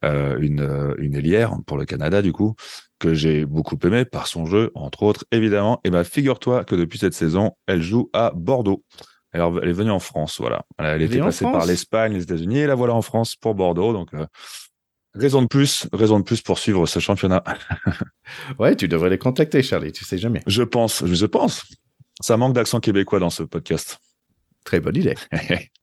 euh, 0.04 0.38
une 0.40 0.94
une 0.98 1.14
ailière 1.14 1.52
pour 1.66 1.76
le 1.76 1.84
Canada 1.84 2.22
du 2.22 2.32
coup, 2.32 2.54
que 2.98 3.12
j'ai 3.12 3.44
beaucoup 3.44 3.78
aimé 3.84 4.04
par 4.06 4.26
son 4.26 4.46
jeu, 4.46 4.70
entre 4.74 5.02
autres 5.02 5.24
évidemment. 5.32 5.80
Et 5.84 5.90
bah 5.90 6.04
figure-toi 6.04 6.64
que 6.64 6.76
depuis 6.76 6.98
cette 6.98 7.14
saison, 7.14 7.52
elle 7.66 7.82
joue 7.82 8.08
à 8.14 8.32
Bordeaux. 8.34 8.84
Alors, 9.32 9.58
elle 9.62 9.68
est 9.68 9.74
venue 9.74 9.90
en 9.90 9.98
France, 9.98 10.40
voilà. 10.40 10.64
Elle 10.78 11.02
était 11.02 11.18
passée 11.18 11.44
par 11.44 11.66
l'Espagne, 11.66 12.14
les 12.14 12.22
États-Unis, 12.22 12.58
et 12.58 12.66
la 12.66 12.74
voilà 12.74 12.94
en 12.94 13.02
France 13.02 13.36
pour 13.36 13.54
Bordeaux. 13.54 13.92
Donc, 13.92 14.14
euh, 14.14 14.26
raison 15.14 15.42
de 15.42 15.46
plus, 15.46 15.86
raison 15.92 16.18
de 16.18 16.24
plus 16.24 16.40
pour 16.40 16.58
suivre 16.58 16.86
ce 16.86 16.98
championnat. 16.98 17.44
ouais, 18.58 18.74
tu 18.74 18.88
devrais 18.88 19.10
les 19.10 19.18
contacter, 19.18 19.62
Charlie. 19.62 19.92
Tu 19.92 20.04
sais 20.04 20.18
jamais. 20.18 20.42
Je 20.46 20.62
pense, 20.62 21.04
je 21.04 21.26
pense. 21.26 21.64
Ça 22.20 22.36
manque 22.36 22.54
d'accent 22.54 22.80
québécois 22.80 23.20
dans 23.20 23.30
ce 23.30 23.42
podcast. 23.42 23.98
Très 24.64 24.80
bonne 24.80 24.96
idée. 24.96 25.14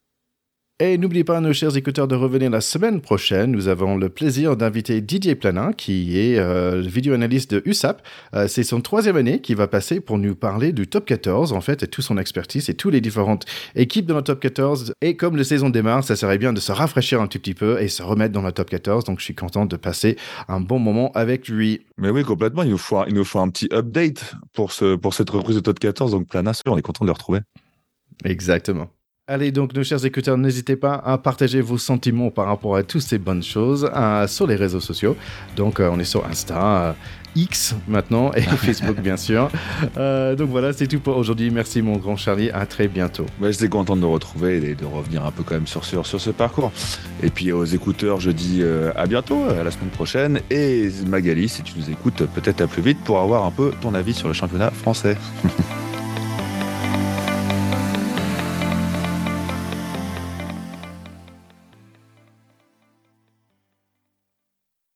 Et 0.82 0.98
n'oubliez 0.98 1.24
pas, 1.24 1.40
nos 1.40 1.54
chers 1.54 1.78
écouteurs, 1.78 2.10
de 2.10 2.16
revenir 2.16 2.50
la 2.50 2.60
semaine 2.60 3.00
prochaine. 3.00 3.50
Nous 3.50 3.70
avons 3.70 3.96
le 3.96 4.10
plaisir 4.10 4.58
d'inviter 4.58 5.00
Didier 5.00 5.34
Planin, 5.36 5.72
qui 5.72 6.20
est 6.20 6.38
euh, 6.38 6.82
vidéo-analyste 6.82 7.50
de 7.50 7.62
USAP. 7.64 8.06
Euh, 8.34 8.50
c'est 8.50 8.64
son 8.64 8.82
troisième 8.82 9.16
année 9.16 9.40
qui 9.40 9.54
va 9.54 9.70
passer 9.70 10.02
pour 10.02 10.18
nous 10.18 10.36
parler 10.36 10.74
du 10.74 10.86
top 10.86 11.06
14, 11.06 11.54
en 11.54 11.62
fait, 11.62 11.84
et 11.84 11.88
toute 11.88 12.04
son 12.04 12.18
expertise 12.18 12.70
et 12.70 12.74
toutes 12.74 12.92
les 12.92 13.00
différentes 13.00 13.46
équipes 13.76 14.06
de 14.06 14.14
notre 14.14 14.34
top 14.34 14.42
14. 14.42 14.92
Et 15.00 15.16
comme 15.16 15.38
la 15.38 15.46
saison 15.46 15.70
démarre, 15.70 16.04
ça 16.04 16.18
serait 16.18 16.38
bien 16.38 16.52
de 16.52 16.60
se 16.60 16.74
rafraîchir 16.74 17.22
un 17.22 17.28
tout 17.28 17.40
petit 17.40 17.54
peu 17.54 17.82
et 17.82 17.88
se 17.88 18.04
remettre 18.04 18.34
dans 18.34 18.42
le 18.42 18.52
top 18.52 18.70
14. 18.70 19.06
Donc, 19.06 19.20
je 19.20 19.24
suis 19.24 19.36
content 19.36 19.66
de 19.66 19.78
passer 19.78 20.18
un 20.50 20.60
bon 20.60 20.80
moment 20.80 21.10
avec 21.14 21.48
lui. 21.48 21.86
Mais 21.98 22.10
oui, 22.10 22.26
complètement. 22.26 22.64
Il 22.64 22.72
nous 22.72 22.78
faut, 22.78 23.02
il 23.08 23.14
nous 23.14 23.24
faut 23.24 23.40
un 23.40 23.48
petit 23.48 23.70
update 23.72 24.36
pour, 24.52 24.74
ce, 24.74 24.98
pour 24.98 25.14
cette 25.14 25.30
reprise 25.30 25.56
de 25.56 25.62
top 25.62 25.80
14. 25.80 26.12
Donc, 26.12 26.28
Planin, 26.28 26.52
on 26.68 26.78
est 26.78 26.82
content 26.82 27.06
de 27.06 27.08
le 27.08 27.14
retrouver. 27.14 27.40
Exactement. 28.26 28.90
Allez 29.28 29.52
donc, 29.52 29.74
nos 29.74 29.84
chers 29.84 30.06
écouteurs, 30.06 30.38
n'hésitez 30.38 30.76
pas 30.76 30.94
à 30.94 31.18
partager 31.18 31.60
vos 31.60 31.80
sentiments 31.80 32.30
par 32.30 32.46
rapport 32.46 32.76
à 32.76 32.84
toutes 32.84 33.02
ces 33.02 33.18
bonnes 33.18 33.42
choses 33.42 33.90
euh, 33.92 34.28
sur 34.28 34.46
les 34.46 34.54
réseaux 34.54 34.80
sociaux. 34.80 35.18
Donc, 35.56 35.80
euh, 35.80 35.90
on 35.92 35.98
est 35.98 36.04
sur 36.04 36.24
Insta, 36.28 36.90
euh, 36.90 36.94
X 37.36 37.76
maintenant, 37.88 38.32
et 38.36 38.42
Facebook, 38.58 39.02
bien 39.02 39.18
sûr. 39.18 39.50
donc 39.96 40.50
voilà, 40.50 40.74
c'est 40.74 40.86
tout 40.86 41.00
pour 41.00 41.18
aujourd'hui. 41.18 41.50
Merci, 41.50 41.82
mon 41.82 41.98
grand 41.98 42.16
Charlie. 42.18 42.52
À 42.52 42.68
très 42.68 42.88
bientôt. 42.88 43.26
Bah, 43.40 43.50
J'étais 43.50 43.68
content 43.68 43.96
de 43.96 44.02
nous 44.02 44.12
retrouver 44.12 44.58
et 44.58 44.76
de 44.76 44.86
revenir 44.86 45.26
un 45.26 45.32
peu 45.32 45.42
quand 45.42 45.56
même 45.56 45.66
sur, 45.66 45.86
sur, 45.86 46.06
sur 46.06 46.22
ce 46.22 46.30
parcours. 46.30 46.72
Et 47.24 47.32
puis, 47.32 47.52
aux 47.52 47.66
écouteurs, 47.66 48.20
je 48.20 48.30
dis 48.30 48.62
à 48.96 49.08
bientôt, 49.08 49.44
à 49.46 49.64
la 49.64 49.72
semaine 49.72 49.90
prochaine. 49.90 50.40
Et 50.52 50.92
Magali, 51.08 51.50
si 51.50 51.64
tu 51.64 51.74
nous 51.80 51.90
écoutes, 51.90 52.28
peut-être 52.36 52.62
à 52.62 52.68
plus 52.68 52.84
vite 52.84 53.00
pour 53.04 53.20
avoir 53.20 53.44
un 53.44 53.52
peu 53.52 53.72
ton 53.82 53.96
avis 53.96 54.14
sur 54.14 54.28
le 54.28 54.36
championnat 54.36 54.70
français. 54.70 55.18